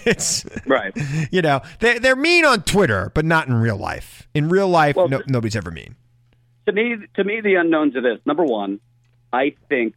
it's 0.06 0.44
right. 0.66 0.96
You 1.30 1.42
know, 1.42 1.60
they 1.80 1.98
they're 1.98 2.16
mean 2.16 2.44
on 2.44 2.62
Twitter, 2.62 3.10
but 3.14 3.24
not 3.24 3.48
in 3.48 3.54
real 3.54 3.76
life. 3.76 4.28
In 4.34 4.48
real 4.48 4.68
life, 4.68 4.96
well, 4.96 5.08
no, 5.08 5.22
nobody's 5.26 5.56
ever 5.56 5.70
mean. 5.70 5.96
To 6.66 6.72
me, 6.72 6.96
to 7.14 7.24
me, 7.24 7.40
the 7.40 7.56
unknowns 7.56 7.96
are 7.96 8.00
this. 8.00 8.18
Number 8.24 8.44
one, 8.44 8.80
I 9.32 9.54
think 9.68 9.94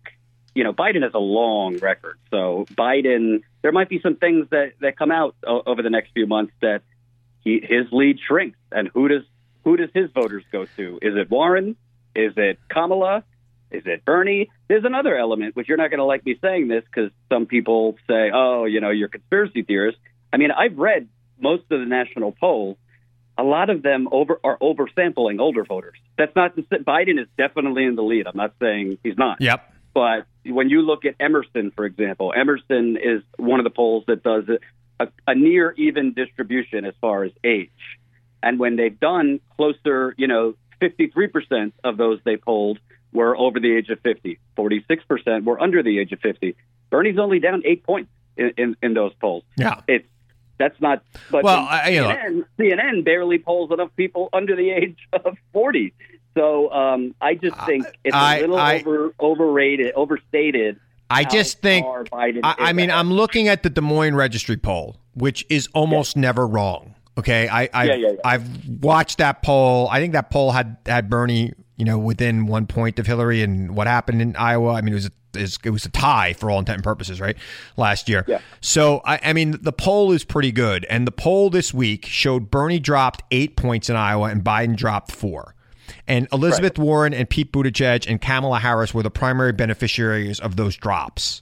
you 0.55 0.63
know, 0.63 0.73
Biden 0.73 1.03
has 1.03 1.13
a 1.13 1.19
long 1.19 1.77
record. 1.77 2.17
So 2.31 2.65
Biden, 2.71 3.43
there 3.61 3.73
might 3.73 3.89
be 3.89 3.99
some 4.01 4.15
things 4.15 4.47
that, 4.49 4.73
that 4.79 4.97
come 4.97 5.11
out 5.11 5.35
o- 5.45 5.61
over 5.65 5.83
the 5.83 5.89
next 5.89 6.11
few 6.13 6.25
months 6.25 6.53
that 6.61 6.81
he, 7.43 7.59
his 7.61 7.85
lead 7.91 8.17
shrinks. 8.25 8.57
And 8.71 8.89
who 8.93 9.07
does 9.09 9.23
who 9.63 9.77
does 9.77 9.89
his 9.93 10.09
voters 10.11 10.43
go 10.51 10.65
to? 10.77 10.99
Is 11.01 11.15
it 11.15 11.29
Warren? 11.29 11.75
Is 12.15 12.33
it 12.37 12.59
Kamala? 12.69 13.23
Is 13.71 13.83
it 13.85 14.05
Bernie? 14.05 14.49
There's 14.69 14.85
another 14.85 15.17
element, 15.17 15.55
which 15.55 15.67
you're 15.67 15.77
not 15.77 15.89
going 15.89 15.97
to 15.97 16.05
like 16.05 16.25
me 16.25 16.37
saying 16.41 16.67
this 16.67 16.83
because 16.85 17.11
some 17.29 17.45
people 17.47 17.97
say, 18.07 18.31
oh, 18.33 18.65
you 18.65 18.79
know, 18.79 18.91
you're 18.91 19.09
conspiracy 19.09 19.63
theorists. 19.63 19.99
I 20.31 20.37
mean, 20.37 20.51
I've 20.51 20.77
read 20.77 21.09
most 21.39 21.63
of 21.71 21.79
the 21.79 21.85
national 21.85 22.31
polls. 22.31 22.77
A 23.37 23.43
lot 23.43 23.69
of 23.69 23.81
them 23.81 24.07
over 24.11 24.39
are 24.45 24.57
oversampling 24.59 25.41
older 25.41 25.65
voters. 25.65 25.97
That's 26.17 26.33
not 26.35 26.55
Biden 26.55 27.19
is 27.19 27.27
definitely 27.37 27.83
in 27.83 27.95
the 27.95 28.03
lead. 28.03 28.27
I'm 28.27 28.37
not 28.37 28.53
saying 28.61 28.99
he's 29.03 29.17
not. 29.17 29.41
Yep. 29.41 29.74
But 29.95 30.27
when 30.45 30.69
you 30.69 30.81
look 30.81 31.05
at 31.05 31.15
Emerson, 31.19 31.71
for 31.75 31.85
example, 31.85 32.33
Emerson 32.35 32.97
is 33.01 33.23
one 33.37 33.59
of 33.59 33.63
the 33.63 33.69
polls 33.71 34.03
that 34.07 34.21
does 34.21 34.43
a, 34.99 35.07
a 35.25 35.33
near 35.33 35.71
even 35.77 36.13
distribution 36.13 36.85
as 36.85 36.93
far 37.01 37.23
as 37.23 37.31
age. 37.43 37.71
And 38.43 38.59
when 38.59 38.75
they've 38.75 38.99
done 38.99 39.39
closer, 39.55 40.13
you 40.17 40.27
know, 40.27 40.55
53% 40.81 41.71
of 41.83 41.97
those 41.97 42.19
they 42.25 42.35
polled 42.37 42.77
were 43.13 43.35
over 43.37 43.59
the 43.61 43.73
age 43.75 43.89
of 43.89 43.99
50, 44.01 44.37
46% 44.57 45.45
were 45.45 45.59
under 45.61 45.81
the 45.81 45.97
age 45.99 46.11
of 46.11 46.19
50. 46.19 46.55
Bernie's 46.89 47.17
only 47.17 47.39
down 47.39 47.61
eight 47.65 47.83
points 47.83 48.11
in, 48.35 48.51
in, 48.57 48.75
in 48.83 48.93
those 48.93 49.13
polls. 49.15 49.43
Yeah. 49.57 49.81
It's 49.87 50.05
that's 50.57 50.79
not. 50.79 51.03
But 51.31 51.43
Well, 51.43 51.65
I- 51.69 51.89
you 51.89 52.01
know- 52.01 52.09
CNN, 52.09 52.45
CNN 52.59 53.05
barely 53.05 53.39
polls 53.39 53.71
enough 53.71 53.89
people 53.95 54.29
under 54.33 54.55
the 54.57 54.71
age 54.71 54.97
of 55.13 55.37
forty. 55.53 55.93
So 56.37 56.71
um, 56.71 57.15
I 57.21 57.35
just 57.35 57.57
think 57.65 57.85
it's 58.03 58.13
a 58.15 58.17
I- 58.17 58.39
little 58.41 58.57
I- 58.57 58.83
over 58.85 59.13
overrated, 59.19 59.93
overstated. 59.95 60.79
I 61.09 61.23
just 61.23 61.61
think. 61.61 61.85
I, 62.11 62.33
I 62.43 62.73
mean. 62.73 62.89
I'm 62.89 63.13
looking 63.13 63.47
at 63.47 63.61
the 63.61 63.69
Des 63.69 63.81
Moines 63.81 64.15
Registry 64.15 64.57
poll, 64.57 64.97
which 65.13 65.45
is 65.49 65.69
almost 65.73 66.17
never 66.17 66.47
wrong. 66.47 66.95
Okay, 67.17 67.47
I, 67.47 67.69
I've, 67.73 67.87
Yeah, 67.89 67.95
yeah, 67.95 68.07
yeah. 68.09 68.13
I've 68.25 68.67
watched 68.81 69.19
that 69.19 69.43
poll. 69.43 69.87
I 69.91 69.99
think 69.99 70.13
that 70.13 70.31
poll 70.31 70.51
had 70.51 70.77
had 70.85 71.09
Bernie, 71.09 71.53
you 71.77 71.85
know, 71.85 71.99
within 71.99 72.47
one 72.47 72.65
point 72.65 72.97
of 72.99 73.05
Hillary, 73.05 73.41
and 73.43 73.75
what 73.75 73.85
happened 73.87 74.19
in 74.21 74.35
Iowa. 74.35 74.73
I 74.73 74.81
mean, 74.81 74.93
it 74.93 74.95
was 74.95 75.05
a, 75.05 75.39
is- 75.39 75.59
it 75.63 75.69
was 75.69 75.85
a 75.85 75.89
tie 75.89 76.33
for 76.33 76.49
all 76.49 76.57
intent 76.59 76.77
and 76.77 76.83
purposes, 76.83 77.21
right? 77.21 77.37
Last 77.77 78.09
year. 78.09 78.25
Yeah. 78.27 78.41
So 78.59 79.01
I, 79.05 79.19
I 79.23 79.33
mean, 79.33 79.59
the 79.61 79.71
poll 79.71 80.11
is 80.11 80.23
pretty 80.25 80.51
good, 80.51 80.85
and 80.89 81.05
the 81.05 81.11
poll 81.11 81.49
this 81.51 81.71
week 81.71 82.07
showed 82.07 82.49
Bernie 82.49 82.79
dropped 82.79 83.21
eight 83.29 83.55
points 83.55 83.89
in 83.91 83.95
Iowa 83.95 84.29
and 84.29 84.43
Biden 84.43 84.75
dropped 84.75 85.11
four. 85.11 85.54
And 86.07 86.27
Elizabeth 86.31 86.77
Warren 86.77 87.13
and 87.13 87.29
Pete 87.29 87.51
Buttigieg 87.51 88.07
and 88.07 88.21
Kamala 88.21 88.59
Harris 88.59 88.93
were 88.93 89.03
the 89.03 89.09
primary 89.09 89.53
beneficiaries 89.53 90.39
of 90.39 90.55
those 90.55 90.75
drops. 90.75 91.41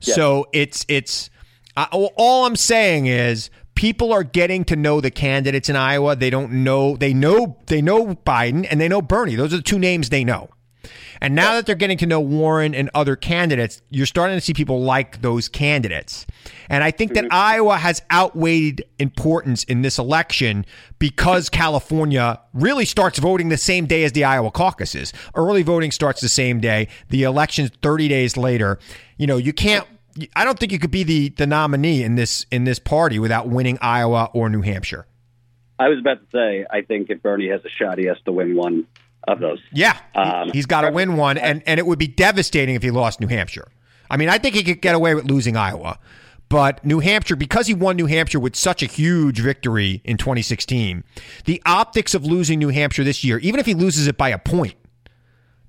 So 0.00 0.46
it's 0.52 0.84
it's 0.88 1.30
uh, 1.76 1.86
all 1.92 2.46
I'm 2.46 2.56
saying 2.56 3.06
is 3.06 3.50
people 3.74 4.12
are 4.12 4.22
getting 4.24 4.64
to 4.64 4.76
know 4.76 5.00
the 5.00 5.10
candidates 5.10 5.68
in 5.68 5.76
Iowa. 5.76 6.16
They 6.16 6.30
don't 6.30 6.50
know 6.64 6.96
they 6.96 7.14
know 7.14 7.56
they 7.66 7.80
know 7.82 8.14
Biden 8.26 8.66
and 8.70 8.80
they 8.80 8.88
know 8.88 9.00
Bernie. 9.02 9.36
Those 9.36 9.54
are 9.54 9.58
the 9.58 9.62
two 9.62 9.78
names 9.78 10.08
they 10.08 10.24
know. 10.24 10.50
And 11.20 11.34
now 11.34 11.54
that 11.54 11.66
they're 11.66 11.74
getting 11.74 11.98
to 11.98 12.06
know 12.06 12.20
Warren 12.20 12.74
and 12.74 12.90
other 12.94 13.16
candidates, 13.16 13.82
you're 13.90 14.06
starting 14.06 14.36
to 14.36 14.40
see 14.40 14.54
people 14.54 14.82
like 14.82 15.22
those 15.22 15.48
candidates. 15.48 16.26
And 16.68 16.82
I 16.84 16.90
think 16.90 17.14
that 17.14 17.24
mm-hmm. 17.24 17.34
Iowa 17.34 17.76
has 17.76 18.02
outweighed 18.12 18.84
importance 18.98 19.64
in 19.64 19.82
this 19.82 19.98
election 19.98 20.64
because 20.98 21.48
California 21.48 22.40
really 22.52 22.84
starts 22.84 23.18
voting 23.18 23.48
the 23.48 23.58
same 23.58 23.86
day 23.86 24.04
as 24.04 24.12
the 24.12 24.24
Iowa 24.24 24.50
caucuses. 24.50 25.12
Early 25.34 25.62
voting 25.62 25.90
starts 25.90 26.20
the 26.20 26.28
same 26.28 26.60
day. 26.60 26.88
The 27.08 27.24
election's 27.24 27.70
30 27.82 28.08
days 28.08 28.36
later. 28.36 28.78
You 29.18 29.26
know, 29.26 29.36
you 29.36 29.52
can't 29.52 29.86
I 30.34 30.44
don't 30.44 30.58
think 30.58 30.72
you 30.72 30.78
could 30.78 30.90
be 30.90 31.04
the 31.04 31.28
the 31.30 31.46
nominee 31.46 32.02
in 32.02 32.16
this 32.16 32.44
in 32.50 32.64
this 32.64 32.78
party 32.78 33.18
without 33.18 33.48
winning 33.48 33.78
Iowa 33.80 34.30
or 34.34 34.48
New 34.48 34.62
Hampshire. 34.62 35.06
I 35.78 35.88
was 35.88 35.98
about 35.98 36.20
to 36.20 36.26
say, 36.30 36.66
I 36.70 36.82
think 36.82 37.08
if 37.08 37.22
Bernie 37.22 37.48
has 37.48 37.64
a 37.64 37.70
shot, 37.70 37.96
he 37.96 38.04
has 38.04 38.18
to 38.26 38.32
win 38.32 38.54
one 38.54 38.86
of 39.28 39.40
those. 39.40 39.58
Yeah, 39.72 39.98
Um, 40.14 40.50
he's 40.52 40.66
got 40.66 40.82
to 40.82 40.90
win 40.90 41.16
one, 41.16 41.38
and 41.38 41.62
and 41.66 41.78
it 41.78 41.86
would 41.86 41.98
be 41.98 42.06
devastating 42.06 42.74
if 42.74 42.82
he 42.82 42.90
lost 42.90 43.20
New 43.20 43.28
Hampshire. 43.28 43.68
I 44.10 44.16
mean, 44.16 44.28
I 44.28 44.38
think 44.38 44.54
he 44.56 44.64
could 44.64 44.80
get 44.80 44.94
away 44.94 45.14
with 45.14 45.24
losing 45.26 45.56
Iowa, 45.56 45.98
but 46.48 46.84
New 46.84 46.98
Hampshire, 46.98 47.36
because 47.36 47.68
he 47.68 47.74
won 47.74 47.96
New 47.96 48.06
Hampshire 48.06 48.40
with 48.40 48.56
such 48.56 48.82
a 48.82 48.86
huge 48.86 49.38
victory 49.40 50.00
in 50.04 50.16
2016, 50.16 51.04
the 51.44 51.62
optics 51.64 52.12
of 52.12 52.24
losing 52.24 52.58
New 52.58 52.70
Hampshire 52.70 53.04
this 53.04 53.22
year, 53.22 53.38
even 53.38 53.60
if 53.60 53.66
he 53.66 53.74
loses 53.74 54.08
it 54.08 54.16
by 54.16 54.30
a 54.30 54.38
point, 54.38 54.74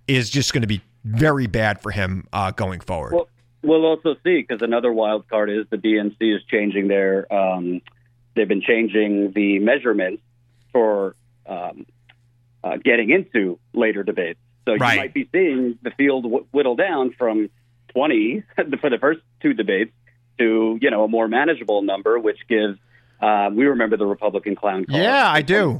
is 0.07 0.29
just 0.29 0.53
going 0.53 0.61
to 0.61 0.67
be 0.67 0.81
very 1.03 1.45
bad 1.47 1.81
for 1.81 1.91
him 1.91 2.27
uh, 2.33 2.51
going 2.51 2.79
forward. 2.79 3.13
Well, 3.13 3.29
we'll 3.61 3.85
also 3.85 4.15
see 4.23 4.41
because 4.41 4.61
another 4.61 4.91
wild 4.91 5.27
card 5.27 5.49
is 5.49 5.65
the 5.69 5.77
DNC 5.77 6.15
is 6.19 6.41
changing 6.49 6.87
their. 6.87 7.31
Um, 7.31 7.81
they've 8.35 8.47
been 8.47 8.61
changing 8.61 9.33
the 9.33 9.59
measurements 9.59 10.23
for 10.71 11.15
um, 11.45 11.85
uh, 12.63 12.77
getting 12.83 13.09
into 13.09 13.59
later 13.73 14.03
debates. 14.03 14.39
So 14.65 14.75
Right. 14.75 14.93
you 14.95 14.99
might 15.01 15.13
be 15.13 15.29
seeing 15.31 15.79
the 15.81 15.91
field 15.91 16.25
whittle 16.51 16.75
down 16.75 17.13
from 17.17 17.49
20 17.89 18.43
for 18.81 18.89
the 18.89 18.97
first 18.99 19.21
two 19.41 19.53
debates 19.53 19.91
to 20.39 20.77
you 20.81 20.89
know 20.91 21.03
a 21.03 21.07
more 21.07 21.27
manageable 21.27 21.81
number, 21.81 22.17
which 22.19 22.39
gives. 22.47 22.77
Uh, 23.21 23.51
we 23.53 23.65
remember 23.67 23.97
the 23.97 24.05
Republican 24.05 24.55
clown 24.55 24.83
car. 24.85 24.99
Yeah, 24.99 25.31
I 25.31 25.43
do. 25.43 25.77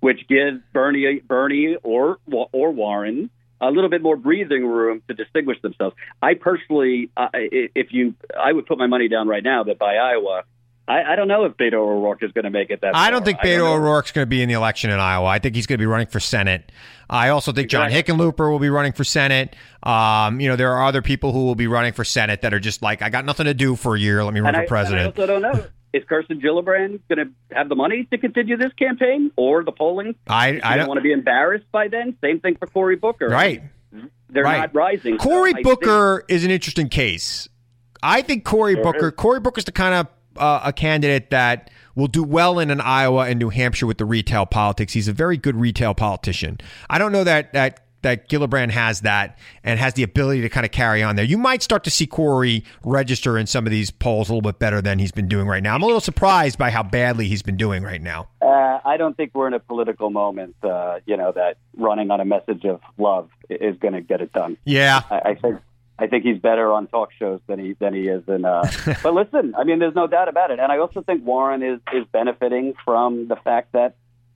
which 0.00 0.26
gives 0.26 0.60
Bernie, 0.72 1.20
Bernie 1.20 1.76
or 1.82 2.18
or 2.26 2.70
Warren 2.72 3.28
a 3.60 3.70
little 3.70 3.90
bit 3.90 4.02
more 4.02 4.16
breathing 4.16 4.66
room 4.66 5.02
to 5.06 5.14
distinguish 5.14 5.60
themselves. 5.62 5.94
I 6.22 6.34
personally, 6.34 7.10
uh, 7.16 7.28
if 7.34 7.92
you, 7.92 8.14
I 8.38 8.52
would 8.52 8.66
put 8.66 8.76
my 8.78 8.86
money 8.88 9.06
down 9.08 9.28
right 9.28 9.44
now 9.44 9.62
that 9.64 9.78
by 9.78 9.96
Iowa, 9.96 10.42
I, 10.88 11.12
I 11.12 11.16
don't 11.16 11.28
know 11.28 11.44
if 11.44 11.52
Beto 11.56 11.74
O'Rourke 11.74 12.22
is 12.22 12.32
going 12.32 12.44
to 12.44 12.50
make 12.50 12.70
it 12.70 12.80
that. 12.80 12.96
I 12.96 13.10
don't 13.10 13.24
think 13.24 13.40
don't 13.40 13.52
Beto 13.52 13.58
know. 13.58 13.74
O'Rourke's 13.74 14.10
going 14.10 14.22
to 14.24 14.28
be 14.28 14.42
in 14.42 14.48
the 14.48 14.54
election 14.54 14.90
in 14.90 14.98
Iowa. 14.98 15.26
I 15.26 15.38
think 15.38 15.54
he's 15.54 15.66
going 15.66 15.78
to 15.78 15.82
be 15.82 15.86
running 15.86 16.08
for 16.08 16.18
Senate. 16.20 16.72
I 17.08 17.28
also 17.28 17.52
think 17.52 17.68
John 17.68 17.90
Hickenlooper 17.90 18.50
will 18.50 18.58
be 18.58 18.70
running 18.70 18.92
for 18.92 19.04
Senate. 19.04 19.54
Um, 19.82 20.40
you 20.40 20.48
know, 20.48 20.56
there 20.56 20.72
are 20.72 20.86
other 20.86 21.02
people 21.02 21.32
who 21.32 21.44
will 21.44 21.54
be 21.54 21.66
running 21.66 21.92
for 21.92 22.04
Senate 22.04 22.40
that 22.42 22.52
are 22.54 22.58
just 22.60 22.82
like, 22.82 23.02
I 23.02 23.10
got 23.10 23.24
nothing 23.24 23.46
to 23.46 23.54
do 23.54 23.76
for 23.76 23.94
a 23.96 23.98
year. 24.00 24.24
Let 24.24 24.32
me 24.34 24.40
run 24.40 24.54
And 24.54 24.66
for 24.68 24.74
I, 24.76 24.80
president. 24.80 25.02
I 25.18 25.22
also 25.22 25.26
don't 25.26 25.42
know. 25.42 25.66
Is 25.92 26.02
Kirsten 26.08 26.40
Gillibrand 26.40 27.00
going 27.10 27.28
to 27.28 27.54
have 27.54 27.68
the 27.68 27.74
money 27.74 28.08
to 28.10 28.16
continue 28.16 28.56
this 28.56 28.72
campaign 28.78 29.30
or 29.36 29.62
the 29.62 29.72
polling? 29.72 30.14
I, 30.26 30.48
I 30.64 30.70
don't 30.70 30.78
don't. 30.78 30.88
want 30.88 30.98
to 30.98 31.02
be 31.02 31.12
embarrassed 31.12 31.66
by 31.70 31.88
then. 31.88 32.16
Same 32.22 32.40
thing 32.40 32.56
for 32.56 32.66
Cory 32.66 32.96
Booker. 32.96 33.28
Right. 33.28 33.62
They're 34.30 34.42
Right. 34.42 34.56
not 34.60 34.74
rising. 34.74 35.18
So 35.18 35.28
Cory 35.28 35.52
think- 35.52 35.64
Booker 35.66 36.24
is 36.28 36.44
an 36.44 36.50
interesting 36.50 36.88
case. 36.88 37.46
I 38.02 38.22
think 38.22 38.44
Cory 38.46 38.72
Sure 38.74 38.82
Booker. 38.84 39.08
is. 39.08 39.14
Cory 39.18 39.40
Booker's 39.40 39.64
the 39.66 39.72
kind 39.72 39.94
of 39.94 40.06
uh, 40.36 40.60
a 40.64 40.72
candidate 40.72 41.30
that 41.30 41.70
will 41.94 42.06
do 42.06 42.22
well 42.22 42.58
in 42.58 42.70
an 42.70 42.80
Iowa 42.80 43.26
and 43.26 43.38
New 43.38 43.50
Hampshire 43.50 43.86
with 43.86 43.98
the 43.98 44.04
retail 44.04 44.46
politics. 44.46 44.92
He's 44.92 45.08
a 45.08 45.12
very 45.12 45.36
good 45.36 45.56
retail 45.56 45.94
politician. 45.94 46.58
I 46.88 46.98
don't 46.98 47.12
know 47.12 47.24
that 47.24 47.52
that 47.52 47.80
that 48.02 48.28
Gillibrand 48.28 48.70
has 48.72 49.00
that 49.02 49.38
and 49.64 49.78
has 49.78 49.94
the 49.94 50.02
ability 50.02 50.42
to 50.42 50.48
kind 50.48 50.66
of 50.66 50.72
carry 50.72 51.02
on 51.02 51.16
there. 51.16 51.24
You 51.24 51.38
might 51.38 51.62
start 51.62 51.84
to 51.84 51.90
see 51.90 52.06
Cory 52.06 52.64
register 52.84 53.38
in 53.38 53.46
some 53.46 53.64
of 53.64 53.70
these 53.70 53.90
polls 53.90 54.28
a 54.28 54.32
little 54.32 54.42
bit 54.42 54.58
better 54.58 54.82
than 54.82 54.98
he's 54.98 55.12
been 55.12 55.28
doing 55.28 55.46
right 55.46 55.62
now. 55.62 55.74
I'm 55.74 55.82
a 55.82 55.86
little 55.86 56.00
surprised 56.00 56.58
by 56.58 56.70
how 56.70 56.82
badly 56.82 57.28
he's 57.28 57.42
been 57.42 57.56
doing 57.56 57.82
right 57.82 58.02
now. 58.02 58.28
Uh, 58.40 58.80
I 58.84 58.96
don't 58.96 59.16
think 59.16 59.34
we're 59.34 59.46
in 59.46 59.54
a 59.54 59.60
political 59.60 60.10
moment, 60.10 60.56
uh, 60.64 60.98
you 61.06 61.16
know, 61.16 61.32
that 61.32 61.58
running 61.76 62.10
on 62.10 62.20
a 62.20 62.24
message 62.24 62.64
of 62.64 62.80
love 62.98 63.30
is 63.48 63.76
going 63.78 63.94
to 63.94 64.00
get 64.00 64.20
it 64.20 64.32
done. 64.32 64.56
Yeah. 64.64 65.02
I, 65.08 65.18
I 65.30 65.34
think 65.36 65.60
I 66.02 66.08
think 66.08 66.24
he's 66.24 66.38
better 66.38 66.72
on 66.72 66.88
talk 66.88 67.10
shows 67.16 67.40
than 67.46 67.60
he 67.60 67.74
than 67.74 67.94
he 67.94 68.08
is 68.08 68.24
in. 68.26 68.44
Uh, 68.44 68.68
but 69.04 69.14
listen, 69.14 69.54
I 69.56 69.62
mean, 69.62 69.78
there's 69.78 69.94
no 69.94 70.08
doubt 70.08 70.28
about 70.28 70.50
it, 70.50 70.58
and 70.58 70.72
I 70.72 70.78
also 70.78 71.00
think 71.00 71.24
Warren 71.24 71.62
is 71.62 71.78
is 71.92 72.04
benefiting 72.10 72.74
from 72.84 73.28
the 73.28 73.36
fact 73.36 73.72
that 73.72 73.94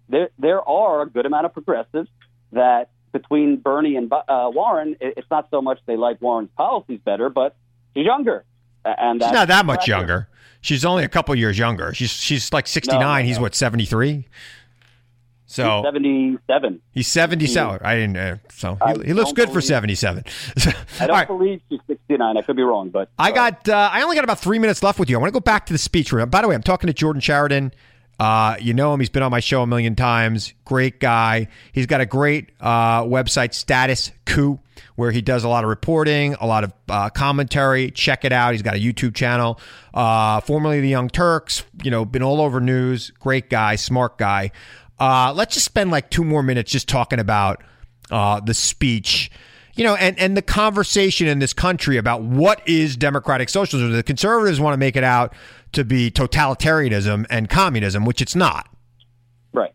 there 0.09 0.29
there 0.39 0.63
are 0.63 1.03
a 1.03 1.07
good 1.11 1.27
amount 1.27 1.47
of 1.47 1.53
progressives 1.53 2.09
that 2.53 2.91
between 3.11 3.57
Bernie 3.57 3.97
and 3.97 4.13
uh, 4.13 4.49
Warren, 4.55 4.97
it, 5.01 5.15
it's 5.17 5.31
not 5.31 5.49
so 5.51 5.61
much 5.61 5.81
they 5.87 5.97
like 5.97 6.23
Warren's 6.23 6.51
policies 6.57 7.01
better, 7.05 7.31
but 7.31 7.57
he's 7.95 8.07
younger, 8.07 8.45
and 8.85 9.21
She's 9.21 9.33
not 9.33 9.49
that 9.49 9.67
much 9.67 9.89
younger. 9.89 10.29
She's 10.61 10.85
only 10.85 11.03
a 11.03 11.09
couple 11.09 11.35
years 11.35 11.59
younger. 11.59 11.93
She's 11.95 12.13
she's 12.13 12.53
like 12.53 12.69
69. 12.69 13.01
No, 13.01 13.13
no, 13.13 13.23
He's 13.25 13.41
what 13.41 13.57
73. 13.57 14.29
So 15.47 15.77
He's 15.77 15.85
seventy-seven. 15.85 16.83
He's 16.93 17.07
77. 17.07 17.81
I 17.83 17.95
didn't. 17.95 18.17
Uh, 18.17 18.37
so 18.51 18.77
I 18.81 18.95
he, 18.95 19.05
he 19.07 19.13
looks 19.13 19.33
good 19.33 19.51
for 19.51 19.61
77. 19.61 20.25
I 21.01 21.07
don't 21.07 21.11
right. 21.11 21.27
believe 21.27 21.61
she's 21.71 21.81
sixty-nine. 21.87 22.37
I 22.37 22.43
could 22.43 22.57
be 22.57 22.63
wrong, 22.63 22.91
but 22.91 23.11
I 23.19 23.31
got. 23.31 23.69
Uh, 23.69 23.91
I 23.93 24.03
only 24.03 24.17
got 24.17 24.25
about 24.25 24.41
three 24.41 24.59
minutes 24.59 24.83
left 24.83 24.99
with 24.99 25.09
you. 25.09 25.17
I 25.17 25.21
want 25.21 25.29
to 25.33 25.35
go 25.35 25.41
back 25.41 25.67
to 25.67 25.73
the 25.73 25.79
speech 25.79 26.13
room. 26.13 26.29
By 26.29 26.43
the 26.43 26.49
way, 26.49 26.55
I'm 26.55 26.63
talking 26.63 26.89
to 26.89 26.93
Jordan 26.93 27.23
Chariton. 27.23 27.73
Uh, 28.19 28.57
you 28.61 28.73
know 28.73 28.95
him. 28.95 29.01
He's 29.01 29.11
been 29.11 29.23
on 29.23 29.31
my 29.31 29.41
show 29.41 29.63
a 29.63 29.67
million 29.67 29.95
times. 29.95 30.55
Great 30.65 31.01
guy. 31.01 31.49
He's 31.73 31.87
got 31.87 32.01
a 32.01 32.07
great 32.07 32.51
uh, 32.61 33.03
website, 33.03 33.53
Status 33.53 34.11
Coup, 34.25 34.59
where 34.97 35.11
he 35.11 35.21
does 35.21 35.45
a 35.45 35.49
lot 35.49 35.65
of 35.65 35.71
reporting, 35.71 36.35
a 36.41 36.47
lot 36.47 36.65
of 36.65 36.73
uh, 36.89 37.11
commentary. 37.11 37.91
Check 37.91 38.25
it 38.25 38.33
out. 38.33 38.53
He's 38.53 38.63
got 38.63 38.75
a 38.75 38.79
YouTube 38.79 39.15
channel. 39.15 39.61
Uh, 39.93 40.41
formerly 40.41 40.81
the 40.81 40.89
Young 40.89 41.11
Turks. 41.11 41.65
You 41.83 41.91
know, 41.91 42.05
been 42.05 42.23
all 42.23 42.41
over 42.41 42.59
news. 42.61 43.11
Great 43.21 43.51
guy, 43.51 43.77
smart 43.77 44.17
guy. 44.17 44.51
Uh, 44.99 45.33
let's 45.35 45.55
just 45.55 45.67
spend 45.67 45.91
like 45.91 46.11
two 46.11 46.25
more 46.25 46.43
minutes 46.43 46.73
just 46.73 46.89
talking 46.89 47.19
about 47.19 47.63
uh, 48.11 48.41
the 48.41 48.55
speech 48.55 49.31
you 49.77 49.85
know, 49.85 49.95
and, 49.95 50.19
and 50.19 50.37
the 50.37 50.43
conversation 50.43 51.29
in 51.29 51.39
this 51.39 51.53
country 51.53 51.99
about 51.99 52.23
what 52.23 52.67
is 52.67 52.97
democratic 52.97 53.51
socialism. 53.51 53.93
The 53.93 54.03
conservatives 54.03 54.59
want 54.59 54.73
to 54.73 54.79
make 54.79 54.97
it 54.97 55.05
out 55.05 55.35
to 55.73 55.85
be 55.85 56.11
totalitarianism 56.11 57.27
and 57.29 57.49
communism, 57.49 58.07
which 58.07 58.23
it's 58.23 58.35
not. 58.35 58.69
Right. 59.53 59.75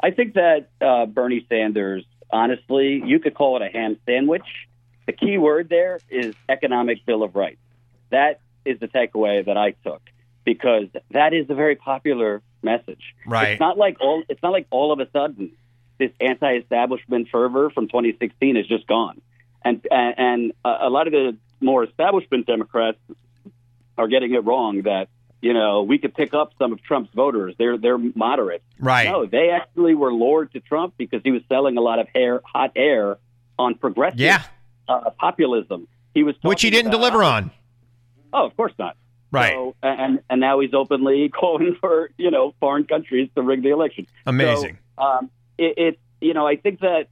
I 0.00 0.10
think 0.10 0.34
that 0.34 0.68
uh, 0.82 1.06
Bernie 1.06 1.46
Sanders, 1.48 2.04
honestly, 2.30 3.02
you 3.04 3.18
could 3.18 3.34
call 3.34 3.56
it 3.56 3.62
a 3.62 3.68
ham 3.68 3.98
sandwich. 4.04 4.44
The 5.06 5.12
key 5.12 5.38
word 5.38 5.70
there 5.70 5.98
is 6.10 6.34
economic 6.48 7.04
bill 7.06 7.22
of 7.22 7.34
rights. 7.34 7.60
That 8.10 8.40
is 8.66 8.78
the 8.80 8.88
takeaway 8.88 9.44
that 9.46 9.56
I 9.56 9.70
took 9.82 10.02
because 10.44 10.88
that 11.10 11.32
is 11.32 11.48
a 11.48 11.54
very 11.54 11.76
popular 11.76 12.42
message. 12.62 13.14
Right. 13.26 13.50
It's 13.52 13.60
not 13.60 13.76
like 13.78 13.96
all. 14.00 14.22
It's 14.28 14.42
not 14.42 14.52
like 14.52 14.66
all 14.70 14.92
of 14.92 15.00
a 15.00 15.08
sudden 15.10 15.52
this 15.98 16.10
anti-establishment 16.20 17.28
fervor 17.30 17.70
from 17.70 17.86
2016 17.88 18.56
is 18.56 18.66
just 18.66 18.86
gone, 18.86 19.20
and 19.64 19.86
and, 19.90 20.14
and 20.18 20.52
a 20.64 20.88
lot 20.90 21.06
of 21.06 21.12
the 21.12 21.36
more 21.60 21.84
establishment 21.84 22.46
Democrats 22.46 22.98
are 23.98 24.08
getting 24.08 24.32
it 24.34 24.44
wrong 24.44 24.82
that 24.82 25.08
you 25.42 25.52
know 25.52 25.82
we 25.82 25.98
could 25.98 26.14
pick 26.14 26.32
up 26.34 26.52
some 26.58 26.72
of 26.72 26.82
Trump's 26.82 27.12
voters. 27.14 27.54
They're 27.58 27.76
they're 27.78 27.98
moderate. 27.98 28.62
Right. 28.78 29.04
No, 29.08 29.26
they 29.26 29.50
actually 29.50 29.94
were 29.94 30.12
lured 30.12 30.52
to 30.52 30.60
Trump 30.60 30.94
because 30.96 31.20
he 31.22 31.30
was 31.30 31.42
selling 31.48 31.76
a 31.76 31.80
lot 31.82 31.98
of 31.98 32.08
hair, 32.14 32.40
hot 32.44 32.72
air 32.76 33.18
on 33.58 33.74
progressive 33.74 34.18
Yeah. 34.20 34.42
uh, 34.88 35.10
populism. 35.18 35.86
He 36.14 36.22
was 36.22 36.34
Which 36.42 36.62
he 36.62 36.70
didn't 36.70 36.88
about- 36.88 36.98
deliver 36.98 37.22
on. 37.22 37.50
Oh, 38.32 38.46
of 38.46 38.56
course 38.56 38.72
not. 38.78 38.96
Right. 39.32 39.52
So, 39.52 39.76
and 39.82 40.20
and 40.28 40.40
now 40.40 40.60
he's 40.60 40.74
openly 40.74 41.28
calling 41.40 41.76
for 41.80 42.10
you 42.16 42.30
know 42.30 42.54
foreign 42.60 42.84
countries 42.84 43.30
to 43.34 43.42
rig 43.42 43.62
the 43.62 43.70
election. 43.70 44.06
Amazing. 44.26 44.78
So, 44.98 45.04
um, 45.04 45.30
it, 45.58 45.74
it 45.76 46.00
you 46.20 46.34
know 46.34 46.46
I 46.46 46.56
think 46.56 46.80
that 46.80 47.08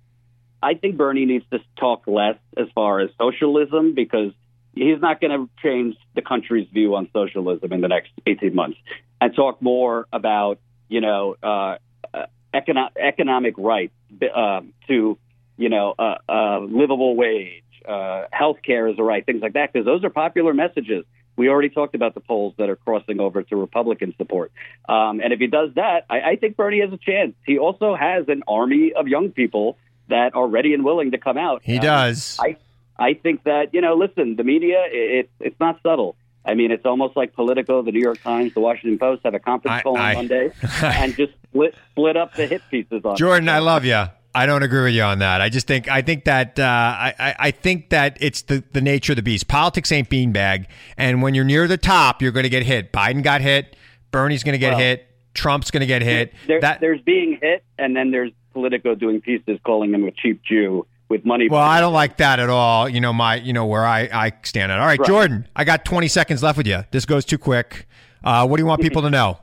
I 0.62 0.74
think 0.74 0.96
Bernie 0.96 1.24
needs 1.24 1.44
to 1.50 1.60
talk 1.78 2.06
less 2.06 2.36
as 2.56 2.66
far 2.74 3.00
as 3.00 3.10
socialism 3.18 3.94
because 3.94 4.32
he's 4.74 5.00
not 5.00 5.20
going 5.20 5.30
to 5.30 5.48
change 5.62 5.96
the 6.14 6.22
country's 6.22 6.68
view 6.68 6.94
on 6.94 7.08
socialism 7.12 7.72
in 7.72 7.80
the 7.80 7.88
next 7.88 8.10
18 8.26 8.54
months 8.54 8.78
and 9.20 9.34
talk 9.34 9.60
more 9.62 10.06
about, 10.12 10.58
you 10.88 11.00
know, 11.00 11.36
uh, 11.42 11.76
uh, 12.12 12.26
econo- 12.54 12.90
economic 12.96 13.54
rights 13.56 13.94
uh, 14.34 14.60
to, 14.88 15.18
you 15.56 15.68
know, 15.68 15.94
uh, 15.98 16.18
uh, 16.28 16.60
livable 16.60 17.16
wage, 17.16 17.62
uh, 17.86 18.24
health 18.32 18.58
care 18.64 18.88
is 18.88 18.98
a 18.98 19.02
right, 19.02 19.24
things 19.24 19.42
like 19.42 19.54
that, 19.54 19.72
because 19.72 19.86
those 19.86 20.04
are 20.04 20.10
popular 20.10 20.54
messages. 20.54 21.04
We 21.38 21.48
already 21.48 21.70
talked 21.70 21.94
about 21.94 22.12
the 22.14 22.20
polls 22.20 22.52
that 22.58 22.68
are 22.68 22.76
crossing 22.76 23.20
over 23.20 23.42
to 23.44 23.56
Republican 23.56 24.12
support. 24.18 24.52
Um, 24.88 25.20
and 25.20 25.32
if 25.32 25.38
he 25.38 25.46
does 25.46 25.70
that, 25.76 26.04
I, 26.10 26.20
I 26.32 26.36
think 26.36 26.56
Bernie 26.56 26.80
has 26.80 26.92
a 26.92 26.98
chance. 26.98 27.34
He 27.46 27.58
also 27.58 27.94
has 27.94 28.28
an 28.28 28.42
army 28.46 28.92
of 28.94 29.08
young 29.08 29.30
people 29.30 29.78
that 30.08 30.34
are 30.34 30.46
ready 30.46 30.74
and 30.74 30.84
willing 30.84 31.12
to 31.12 31.18
come 31.18 31.38
out. 31.38 31.62
He 31.64 31.76
Um, 31.76 31.82
does. 31.82 32.36
I 32.40 32.56
I 32.98 33.14
think 33.14 33.44
that 33.44 33.72
you 33.72 33.80
know, 33.80 33.94
listen, 33.94 34.36
the 34.36 34.44
media 34.44 34.82
it, 34.90 35.30
it's 35.40 35.58
not 35.60 35.80
subtle. 35.82 36.16
I 36.44 36.54
mean, 36.54 36.70
it's 36.70 36.86
almost 36.86 37.14
like 37.16 37.34
Politico, 37.34 37.82
the 37.82 37.92
New 37.92 38.00
York 38.00 38.22
Times, 38.22 38.54
the 38.54 38.60
Washington 38.60 38.98
Post 38.98 39.20
have 39.24 39.34
a 39.34 39.38
conference 39.38 39.76
I- 39.78 39.82
call 39.82 39.96
on 39.96 40.02
I- 40.04 40.14
Monday 40.14 40.50
and 40.82 41.14
just 41.14 41.32
split 41.50 41.74
split 41.92 42.16
up 42.16 42.34
the 42.34 42.46
hit 42.46 42.62
pieces 42.70 43.04
on. 43.04 43.16
Jordan, 43.16 43.48
I 43.48 43.58
love 43.58 43.84
you. 43.84 44.04
I 44.34 44.46
don't 44.46 44.62
agree 44.62 44.84
with 44.84 44.94
you 44.94 45.02
on 45.02 45.18
that. 45.20 45.40
I 45.40 45.48
just 45.48 45.66
think 45.66 45.88
I 45.88 46.02
think 46.02 46.24
that 46.24 46.58
uh, 46.58 46.62
I, 46.62 47.14
I 47.18 47.34
I 47.38 47.50
think 47.50 47.90
that 47.90 48.18
it's 48.20 48.42
the, 48.42 48.62
the 48.72 48.80
nature 48.80 49.12
of 49.12 49.16
the 49.16 49.22
beast. 49.22 49.48
Politics 49.48 49.90
ain't 49.90 50.08
beanbag, 50.10 50.66
and 50.96 51.22
when 51.22 51.34
you're 51.34 51.44
near 51.44 51.66
the 51.66 51.76
top, 51.78 52.22
you're 52.22 52.32
going 52.32 52.44
to 52.44 52.50
get 52.50 52.62
hit. 52.62 52.92
Biden 52.92 53.22
got 53.22 53.40
hit. 53.40 53.74
Bernie's 54.10 54.44
going 54.44 54.52
to 54.52 54.58
get 54.58 54.70
Well, 54.72 54.78
hit. 54.80 55.04
Trump's 55.34 55.70
going 55.70 55.80
to 55.80 55.86
get 55.86 56.02
hit. 56.02 56.32
There, 56.46 56.60
that 56.60 56.80
there's 56.80 57.00
being 57.00 57.38
hit, 57.40 57.64
and 57.78 57.96
then 57.96 58.10
there's 58.10 58.32
Politico 58.52 58.94
doing 58.94 59.20
pieces 59.20 59.58
calling 59.64 59.92
him 59.94 60.04
a 60.04 60.10
cheap 60.10 60.42
Jew 60.42 60.86
with 61.08 61.24
money. 61.24 61.48
well, 61.48 61.60
I 61.62 61.80
don't 61.80 61.92
like 61.94 62.18
that 62.18 62.38
at 62.38 62.50
all. 62.50 62.88
You 62.88 63.00
know 63.00 63.12
my 63.12 63.36
you 63.36 63.52
know 63.52 63.66
where 63.66 63.86
I 63.86 64.08
I 64.12 64.32
stand 64.42 64.70
at. 64.70 64.78
All 64.78 64.86
right, 64.86 64.98
Right. 64.98 65.08
Jordan, 65.08 65.48
I 65.56 65.64
got 65.64 65.84
20 65.84 66.06
seconds 66.08 66.42
left 66.42 66.58
with 66.58 66.66
you. 66.66 66.84
This 66.90 67.06
goes 67.06 67.24
too 67.24 67.38
quick. 67.38 67.86
Uh, 68.22 68.46
what 68.46 68.56
do 68.56 68.62
you 68.62 68.66
want 68.66 68.82
people 68.82 69.02
to 69.02 69.10
know? 69.10 69.38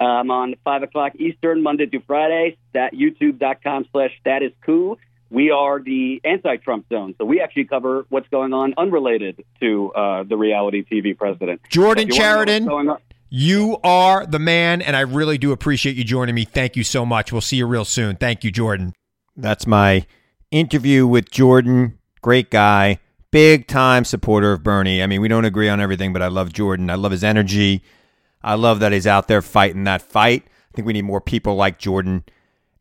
Um, 0.00 0.30
on 0.30 0.54
five 0.64 0.82
o'clock 0.82 1.12
Eastern, 1.16 1.62
Monday 1.62 1.84
through 1.86 2.02
Friday, 2.06 2.56
at 2.74 2.94
youtube.com 2.94 3.84
slash 3.92 4.10
status 4.20 4.52
coup. 4.64 4.96
We 5.28 5.50
are 5.50 5.78
the 5.78 6.20
anti-Trump 6.24 6.86
zone, 6.88 7.14
so 7.18 7.24
we 7.26 7.40
actually 7.40 7.66
cover 7.66 8.04
what's 8.08 8.26
going 8.28 8.52
on 8.54 8.72
unrelated 8.78 9.44
to 9.60 9.92
uh, 9.92 10.22
the 10.24 10.36
reality 10.36 10.82
TV 10.90 11.16
president. 11.16 11.60
Jordan 11.68 12.08
you 12.08 12.14
wanna 12.14 12.24
know 12.24 12.38
what's 12.38 12.50
Chariton. 12.50 12.90
on- 12.94 12.98
You 13.28 13.76
are 13.84 14.24
the 14.26 14.38
man, 14.40 14.80
and 14.82 14.96
I 14.96 15.00
really 15.02 15.36
do 15.38 15.52
appreciate 15.52 15.94
you 15.96 16.02
joining 16.02 16.34
me. 16.34 16.44
Thank 16.46 16.74
you 16.76 16.82
so 16.82 17.04
much. 17.06 17.30
We'll 17.30 17.42
see 17.42 17.56
you 17.56 17.66
real 17.66 17.84
soon. 17.84 18.16
Thank 18.16 18.42
you, 18.42 18.50
Jordan. 18.50 18.92
That's 19.36 19.66
my 19.66 20.04
interview 20.50 21.06
with 21.06 21.30
Jordan. 21.30 21.98
Great 22.22 22.50
guy, 22.50 22.98
big 23.30 23.66
time 23.68 24.04
supporter 24.04 24.52
of 24.54 24.62
Bernie. 24.64 25.02
I 25.02 25.06
mean, 25.06 25.20
we 25.20 25.28
don't 25.28 25.44
agree 25.44 25.68
on 25.68 25.78
everything, 25.80 26.12
but 26.12 26.22
I 26.22 26.28
love 26.28 26.52
Jordan. 26.52 26.90
I 26.90 26.94
love 26.96 27.12
his 27.12 27.22
energy. 27.22 27.82
I 28.42 28.54
love 28.54 28.80
that 28.80 28.92
he's 28.92 29.06
out 29.06 29.28
there 29.28 29.42
fighting 29.42 29.84
that 29.84 30.02
fight. 30.02 30.44
I 30.46 30.76
think 30.76 30.86
we 30.86 30.92
need 30.92 31.02
more 31.04 31.20
people 31.20 31.56
like 31.56 31.78
Jordan. 31.78 32.24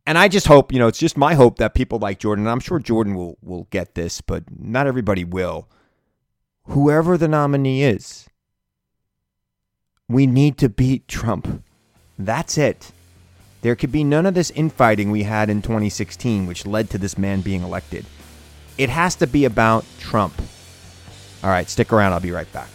And 0.05 0.17
I 0.17 0.27
just 0.27 0.47
hope, 0.47 0.71
you 0.71 0.79
know, 0.79 0.87
it's 0.87 0.99
just 0.99 1.17
my 1.17 1.33
hope 1.33 1.57
that 1.57 1.73
people 1.73 1.99
like 1.99 2.19
Jordan, 2.19 2.45
and 2.45 2.51
I'm 2.51 2.59
sure 2.59 2.79
Jordan 2.79 3.15
will 3.15 3.37
will 3.41 3.67
get 3.69 3.95
this, 3.95 4.21
but 4.21 4.43
not 4.49 4.87
everybody 4.87 5.23
will. 5.23 5.67
Whoever 6.63 7.17
the 7.17 7.27
nominee 7.27 7.83
is, 7.83 8.27
we 10.07 10.25
need 10.25 10.57
to 10.59 10.69
beat 10.69 11.07
Trump. 11.07 11.63
That's 12.17 12.57
it. 12.57 12.91
There 13.61 13.75
could 13.75 13.91
be 13.91 14.03
none 14.03 14.25
of 14.25 14.33
this 14.33 14.51
infighting 14.51 15.11
we 15.11 15.23
had 15.23 15.49
in 15.49 15.61
2016, 15.61 16.47
which 16.47 16.65
led 16.65 16.89
to 16.91 16.97
this 16.97 17.17
man 17.17 17.41
being 17.41 17.61
elected. 17.61 18.05
It 18.77 18.89
has 18.89 19.15
to 19.15 19.27
be 19.27 19.45
about 19.45 19.85
Trump. 19.99 20.33
All 21.43 21.49
right, 21.49 21.69
stick 21.69 21.91
around. 21.91 22.13
I'll 22.13 22.19
be 22.19 22.31
right 22.31 22.51
back. 22.53 22.69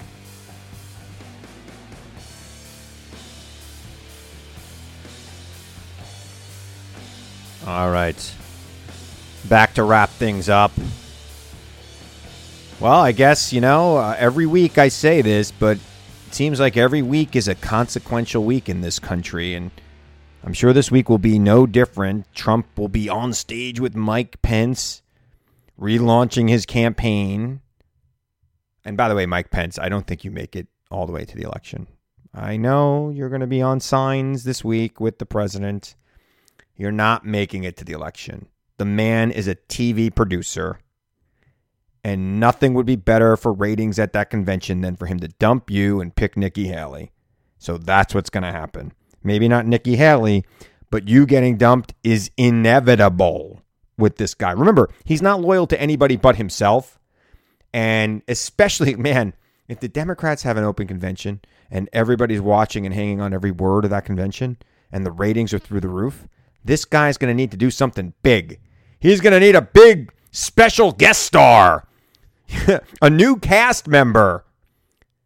All 7.67 7.91
right. 7.91 8.35
Back 9.49 9.75
to 9.75 9.83
wrap 9.83 10.11
things 10.11 10.49
up. 10.49 10.73
Well, 12.79 13.01
I 13.01 13.13
guess, 13.13 13.53
you 13.53 13.61
know, 13.61 13.97
uh, 13.97 14.17
every 14.19 14.45
week 14.45 14.77
I 14.77 14.89
say 14.89 15.23
this, 15.23 15.51
but 15.51 15.79
it 16.27 16.35
seems 16.35 16.61
like 16.61 16.77
every 16.77 17.01
week 17.01 17.37
is 17.37 17.49
a 17.49 17.55
consequential 17.55 18.45
week 18.45 18.69
in 18.69 18.83
this 18.83 18.99
country. 18.99 19.55
And 19.55 19.71
I'm 20.43 20.53
sure 20.53 20.75
this 20.75 20.91
week 20.91 21.09
will 21.09 21.19
be 21.19 21.39
no 21.39 21.67
different. 21.67 22.27
Trump 22.35 22.67
will 22.77 22.89
be 22.89 23.09
on 23.09 23.33
stage 23.33 23.81
with 23.81 23.95
Mike 23.95 24.43
Pence, 24.43 25.01
relaunching 25.81 26.51
his 26.51 26.67
campaign. 26.67 27.61
And 28.85 28.97
by 28.97 29.09
the 29.09 29.15
way, 29.15 29.25
Mike 29.25 29.51
Pence, 29.51 29.79
I 29.79 29.89
don't 29.89 30.07
think 30.07 30.25
you 30.25 30.31
make 30.31 30.55
it 30.55 30.67
all 30.91 31.07
the 31.07 31.13
way 31.13 31.25
to 31.25 31.37
the 31.37 31.45
election. 31.45 31.87
I 32.35 32.59
know 32.59 33.09
you're 33.09 33.31
going 33.31 33.41
to 33.41 33.47
be 33.47 33.63
on 33.63 33.81
signs 33.81 34.45
this 34.45 34.63
week 34.63 35.01
with 35.01 35.19
the 35.19 35.27
president. 35.27 35.95
You're 36.77 36.93
not 36.93 37.25
making 37.25 37.65
it 37.65 37.77
to 37.79 37.85
the 37.85 37.93
election. 37.93 38.49
The 38.79 38.85
man 38.85 39.31
is 39.31 39.47
a 39.47 39.55
TV 39.55 40.13
producer, 40.15 40.81
and 42.03 42.41
nothing 42.41 42.75
would 42.75 42.87
be 42.87 42.97
better 42.97 43.37
for 43.37 43.53
ratings 43.53 43.99
at 43.99 44.13
that 44.13 44.31
convention 44.31 44.81
than 44.81 44.97
for 44.97 45.07
him 45.07 45.21
to 45.21 45.29
dump 45.29 45.71
you 45.71 46.01
and 46.01 46.15
pick 46.15 46.37
Nikki 46.37 46.67
Haley. 46.67 47.13
So 47.59 47.79
that's 47.79 48.15
what's 48.15 48.31
going 48.31 48.43
to 48.43 48.53
happen. 48.53 48.93
Maybe 49.23 49.49
not 49.49 49.67
Nikki 49.67 49.97
Haley, 49.97 50.45
but 50.91 51.09
you 51.09 51.25
getting 51.25 51.57
dumped 51.57 51.95
is 52.03 52.31
inevitable 52.37 53.63
with 53.97 54.17
this 54.17 54.35
guy. 54.35 54.51
Remember, 54.51 54.91
he's 55.05 55.23
not 55.23 55.41
loyal 55.41 55.67
to 55.69 55.81
anybody 55.81 56.17
but 56.17 56.37
himself. 56.37 56.99
And 57.73 58.23
especially, 58.29 58.95
man, 58.97 59.35
if 59.69 59.81
the 59.81 59.89
Democrats 59.89 60.43
have 60.43 60.57
an 60.57 60.65
open 60.65 60.87
convention 60.87 61.41
and 61.71 61.89
everybody's 61.93 62.41
watching 62.41 62.85
and 62.85 62.95
hanging 62.95 63.21
on 63.21 63.33
every 63.33 63.51
word 63.51 63.85
of 63.85 63.91
that 63.91 64.05
convention 64.05 64.59
and 64.93 65.07
the 65.07 65.13
ratings 65.13 65.55
are 65.55 65.59
through 65.59 65.81
the 65.81 65.89
roof, 65.89 66.29
this 66.65 66.85
guy's 66.85 67.19
going 67.19 67.31
to 67.31 67.35
need 67.35 67.51
to 67.51 67.57
do 67.57 67.71
something 67.71 68.15
big. 68.23 68.59
He's 68.99 69.21
going 69.21 69.33
to 69.33 69.41
need 69.41 69.55
a 69.55 69.63
big 69.63 70.13
special 70.31 70.93
guest 70.93 71.23
star, 71.23 71.87
a 73.03 73.11
new 73.11 73.37
cast 73.37 73.87
member. 73.87 74.45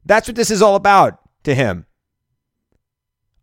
That's 0.05 0.29
what 0.29 0.37
this 0.37 0.51
is 0.51 0.63
all 0.63 0.75
about 0.75 1.21
to 1.45 1.55
him. 1.55 1.87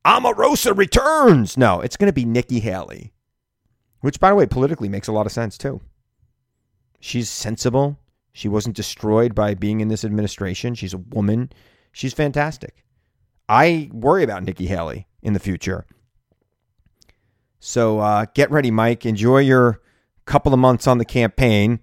Omarosa 0.06 0.78
returns. 0.78 1.58
No, 1.58 1.82
it's 1.82 1.98
going 1.98 2.10
to 2.10 2.14
be 2.14 2.26
Nikki 2.26 2.60
Haley, 2.60 3.14
which, 4.02 4.20
by 4.20 4.30
the 4.30 4.36
way, 4.36 4.46
politically 4.46 4.90
makes 4.90 5.08
a 5.08 5.12
lot 5.12 5.26
of 5.26 5.32
sense 5.32 5.58
too. 5.58 5.82
She's 7.00 7.30
sensible. 7.30 8.00
She 8.34 8.48
wasn't 8.48 8.76
destroyed 8.76 9.34
by 9.34 9.54
being 9.54 9.80
in 9.80 9.88
this 9.88 10.04
administration. 10.04 10.76
She's 10.76 10.94
a 10.94 10.98
woman. 10.98 11.52
She's 11.92 12.14
fantastic. 12.14 12.84
I 13.48 13.90
worry 13.94 14.24
about 14.24 14.44
Nikki 14.44 14.66
Haley 14.66 15.08
in 15.22 15.34
the 15.34 15.40
future. 15.40 15.86
So 17.66 17.98
uh, 17.98 18.28
get 18.36 18.52
ready, 18.52 18.70
Mike. 18.70 19.08
Enjoy 19.08 19.40
your 19.40 19.82
couple 20.26 20.54
of 20.54 20.60
months 20.60 20.86
on 20.86 21.00
the 21.00 21.06
campaign, 21.06 21.80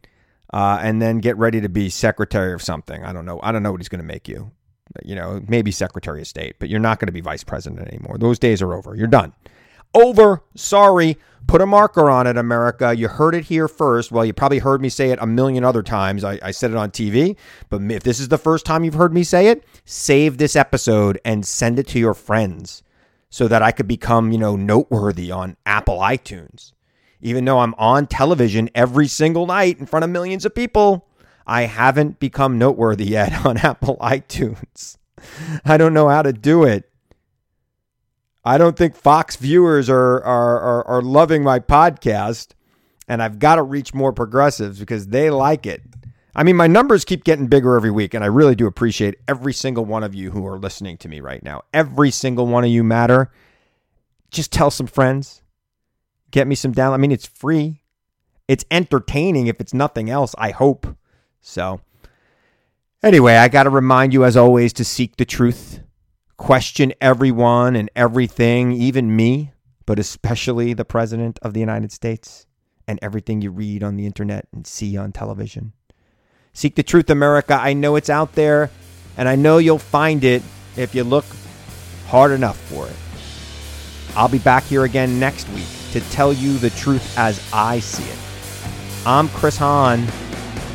uh, 0.54 0.78
and 0.80 1.02
then 1.02 1.18
get 1.18 1.36
ready 1.36 1.60
to 1.60 1.68
be 1.68 1.90
secretary 1.90 2.52
of 2.52 2.62
something. 2.62 3.04
I 3.04 3.12
don't 3.12 3.24
know. 3.24 3.40
I 3.42 3.50
don't 3.50 3.64
know 3.64 3.72
what 3.72 3.80
he's 3.80 3.88
going 3.88 4.00
to 4.00 4.06
make 4.06 4.28
you. 4.28 4.52
You 5.04 5.16
know, 5.16 5.42
maybe 5.48 5.72
secretary 5.72 6.20
of 6.20 6.28
state, 6.28 6.54
but 6.60 6.68
you're 6.68 6.78
not 6.78 7.00
going 7.00 7.08
to 7.08 7.12
be 7.12 7.20
vice 7.20 7.42
president 7.42 7.88
anymore. 7.88 8.16
Those 8.16 8.38
days 8.38 8.62
are 8.62 8.74
over. 8.74 8.94
You're 8.94 9.08
done. 9.08 9.32
Over. 9.92 10.44
Sorry. 10.54 11.18
Put 11.48 11.60
a 11.60 11.66
marker 11.66 12.08
on 12.08 12.28
it, 12.28 12.36
America. 12.36 12.94
You 12.94 13.08
heard 13.08 13.34
it 13.34 13.46
here 13.46 13.66
first. 13.66 14.12
Well, 14.12 14.24
you 14.24 14.32
probably 14.32 14.60
heard 14.60 14.80
me 14.80 14.88
say 14.88 15.10
it 15.10 15.18
a 15.20 15.26
million 15.26 15.64
other 15.64 15.82
times. 15.82 16.22
I, 16.22 16.38
I 16.42 16.52
said 16.52 16.70
it 16.70 16.76
on 16.76 16.92
TV, 16.92 17.36
but 17.70 17.82
if 17.90 18.04
this 18.04 18.20
is 18.20 18.28
the 18.28 18.38
first 18.38 18.64
time 18.64 18.84
you've 18.84 18.94
heard 18.94 19.12
me 19.12 19.24
say 19.24 19.48
it, 19.48 19.64
save 19.84 20.38
this 20.38 20.54
episode 20.54 21.20
and 21.24 21.44
send 21.44 21.80
it 21.80 21.88
to 21.88 21.98
your 21.98 22.14
friends 22.14 22.84
so 23.32 23.48
that 23.48 23.62
I 23.62 23.72
could 23.72 23.88
become, 23.88 24.30
you 24.30 24.36
know, 24.36 24.56
noteworthy 24.56 25.32
on 25.32 25.56
Apple 25.64 26.00
iTunes. 26.00 26.74
Even 27.22 27.46
though 27.46 27.60
I'm 27.60 27.74
on 27.78 28.06
television 28.06 28.68
every 28.74 29.08
single 29.08 29.46
night 29.46 29.78
in 29.80 29.86
front 29.86 30.04
of 30.04 30.10
millions 30.10 30.44
of 30.44 30.54
people, 30.54 31.08
I 31.46 31.62
haven't 31.62 32.20
become 32.20 32.58
noteworthy 32.58 33.06
yet 33.06 33.46
on 33.46 33.56
Apple 33.56 33.96
iTunes. 34.02 34.98
I 35.64 35.78
don't 35.78 35.94
know 35.94 36.10
how 36.10 36.20
to 36.20 36.34
do 36.34 36.64
it. 36.64 36.90
I 38.44 38.58
don't 38.58 38.76
think 38.76 38.94
Fox 38.94 39.36
viewers 39.36 39.88
are 39.88 40.22
are 40.22 40.60
are, 40.60 40.86
are 40.88 41.02
loving 41.02 41.42
my 41.42 41.58
podcast, 41.58 42.48
and 43.08 43.22
I've 43.22 43.38
got 43.38 43.54
to 43.54 43.62
reach 43.62 43.94
more 43.94 44.12
progressives 44.12 44.78
because 44.78 45.06
they 45.06 45.30
like 45.30 45.64
it. 45.64 45.80
I 46.34 46.42
mean, 46.42 46.56
my 46.56 46.66
numbers 46.66 47.04
keep 47.04 47.24
getting 47.24 47.46
bigger 47.46 47.76
every 47.76 47.90
week, 47.90 48.14
and 48.14 48.24
I 48.24 48.28
really 48.28 48.54
do 48.54 48.66
appreciate 48.66 49.16
every 49.28 49.52
single 49.52 49.84
one 49.84 50.02
of 50.02 50.14
you 50.14 50.30
who 50.30 50.46
are 50.46 50.58
listening 50.58 50.96
to 50.98 51.08
me 51.08 51.20
right 51.20 51.42
now. 51.42 51.62
Every 51.74 52.10
single 52.10 52.46
one 52.46 52.64
of 52.64 52.70
you 52.70 52.82
matter. 52.82 53.30
Just 54.30 54.50
tell 54.50 54.70
some 54.70 54.86
friends. 54.86 55.42
Get 56.30 56.46
me 56.46 56.54
some 56.54 56.72
down. 56.72 56.94
I 56.94 56.96
mean, 56.96 57.12
it's 57.12 57.26
free. 57.26 57.82
It's 58.48 58.64
entertaining 58.70 59.46
if 59.46 59.60
it's 59.60 59.74
nothing 59.74 60.08
else, 60.08 60.34
I 60.38 60.50
hope. 60.50 60.86
So, 61.42 61.80
Anyway, 63.04 63.34
I 63.34 63.48
got 63.48 63.64
to 63.64 63.70
remind 63.70 64.12
you, 64.12 64.24
as 64.24 64.36
always, 64.36 64.72
to 64.74 64.84
seek 64.84 65.16
the 65.16 65.24
truth, 65.24 65.80
question 66.36 66.92
everyone 67.00 67.74
and 67.74 67.90
everything, 67.96 68.70
even 68.70 69.16
me, 69.16 69.50
but 69.86 69.98
especially 69.98 70.72
the 70.72 70.84
President 70.84 71.40
of 71.42 71.52
the 71.52 71.58
United 71.58 71.90
States 71.90 72.46
and 72.86 73.00
everything 73.02 73.42
you 73.42 73.50
read 73.50 73.82
on 73.82 73.96
the 73.96 74.06
internet 74.06 74.46
and 74.52 74.68
see 74.68 74.96
on 74.96 75.10
television. 75.10 75.72
Seek 76.54 76.74
the 76.74 76.82
truth, 76.82 77.08
America. 77.08 77.54
I 77.54 77.72
know 77.72 77.96
it's 77.96 78.10
out 78.10 78.34
there, 78.34 78.70
and 79.16 79.28
I 79.28 79.36
know 79.36 79.58
you'll 79.58 79.78
find 79.78 80.22
it 80.22 80.42
if 80.76 80.94
you 80.94 81.02
look 81.02 81.24
hard 82.08 82.30
enough 82.30 82.58
for 82.58 82.86
it. 82.86 82.96
I'll 84.14 84.28
be 84.28 84.38
back 84.38 84.64
here 84.64 84.84
again 84.84 85.18
next 85.18 85.48
week 85.50 85.66
to 85.92 86.00
tell 86.10 86.32
you 86.32 86.58
the 86.58 86.70
truth 86.70 87.16
as 87.16 87.42
I 87.52 87.78
see 87.78 88.04
it. 88.04 88.18
I'm 89.06 89.28
Chris 89.30 89.56
Hahn. 89.56 90.06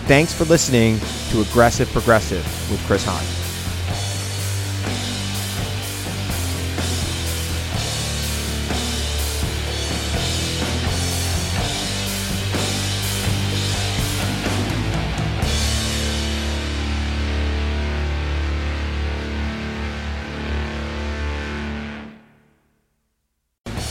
Thanks 0.07 0.33
for 0.33 0.45
listening 0.45 0.99
to 1.29 1.41
Aggressive 1.41 1.89
Progressive 1.89 2.43
with 2.71 2.83
Chris 2.87 3.05
Hahn. 3.05 3.36